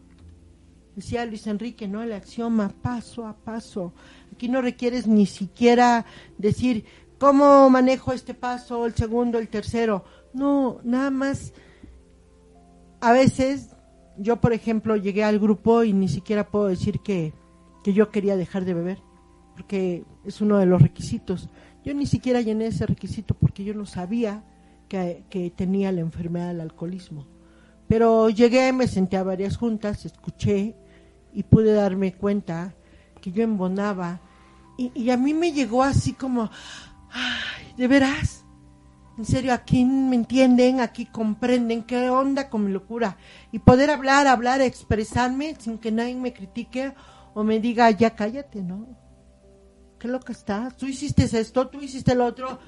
Decía 0.95 1.25
Luis 1.25 1.47
Enrique, 1.47 1.87
¿no? 1.87 2.03
El 2.03 2.13
axioma, 2.13 2.73
paso 2.81 3.25
a 3.25 3.35
paso. 3.35 3.93
Aquí 4.33 4.49
no 4.49 4.61
requieres 4.61 5.07
ni 5.07 5.25
siquiera 5.25 6.05
decir 6.37 6.85
cómo 7.19 7.69
manejo 7.69 8.11
este 8.11 8.33
paso, 8.33 8.85
el 8.85 8.95
segundo, 8.95 9.39
el 9.39 9.47
tercero. 9.47 10.03
No, 10.33 10.79
nada 10.83 11.09
más. 11.09 11.53
A 13.01 13.13
veces, 13.13 13.75
yo 14.17 14.41
por 14.41 14.51
ejemplo 14.51 14.97
llegué 14.97 15.23
al 15.23 15.39
grupo 15.39 15.83
y 15.83 15.93
ni 15.93 16.09
siquiera 16.09 16.49
puedo 16.49 16.67
decir 16.67 16.99
que 16.99 17.33
que 17.83 17.93
yo 17.93 18.09
quería 18.09 18.35
dejar 18.35 18.65
de 18.65 18.73
beber, 18.73 18.99
porque 19.55 20.03
es 20.25 20.41
uno 20.41 20.57
de 20.57 20.65
los 20.65 20.81
requisitos. 20.81 21.49
Yo 21.83 21.93
ni 21.93 22.05
siquiera 22.05 22.41
llené 22.41 22.67
ese 22.67 22.85
requisito 22.85 23.33
porque 23.33 23.63
yo 23.63 23.73
no 23.73 23.85
sabía 23.85 24.43
que, 24.89 25.53
tenía 25.55 25.91
la 25.91 26.01
enfermedad 26.01 26.49
del 26.49 26.61
alcoholismo. 26.61 27.27
Pero 27.87 28.29
llegué, 28.29 28.73
me 28.73 28.87
senté 28.87 29.17
a 29.17 29.23
varias 29.23 29.55
juntas, 29.55 30.05
escuché 30.05 30.75
y 31.33 31.43
pude 31.43 31.71
darme 31.73 32.13
cuenta 32.13 32.75
que 33.21 33.31
yo 33.31 33.43
embonaba. 33.43 34.21
Y, 34.77 34.91
y 34.95 35.11
a 35.11 35.17
mí 35.17 35.33
me 35.33 35.53
llegó 35.53 35.83
así 35.83 36.13
como, 36.13 36.49
ay, 37.11 37.73
¿de 37.77 37.87
veras? 37.87 38.45
En 39.17 39.25
serio, 39.25 39.53
aquí 39.53 39.83
me 39.83 40.15
entienden, 40.15 40.79
aquí 40.79 41.05
comprenden 41.05 41.83
qué 41.83 42.09
onda 42.09 42.49
con 42.49 42.65
mi 42.65 42.71
locura. 42.71 43.17
Y 43.51 43.59
poder 43.59 43.89
hablar, 43.89 44.27
hablar, 44.27 44.61
expresarme 44.61 45.55
sin 45.59 45.77
que 45.77 45.91
nadie 45.91 46.15
me 46.15 46.33
critique 46.33 46.93
o 47.33 47.43
me 47.43 47.59
diga, 47.59 47.91
ya 47.91 48.15
cállate, 48.15 48.61
¿no? 48.61 48.87
¿Qué 49.99 50.07
loca 50.07 50.31
estás? 50.31 50.77
Tú 50.77 50.85
hiciste 50.85 51.23
esto, 51.23 51.67
tú 51.67 51.81
hiciste 51.81 52.15
lo 52.15 52.25
otro. 52.25 52.59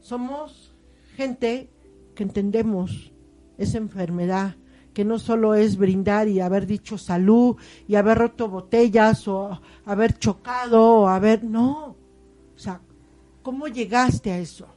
Somos 0.00 0.77
gente 1.18 1.68
que 2.14 2.22
entendemos 2.22 3.12
esa 3.56 3.78
enfermedad, 3.78 4.54
que 4.94 5.04
no 5.04 5.18
solo 5.18 5.56
es 5.56 5.76
brindar 5.76 6.28
y 6.28 6.38
haber 6.38 6.64
dicho 6.64 6.96
salud 6.96 7.56
y 7.88 7.96
haber 7.96 8.18
roto 8.18 8.48
botellas 8.48 9.26
o 9.26 9.60
haber 9.84 10.16
chocado 10.16 11.00
o 11.00 11.08
haber... 11.08 11.42
No. 11.42 11.96
O 12.54 12.58
sea, 12.58 12.80
¿cómo 13.42 13.66
llegaste 13.66 14.30
a 14.30 14.38
eso? 14.38 14.68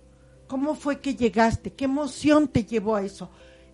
¿Cómo 0.47 0.73
fue 0.73 0.99
que 0.99 1.13
llegaste? 1.13 1.73
¿Qué 1.73 1.85
emoción 1.85 2.47
te 2.47 2.65
llevó 2.65 2.95
a 2.95 3.03
eso? 3.03 3.29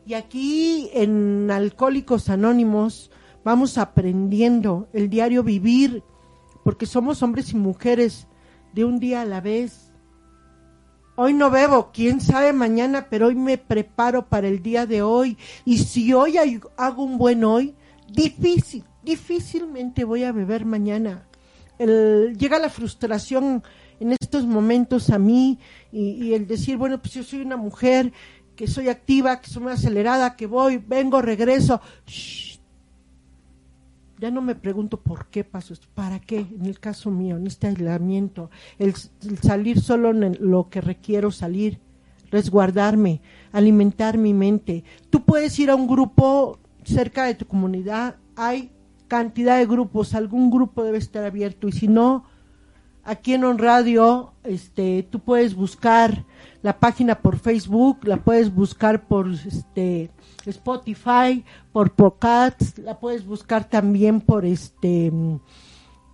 Y 0.06 0.14
aquí 0.16 0.90
en 0.92 1.50
Alcohólicos 1.50 2.28
Anónimos 2.28 3.12
vamos 3.46 3.78
aprendiendo 3.78 4.90
el 4.92 5.10
diario 5.10 5.42
vivir, 5.42 6.04
porque 6.66 6.86
somos 6.86 7.24
hombres 7.24 7.54
y 7.54 7.56
mujeres 7.56 8.28
de 8.74 8.84
un 8.84 9.00
día 9.00 9.22
a 9.22 9.26
la 9.26 9.40
vez. 9.40 9.87
Hoy 11.20 11.34
no 11.34 11.50
bebo, 11.50 11.90
quién 11.92 12.22
sabe 12.22 12.54
mañana, 12.54 13.08
pero 13.10 13.26
hoy 13.26 13.34
me 13.34 13.58
preparo 13.58 14.28
para 14.28 14.48
el 14.48 14.62
día 14.62 14.86
de 14.86 15.02
hoy. 15.02 15.36
Y 15.66 15.80
si 15.80 16.14
hoy 16.14 16.38
hago 16.78 17.04
un 17.04 17.18
buen 17.18 17.44
hoy, 17.44 17.74
difícil, 18.08 18.84
difícilmente 19.02 20.04
voy 20.04 20.26
a 20.26 20.32
beber 20.32 20.64
mañana. 20.64 21.28
llega 21.80 22.60
la 22.60 22.70
frustración 22.70 23.64
en 24.00 24.12
estos 24.12 24.46
momentos 24.46 25.10
a 25.10 25.18
mí 25.18 25.58
y, 25.92 26.24
y 26.24 26.34
el 26.36 26.46
decir, 26.46 26.78
bueno, 26.78 27.02
pues 27.02 27.16
yo 27.16 27.24
soy 27.24 27.42
una 27.42 27.58
mujer 27.58 28.14
que 28.56 28.68
soy 28.68 28.88
activa, 28.88 29.42
que 29.42 29.50
soy 29.50 29.64
muy 29.64 29.72
acelerada, 29.72 30.36
que 30.36 30.46
voy, 30.46 30.78
vengo, 30.78 31.20
regreso. 31.24 31.82
Shh. 32.06 32.47
Ya 34.20 34.32
no 34.32 34.42
me 34.42 34.56
pregunto 34.56 35.00
por 35.00 35.28
qué 35.28 35.44
pasó 35.44 35.74
esto, 35.74 35.88
para 35.94 36.20
qué, 36.20 36.40
en 36.40 36.66
el 36.66 36.80
caso 36.80 37.12
mío, 37.12 37.38
en 37.38 37.46
este 37.46 37.68
aislamiento, 37.68 38.50
el, 38.80 38.96
salir 39.42 39.80
solo 39.80 40.10
en 40.10 40.38
lo 40.40 40.70
que 40.70 40.82
requiero 40.82 41.32
salir, 41.32 41.80
resguardarme, 42.32 43.22
alimentar 43.52 44.18
mi 44.18 44.34
mente. 44.34 44.84
Tú 45.10 45.24
puedes 45.24 45.58
ir 45.60 45.70
a 45.70 45.76
un 45.76 45.88
grupo 45.88 46.60
cerca 46.84 47.26
de 47.26 47.36
tu 47.36 47.46
comunidad, 47.46 48.16
hay 48.36 48.72
cantidad 49.08 49.58
de 49.58 49.66
grupos, 49.66 50.16
algún 50.16 50.50
grupo 50.50 50.84
debe 50.84 50.98
estar 50.98 51.24
abierto 51.24 51.68
y 51.68 51.72
si 51.72 51.88
no, 51.88 52.26
aquí 53.08 53.34
en 53.34 53.44
On 53.46 53.58
Radio, 53.58 54.34
este, 54.44 55.02
tú 55.10 55.20
puedes 55.22 55.56
buscar 55.56 56.26
la 56.62 56.80
página 56.80 57.20
por 57.22 57.40
Facebook, 57.40 58.00
la 58.04 58.18
puedes 58.18 58.54
buscar 58.54 59.08
por 59.08 59.30
este 59.32 60.12
Spotify, 60.46 61.44
por 61.72 61.94
Podcasts, 61.94 62.78
la 62.78 63.00
puedes 63.00 63.26
buscar 63.26 63.70
también 63.70 64.22
por 64.22 64.46
este 64.46 65.12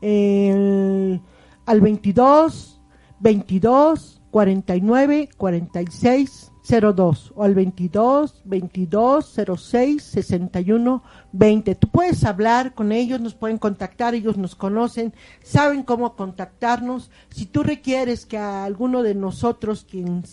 el- 0.02 1.22
al 1.66 1.82
22 1.82 2.82
22 3.20 4.22
49 4.32 5.30
46 5.38 6.52
02 6.64 7.34
o 7.36 7.44
al 7.44 7.54
22 7.56 8.42
22 8.46 9.36
06 9.58 10.02
61 10.02 11.04
20. 11.34 11.76
Tú 11.76 11.88
puedes 11.90 12.24
hablar 12.24 12.74
con 12.74 12.92
ellos, 12.92 13.20
nos 13.20 13.36
pueden 13.36 13.58
contactar, 13.58 14.16
ellos 14.16 14.38
nos 14.38 14.56
conocen, 14.56 15.14
saben 15.44 15.84
cómo 15.84 16.16
contactarnos. 16.16 17.12
Si 17.30 17.46
tú 17.46 17.64
requieres 17.64 18.26
que 18.26 18.38
a 18.38 18.64
alguno 18.64 19.04
de 19.04 19.14
nosotros, 19.16 19.86
quien, 19.90 20.24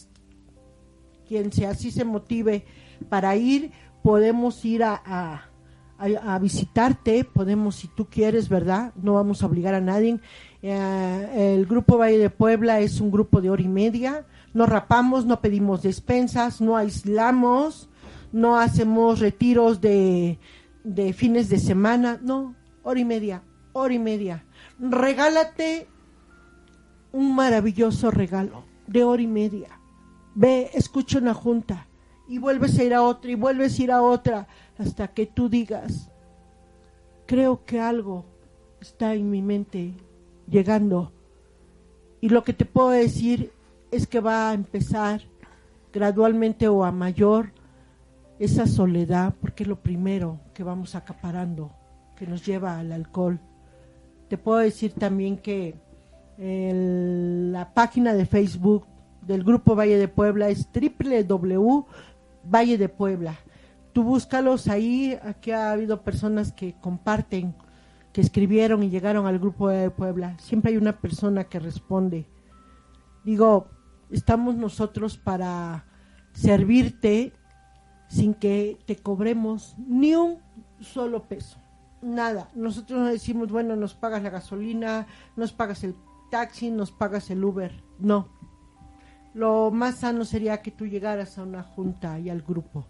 quien 1.27 1.53
se 1.53 1.67
así 1.67 1.91
se 1.91 2.05
motive 2.05 2.65
para 3.09 3.37
ir, 3.37 3.73
podemos 4.03 4.65
ir 4.65 4.85
a, 4.85 4.95
a, 5.05 5.45
a- 5.99 6.35
a 6.35 6.39
visitarte, 6.39 7.25
podemos, 7.25 7.77
si 7.77 7.89
tú 7.89 8.07
quieres, 8.09 8.49
¿verdad? 8.49 8.93
No 8.97 9.15
vamos 9.15 9.43
a 9.43 9.47
obligar 9.47 9.75
a 9.75 9.81
nadie. 9.81 10.21
Eh, 10.63 11.55
el 11.55 11.67
Grupo 11.67 11.99
Valle 11.99 12.19
de 12.19 12.31
Puebla 12.31 12.81
es 12.81 13.01
un 13.01 13.11
grupo 13.11 13.41
de 13.41 13.51
hora 13.51 13.63
y 13.63 13.69
media. 13.69 14.27
No 14.53 14.67
rapamos, 14.67 15.25
no 15.25 15.41
pedimos 15.41 15.83
despensas, 15.83 16.61
no 16.61 16.77
aislamos, 16.77 17.89
no 18.33 18.59
hacemos 18.59 19.21
retiros 19.21 19.81
de, 19.81 20.39
de 20.85 21.13
fines 21.13 21.49
de 21.49 21.59
semana. 21.59 22.19
No, 22.23 22.55
hora 22.83 23.01
y 23.01 23.05
media, 23.05 23.43
hora 23.73 23.95
y 23.95 23.99
media. 23.99 24.45
Regálate 24.79 25.87
un 27.13 27.35
maravilloso 27.35 28.11
regalo 28.11 28.65
de 28.87 29.05
hora 29.05 29.23
y 29.23 29.27
media. 29.27 29.81
Ve, 30.35 30.71
escucha 30.75 31.19
una 31.19 31.35
junta 31.35 31.87
y 32.29 32.39
vuelves 32.39 32.79
a 32.79 32.85
ir 32.85 32.95
a 32.95 33.03
otra 33.03 33.31
y 33.31 33.35
vuelves 33.35 33.79
a 33.79 33.83
ir 33.83 33.93
a 33.93 34.03
otra 34.03 34.47
hasta 34.79 35.09
que 35.09 35.27
tú 35.27 35.49
digas, 35.49 36.11
creo 37.27 37.65
que 37.65 37.81
algo 37.81 38.25
está 38.81 39.15
en 39.15 39.31
mi 39.31 39.43
mente 39.43 39.95
llegando 40.51 41.13
y 42.21 42.29
lo 42.29 42.45
que 42.45 42.53
te 42.53 42.65
puedo 42.65 42.91
decir 42.91 43.53
es 43.91 44.07
que 44.07 44.21
va 44.21 44.51
a 44.51 44.55
empezar 44.55 45.23
gradualmente 45.93 46.69
o 46.69 46.85
a 46.85 46.93
mayor 46.93 47.53
esa 48.39 48.67
soledad 48.67 49.35
porque 49.41 49.65
es 49.65 49.69
lo 49.69 49.77
primero 49.77 50.39
que 50.55 50.63
vamos 50.63 50.95
acaparando 50.95 51.73
que 52.17 52.27
nos 52.27 52.45
lleva 52.45 52.79
al 52.79 52.93
alcohol. 52.93 53.41
Te 54.29 54.37
puedo 54.37 54.59
decir 54.59 54.93
también 54.93 55.39
que 55.39 55.75
la 56.39 57.73
página 57.75 58.15
de 58.15 58.27
Facebook 58.27 58.87
del 59.23 59.45
Grupo 59.45 59.75
Valle 59.75 59.99
de 59.99 60.09
Puebla 60.09 60.49
es 60.49 60.69
www 60.73 61.85
Valle. 62.45 62.91
Tú 63.93 64.05
búscalos 64.05 64.69
ahí, 64.69 65.19
aquí 65.23 65.51
ha 65.51 65.73
habido 65.73 66.03
personas 66.03 66.53
que 66.53 66.75
comparten, 66.81 67.55
que 68.13 68.21
escribieron 68.21 68.83
y 68.83 68.91
llegaron 68.91 69.27
al 69.27 69.39
Grupo 69.39 69.69
de 69.69 69.91
Puebla. 69.91 70.37
Siempre 70.39 70.73
hay 70.73 70.77
una 70.77 70.99
persona 70.99 71.45
que 71.45 71.59
responde. 71.59 72.27
Digo, 73.25 73.69
estamos 74.11 74.57
nosotros 74.57 75.17
para 75.19 75.85
servirte 76.33 77.33
sin 78.09 78.35
que 78.35 78.79
te 78.87 78.97
cobremos 78.97 79.77
ni 79.79 80.15
un 80.15 80.39
solo 80.81 81.29
peso. 81.29 81.59
Nada. 82.03 82.49
Nosotros 82.55 82.99
no 82.99 83.07
decimos, 83.07 83.53
bueno, 83.53 83.77
nos 83.77 83.95
pagas 83.95 84.23
la 84.23 84.31
gasolina, 84.31 85.07
nos 85.37 85.53
pagas 85.53 85.85
el 85.85 85.95
taxi, 86.31 86.71
nos 86.71 86.91
pagas 86.91 87.31
el 87.31 87.45
Uber. 87.45 87.73
No. 87.99 88.29
Lo 89.35 89.71
más 89.71 89.99
sano 89.99 90.25
sería 90.25 90.63
que 90.63 90.73
tú 90.73 90.87
llegaras 90.87 91.39
a 91.39 91.45
una 91.45 91.63
junta 91.63 92.19
y 92.19 92.31
al 92.31 92.43
grupo. 92.43 92.87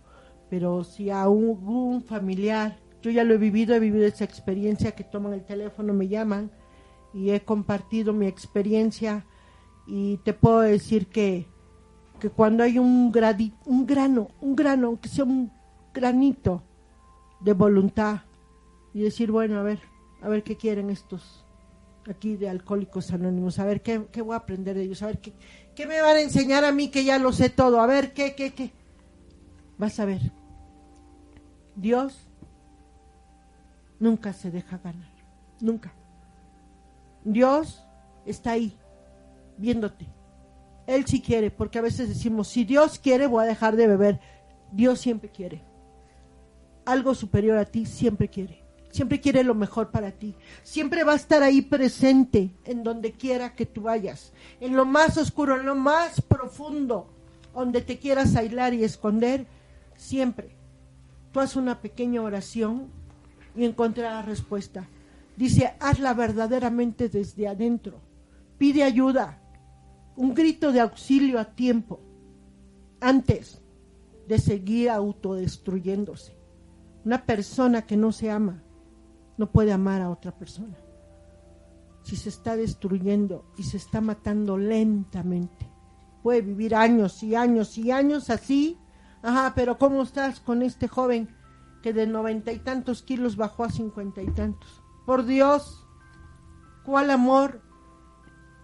Pero 0.48 0.84
si 0.84 1.10
a 1.10 1.28
un 1.28 2.02
familiar, 2.02 2.78
yo 3.02 3.10
ya 3.10 3.24
lo 3.24 3.34
he 3.34 3.38
vivido, 3.38 3.74
he 3.74 3.80
vivido 3.80 4.06
esa 4.06 4.24
experiencia 4.24 4.92
que 4.92 5.04
toman 5.04 5.32
el 5.32 5.44
teléfono, 5.44 5.94
me 5.94 6.08
llaman 6.08 6.50
y 7.14 7.30
he 7.30 7.40
compartido 7.40 8.12
mi 8.12 8.26
experiencia 8.26 9.26
y 9.86 10.18
te 10.18 10.34
puedo 10.34 10.60
decir 10.60 11.06
que, 11.06 11.46
que 12.20 12.30
cuando 12.30 12.62
hay 12.62 12.78
un, 12.78 13.10
gradi, 13.10 13.52
un 13.64 13.86
grano, 13.86 14.28
un 14.40 14.54
grano, 14.54 14.88
aunque 14.88 15.08
sea 15.08 15.24
un 15.24 15.50
granito 15.92 16.62
de 17.40 17.54
voluntad 17.54 18.20
y 18.92 19.00
decir, 19.00 19.30
bueno, 19.30 19.58
a 19.58 19.62
ver, 19.62 19.80
a 20.20 20.28
ver 20.28 20.42
qué 20.42 20.56
quieren 20.56 20.90
estos 20.90 21.44
aquí 22.08 22.36
de 22.36 22.48
Alcohólicos 22.48 23.12
Anónimos, 23.12 23.58
a 23.58 23.64
ver 23.64 23.82
qué, 23.82 24.06
qué 24.12 24.22
voy 24.22 24.34
a 24.34 24.38
aprender 24.38 24.76
de 24.76 24.82
ellos, 24.82 25.02
a 25.02 25.06
ver 25.06 25.20
qué, 25.20 25.32
qué 25.74 25.86
me 25.86 26.00
van 26.00 26.16
a 26.16 26.20
enseñar 26.20 26.64
a 26.64 26.72
mí 26.72 26.88
que 26.88 27.04
ya 27.04 27.18
lo 27.18 27.32
sé 27.32 27.50
todo, 27.50 27.80
a 27.80 27.86
ver 27.86 28.12
qué, 28.12 28.34
qué, 28.34 28.52
qué. 28.52 28.72
Vas 29.78 29.98
a 29.98 30.04
ver, 30.04 30.20
Dios 31.76 32.29
nunca 34.00 34.32
se 34.32 34.50
deja 34.50 34.78
ganar, 34.78 35.08
nunca. 35.60 35.92
Dios 37.22 37.84
está 38.26 38.52
ahí, 38.52 38.76
viéndote. 39.56 40.08
Él 40.86 41.06
sí 41.06 41.20
quiere, 41.20 41.52
porque 41.52 41.78
a 41.78 41.82
veces 41.82 42.08
decimos, 42.08 42.48
si 42.48 42.64
Dios 42.64 42.98
quiere, 42.98 43.28
voy 43.28 43.44
a 43.44 43.48
dejar 43.48 43.76
de 43.76 43.86
beber. 43.86 44.20
Dios 44.72 44.98
siempre 44.98 45.30
quiere. 45.30 45.62
Algo 46.84 47.14
superior 47.14 47.58
a 47.58 47.66
ti 47.66 47.86
siempre 47.86 48.28
quiere. 48.28 48.64
Siempre 48.90 49.20
quiere 49.20 49.44
lo 49.44 49.54
mejor 49.54 49.92
para 49.92 50.10
ti. 50.10 50.34
Siempre 50.64 51.04
va 51.04 51.12
a 51.12 51.16
estar 51.16 51.44
ahí 51.44 51.62
presente 51.62 52.50
en 52.64 52.82
donde 52.82 53.12
quiera 53.12 53.54
que 53.54 53.66
tú 53.66 53.82
vayas. 53.82 54.32
En 54.58 54.74
lo 54.74 54.84
más 54.84 55.16
oscuro, 55.16 55.60
en 55.60 55.66
lo 55.66 55.76
más 55.76 56.20
profundo, 56.20 57.08
donde 57.54 57.82
te 57.82 57.98
quieras 57.98 58.34
aislar 58.34 58.74
y 58.74 58.82
esconder, 58.82 59.46
siempre. 59.96 60.56
Tú 61.30 61.38
haz 61.38 61.54
una 61.54 61.80
pequeña 61.80 62.22
oración 62.22 62.88
y 63.54 63.64
encontrarás 63.64 64.26
respuesta. 64.26 64.86
Dice, 65.36 65.74
hazla 65.80 66.14
verdaderamente 66.14 67.08
desde 67.08 67.48
adentro. 67.48 68.00
Pide 68.58 68.82
ayuda, 68.82 69.40
un 70.16 70.34
grito 70.34 70.72
de 70.72 70.80
auxilio 70.80 71.40
a 71.40 71.46
tiempo, 71.46 72.00
antes 73.00 73.62
de 74.28 74.38
seguir 74.38 74.90
autodestruyéndose. 74.90 76.36
Una 77.04 77.24
persona 77.24 77.82
que 77.82 77.96
no 77.96 78.12
se 78.12 78.30
ama 78.30 78.62
no 79.38 79.50
puede 79.50 79.72
amar 79.72 80.02
a 80.02 80.10
otra 80.10 80.32
persona. 80.32 80.76
Si 82.02 82.16
se 82.16 82.28
está 82.28 82.56
destruyendo 82.56 83.46
y 83.56 83.62
se 83.62 83.78
está 83.78 84.00
matando 84.00 84.58
lentamente, 84.58 85.70
puede 86.22 86.42
vivir 86.42 86.74
años 86.74 87.22
y 87.22 87.34
años 87.34 87.78
y 87.78 87.90
años 87.90 88.28
así. 88.28 88.78
Ajá, 89.22 89.52
pero 89.54 89.78
¿cómo 89.78 90.02
estás 90.02 90.40
con 90.40 90.62
este 90.62 90.88
joven 90.88 91.28
que 91.82 91.92
de 91.92 92.06
noventa 92.06 92.52
y 92.52 92.58
tantos 92.58 93.02
kilos 93.02 93.36
bajó 93.36 93.64
a 93.64 93.70
cincuenta 93.70 94.22
y 94.22 94.28
tantos? 94.28 94.82
Por 95.06 95.24
Dios, 95.26 95.86
¿cuál 96.84 97.10
amor? 97.10 97.62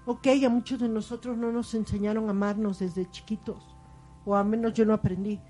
Ok, 0.04 0.28
a 0.44 0.48
muchos 0.48 0.78
de 0.78 0.88
nosotros 0.88 1.36
no 1.36 1.50
nos 1.50 1.74
enseñaron 1.74 2.28
a 2.28 2.30
amarnos 2.30 2.78
desde 2.78 3.10
chiquitos, 3.10 3.76
o 4.24 4.36
al 4.36 4.46
menos 4.46 4.72
yo 4.74 4.84
no 4.84 4.94
aprendí. 4.94 5.40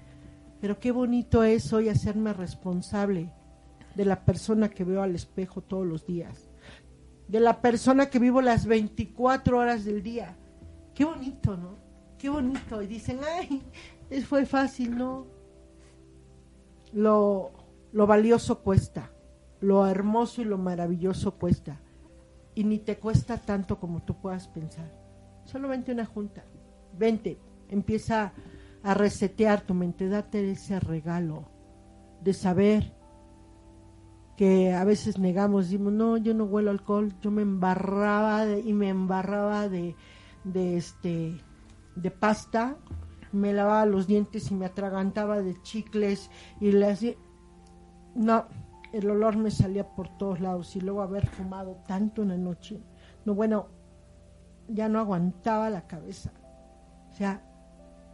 Pero 0.60 0.78
qué 0.78 0.92
bonito 0.92 1.42
es 1.42 1.72
hoy 1.72 1.90
hacerme 1.90 2.32
responsable 2.32 3.30
de 3.94 4.04
la 4.04 4.24
persona 4.24 4.68
que 4.68 4.84
veo 4.84 5.02
al 5.02 5.14
espejo 5.14 5.60
todos 5.60 5.86
los 5.86 6.06
días, 6.06 6.48
de 7.28 7.40
la 7.40 7.60
persona 7.60 8.06
que 8.06 8.18
vivo 8.18 8.40
las 8.40 8.66
24 8.66 9.58
horas 9.58 9.84
del 9.84 10.02
día. 10.02 10.36
Qué 10.94 11.04
bonito, 11.04 11.56
¿no? 11.56 11.76
Qué 12.18 12.28
bonito. 12.30 12.82
Y 12.82 12.86
dicen, 12.86 13.20
ay, 13.38 13.62
fue 14.22 14.46
fácil, 14.46 14.96
¿no? 14.96 15.26
Lo, 16.92 17.52
lo 17.96 18.06
valioso 18.06 18.58
cuesta, 18.58 19.10
lo 19.58 19.86
hermoso 19.86 20.42
y 20.42 20.44
lo 20.44 20.58
maravilloso 20.58 21.36
cuesta. 21.36 21.80
Y 22.54 22.62
ni 22.64 22.78
te 22.78 22.98
cuesta 22.98 23.38
tanto 23.38 23.80
como 23.80 24.02
tú 24.02 24.20
puedas 24.20 24.48
pensar. 24.48 24.92
Solo 25.46 25.68
vente 25.68 25.92
a 25.92 25.94
una 25.94 26.04
junta, 26.04 26.44
vente, 26.98 27.38
empieza 27.70 28.34
a 28.82 28.92
resetear 28.92 29.62
tu 29.62 29.72
mente, 29.72 30.10
date 30.10 30.50
ese 30.50 30.78
regalo 30.78 31.48
de 32.20 32.34
saber 32.34 32.92
que 34.36 34.74
a 34.74 34.84
veces 34.84 35.18
negamos, 35.18 35.64
decimos, 35.64 35.94
no, 35.94 36.18
yo 36.18 36.34
no 36.34 36.44
huelo 36.44 36.72
alcohol, 36.72 37.14
yo 37.22 37.30
me 37.30 37.40
embarraba 37.40 38.44
de, 38.44 38.60
y 38.60 38.74
me 38.74 38.90
embarraba 38.90 39.70
de, 39.70 39.96
de 40.44 40.76
este 40.76 41.40
de 41.94 42.10
pasta, 42.10 42.76
me 43.32 43.54
lavaba 43.54 43.86
los 43.86 44.06
dientes 44.06 44.50
y 44.50 44.54
me 44.54 44.66
atragantaba 44.66 45.40
de 45.40 45.58
chicles 45.62 46.30
y 46.60 46.72
le 46.72 46.90
hacía 46.90 47.14
no, 48.16 48.46
el 48.92 49.10
olor 49.10 49.36
me 49.36 49.50
salía 49.50 49.86
por 49.94 50.08
todos 50.16 50.40
lados 50.40 50.74
y 50.76 50.80
luego 50.80 51.02
haber 51.02 51.26
fumado 51.26 51.82
tanto 51.86 52.22
en 52.22 52.28
la 52.28 52.36
noche. 52.36 52.80
No, 53.24 53.34
bueno, 53.34 53.68
ya 54.68 54.88
no 54.88 54.98
aguantaba 54.98 55.70
la 55.70 55.86
cabeza. 55.86 56.32
O 57.10 57.14
sea, 57.14 57.42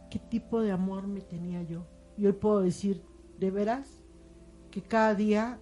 ¿qué 0.09 0.19
tipo 0.19 0.61
de 0.61 0.71
amor 0.71 1.07
me 1.07 1.21
tenía 1.21 1.63
yo? 1.63 1.85
Y 2.17 2.25
hoy 2.25 2.33
puedo 2.33 2.61
decir, 2.61 3.03
de 3.39 3.51
veras, 3.51 4.03
que 4.71 4.81
cada 4.81 5.15
día 5.15 5.59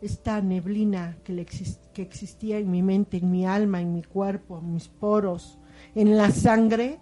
esta 0.00 0.40
neblina 0.40 1.16
que, 1.24 1.32
le 1.32 1.46
que 1.46 2.02
existía 2.02 2.58
en 2.58 2.70
mi 2.70 2.82
mente, 2.82 3.16
en 3.16 3.30
mi 3.30 3.46
alma, 3.46 3.80
en 3.80 3.92
mi 3.92 4.02
cuerpo, 4.02 4.58
en 4.58 4.72
mis 4.72 4.88
poros, 4.88 5.58
en 5.94 6.16
la 6.16 6.30
sangre, 6.30 7.00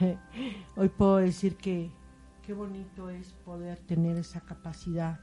hoy 0.76 0.88
puedo 0.88 1.16
decir 1.16 1.56
que 1.56 1.90
qué 2.42 2.52
bonito 2.52 3.08
es 3.08 3.32
poder 3.44 3.78
tener 3.78 4.16
esa 4.16 4.40
capacidad 4.40 5.20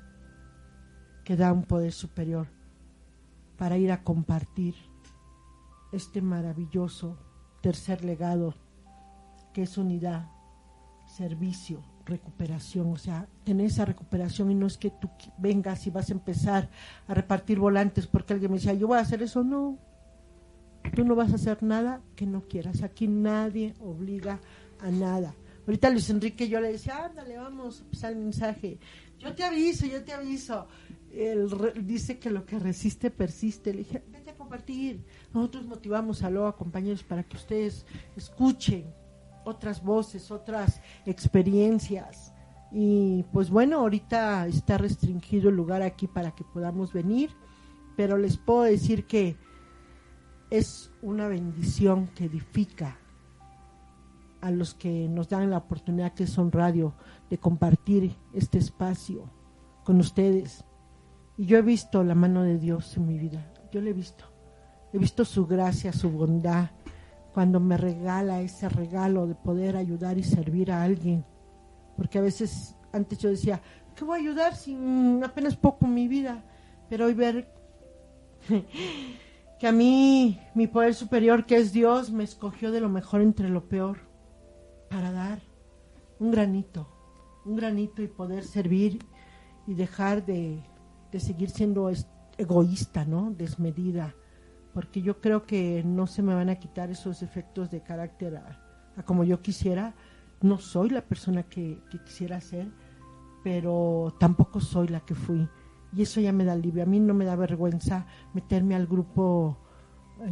que 1.26 1.36
da 1.36 1.52
un 1.52 1.64
poder 1.64 1.92
superior 1.92 2.48
para 3.58 3.78
ir 3.78 3.92
a 3.92 4.04
compartir 4.04 4.76
este 5.92 6.22
maravilloso 6.22 7.18
tercer 7.62 8.06
legado 8.06 8.54
que 9.54 9.64
es 9.64 9.78
unidad, 9.78 10.30
servicio, 11.06 11.84
recuperación, 12.06 12.94
o 12.94 12.98
sea, 12.98 13.28
tener 13.44 13.66
esa 13.66 13.84
recuperación 13.84 14.52
y 14.52 14.56
no 14.56 14.68
es 14.68 14.78
que 14.78 14.90
tú 14.90 15.10
vengas 15.38 15.86
y 15.88 15.90
vas 15.90 16.10
a 16.10 16.14
empezar 16.14 16.70
a 17.08 17.14
repartir 17.14 17.60
volantes 17.60 18.08
porque 18.08 18.34
alguien 18.34 18.52
me 18.52 18.58
decía, 18.58 18.74
yo 18.74 18.88
voy 18.88 18.98
a 18.98 19.02
hacer 19.02 19.22
eso, 19.22 19.44
no, 19.44 19.78
tú 20.96 21.04
no 21.04 21.16
vas 21.16 21.34
a 21.34 21.36
hacer 21.36 21.64
nada 21.64 22.02
que 22.16 22.26
no 22.26 22.44
quieras, 22.44 22.82
aquí 22.82 23.08
nadie 23.08 23.74
obliga 23.82 24.40
a 24.80 24.90
nada. 24.90 25.34
Ahorita 25.70 25.92
Luis 25.92 26.10
Enrique 26.10 26.50
yo 26.50 26.60
le 26.60 26.72
decía, 26.72 27.06
ándale, 27.06 27.38
vamos 27.38 27.80
a 27.80 27.84
empezar 27.84 28.12
el 28.14 28.18
mensaje, 28.18 28.80
yo 29.20 29.36
te 29.36 29.44
aviso, 29.44 29.86
yo 29.86 30.04
te 30.04 30.14
aviso. 30.14 30.68
Él 31.14 31.48
dice 31.86 32.18
que 32.18 32.32
lo 32.32 32.44
que 32.44 32.58
resiste 32.58 33.12
persiste. 33.12 33.72
Le 33.72 33.84
dije, 33.84 34.02
vete 34.12 34.32
a 34.32 34.36
compartir. 34.36 35.06
Nosotros 35.32 35.68
motivamos 35.68 36.24
a 36.24 36.32
los 36.32 36.56
compañeros 36.56 37.04
para 37.04 37.22
que 37.22 37.38
ustedes 37.38 37.86
escuchen 38.16 38.92
otras 39.46 39.84
voces, 39.84 40.32
otras 40.32 40.82
experiencias. 41.06 42.34
Y 42.72 43.26
pues 43.32 43.52
bueno, 43.52 43.78
ahorita 43.82 44.48
está 44.48 44.80
restringido 44.80 45.50
el 45.50 45.56
lugar 45.56 45.84
aquí 45.84 46.08
para 46.08 46.32
que 46.32 46.44
podamos 46.46 46.94
venir, 46.94 47.30
pero 47.96 48.18
les 48.18 48.38
puedo 48.38 48.64
decir 48.64 49.06
que 49.06 49.38
es 50.50 50.90
una 51.04 51.28
bendición 51.28 52.08
que 52.16 52.26
edifica 52.26 52.99
a 54.42 54.52
los 54.52 54.74
que 54.74 55.08
nos 55.10 55.30
dan 55.30 55.50
la 55.50 55.58
oportunidad 55.58 56.14
que 56.14 56.28
son 56.28 56.52
radio 56.52 56.94
de 57.30 57.38
compartir 57.38 58.16
este 58.34 58.58
espacio 58.58 59.30
con 59.84 60.00
ustedes. 60.00 60.64
Y 61.38 61.46
yo 61.46 61.58
he 61.58 61.62
visto 61.62 62.04
la 62.04 62.16
mano 62.16 62.44
de 62.44 62.58
Dios 62.58 62.96
en 62.98 63.08
mi 63.08 63.18
vida, 63.18 63.52
yo 63.72 63.82
le 63.82 63.92
he 63.92 63.94
visto. 63.94 64.26
He 64.92 64.98
visto 64.98 65.24
su 65.24 65.46
gracia, 65.46 65.94
su 65.94 66.10
bondad, 66.10 66.72
cuando 67.34 67.60
me 67.60 67.78
regala 67.78 68.42
ese 68.42 68.68
regalo 68.70 69.28
de 69.28 69.36
poder 69.36 69.78
ayudar 69.78 70.18
y 70.18 70.24
servir 70.24 70.72
a 70.72 70.84
alguien. 70.84 71.24
Porque 71.96 72.18
a 72.18 72.22
veces 72.22 72.76
antes 72.92 73.20
yo 73.20 73.30
decía, 73.30 73.62
¿qué 73.96 74.04
voy 74.04 74.20
a 74.20 74.22
ayudar 74.22 74.56
si 74.56 74.76
apenas 75.24 75.56
poco 75.56 75.86
mi 75.86 76.08
vida? 76.08 76.44
Pero 76.90 77.06
hoy 77.06 77.14
ver 77.14 77.54
que 79.60 79.68
a 79.68 79.72
mí 79.72 80.40
mi 80.56 80.66
poder 80.66 80.96
superior, 80.96 81.46
que 81.46 81.58
es 81.58 81.72
Dios, 81.72 82.10
me 82.10 82.24
escogió 82.24 82.72
de 82.72 82.82
lo 82.82 82.90
mejor 82.90 83.22
entre 83.22 83.48
lo 83.48 83.70
peor 83.70 84.09
para 84.90 85.12
dar 85.12 85.40
un 86.20 86.32
granito, 86.32 86.88
un 87.46 87.56
granito 87.56 88.02
y 88.02 88.08
poder 88.08 88.44
servir 88.44 89.00
y 89.68 89.74
dejar 89.74 90.26
de, 90.26 90.64
de 91.12 91.20
seguir 91.20 91.50
siendo 91.50 91.92
egoísta, 92.38 93.06
¿no? 93.06 93.32
Desmedida 93.32 94.16
porque 94.74 95.02
yo 95.02 95.20
creo 95.20 95.46
que 95.46 95.84
no 95.84 96.08
se 96.08 96.22
me 96.22 96.34
van 96.34 96.50
a 96.50 96.56
quitar 96.56 96.90
esos 96.90 97.22
efectos 97.22 97.72
de 97.72 97.82
carácter 97.82 98.38
a, 98.38 99.04
como 99.04 99.24
yo 99.24 99.42
quisiera. 99.42 99.94
No 100.42 100.58
soy 100.58 100.90
la 100.90 101.02
persona 101.02 101.44
que, 101.44 101.82
quisiera 102.06 102.40
ser, 102.40 102.72
pero 103.44 104.16
tampoco 104.20 104.62
soy 104.62 104.88
la 104.88 105.02
que 105.02 105.16
fui. 105.16 105.48
Y 105.94 106.04
eso 106.04 106.22
ya 106.22 106.32
me 106.32 106.46
da 106.46 106.54
alivio. 106.54 106.84
A 106.84 106.86
mí 106.86 107.00
no 107.00 107.14
me 107.14 107.26
da 107.26 107.36
vergüenza 107.36 108.06
meterme 108.34 108.76
al 108.76 108.88
grupo 108.88 109.58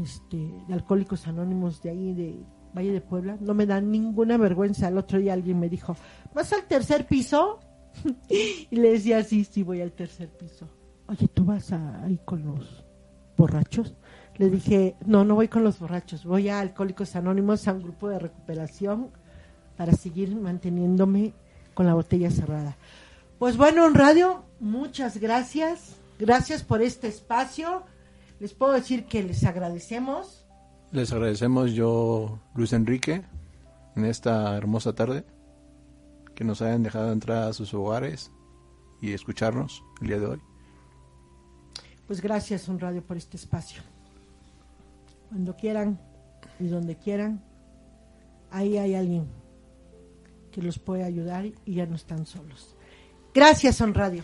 este, 0.02 0.38
de 0.68 0.74
Alcohólicos 0.74 1.28
Anónimos 1.28 1.82
de 1.82 1.90
ahí, 1.90 2.14
de 2.14 2.46
Valle 2.76 2.92
de 2.92 3.02
Puebla. 3.02 3.38
No 3.40 3.54
me 3.54 3.66
da 3.66 3.82
ninguna 3.82 4.38
vergüenza. 4.38 4.88
El 4.88 4.98
otro 4.98 5.20
día 5.20 5.34
alguien 5.34 5.60
me 5.60 5.70
dijo, 5.70 5.96
¿vas 6.34 6.54
al 6.54 6.64
tercer 6.64 7.06
piso? 7.06 7.60
y 8.30 8.76
le 8.76 8.94
decía, 8.94 9.24
sí, 9.24 9.44
sí, 9.44 9.64
voy 9.64 9.82
al 9.82 9.92
tercer 9.92 10.30
piso. 10.30 10.68
Oye, 11.08 11.28
¿tú 11.28 11.46
vas 11.46 11.72
ahí 11.72 12.20
con 12.26 12.46
los 12.46 12.84
borrachos? 13.38 13.96
le 14.38 14.50
dije, 14.50 14.96
no, 15.06 15.26
no 15.26 15.36
voy 15.36 15.48
con 15.48 15.64
los 15.64 15.80
borrachos, 15.80 16.24
voy 16.24 16.50
a 16.50 16.60
Alcohólicos 16.60 17.16
Anónimos, 17.16 17.68
a 17.68 17.74
un 17.74 17.82
grupo 17.82 18.08
de 18.10 18.20
recuperación 18.20 19.10
para 19.76 19.94
seguir 19.94 20.36
manteniéndome 20.36 21.34
con 21.74 21.88
la 21.88 21.96
botella 21.96 22.30
cerrada. 22.30 22.78
Pues 23.40 23.58
bueno, 23.58 23.88
en 23.88 23.96
radio, 23.96 24.44
muchas 24.60 25.18
gracias, 25.18 25.96
gracias 26.20 26.64
por 26.64 26.82
este 26.82 27.08
espacio. 27.08 27.84
Les 28.40 28.54
puedo 28.54 28.74
decir 28.74 29.06
que 29.06 29.24
les 29.24 29.44
agradecemos. 29.44 30.47
Les 30.92 31.12
agradecemos 31.12 31.74
yo, 31.74 32.40
Luis 32.56 32.74
Enrique, 32.74 33.24
en 33.96 34.06
esta 34.06 34.56
hermosa 34.56 34.94
tarde, 34.94 35.26
que 36.34 36.44
nos 36.44 36.62
hayan 36.62 36.84
dejado 36.84 37.12
entrar 37.12 37.44
a 37.44 37.54
sus 37.54 37.74
hogares 37.74 38.32
y 39.02 39.14
escucharnos 39.14 39.84
el 40.02 40.08
día 40.08 40.20
de 40.20 40.26
hoy. 40.28 40.42
Pues 42.08 42.22
gracias, 42.22 42.68
un 42.68 42.80
radio, 42.80 43.04
por 43.04 43.18
este 43.18 43.38
espacio 43.38 43.82
cuando 45.30 45.56
quieran 45.56 46.00
y 46.60 46.68
donde 46.68 46.96
quieran, 46.96 47.44
ahí 48.52 48.78
hay 48.78 48.96
alguien 48.96 49.28
que 50.52 50.62
los 50.62 50.80
puede 50.80 51.04
ayudar 51.04 51.46
y 51.66 51.76
ya 51.76 51.86
no 51.86 51.96
están 51.96 52.26
solos. 52.26 52.76
Gracias, 53.34 53.76
Son 53.76 53.94
Radio. 53.94 54.24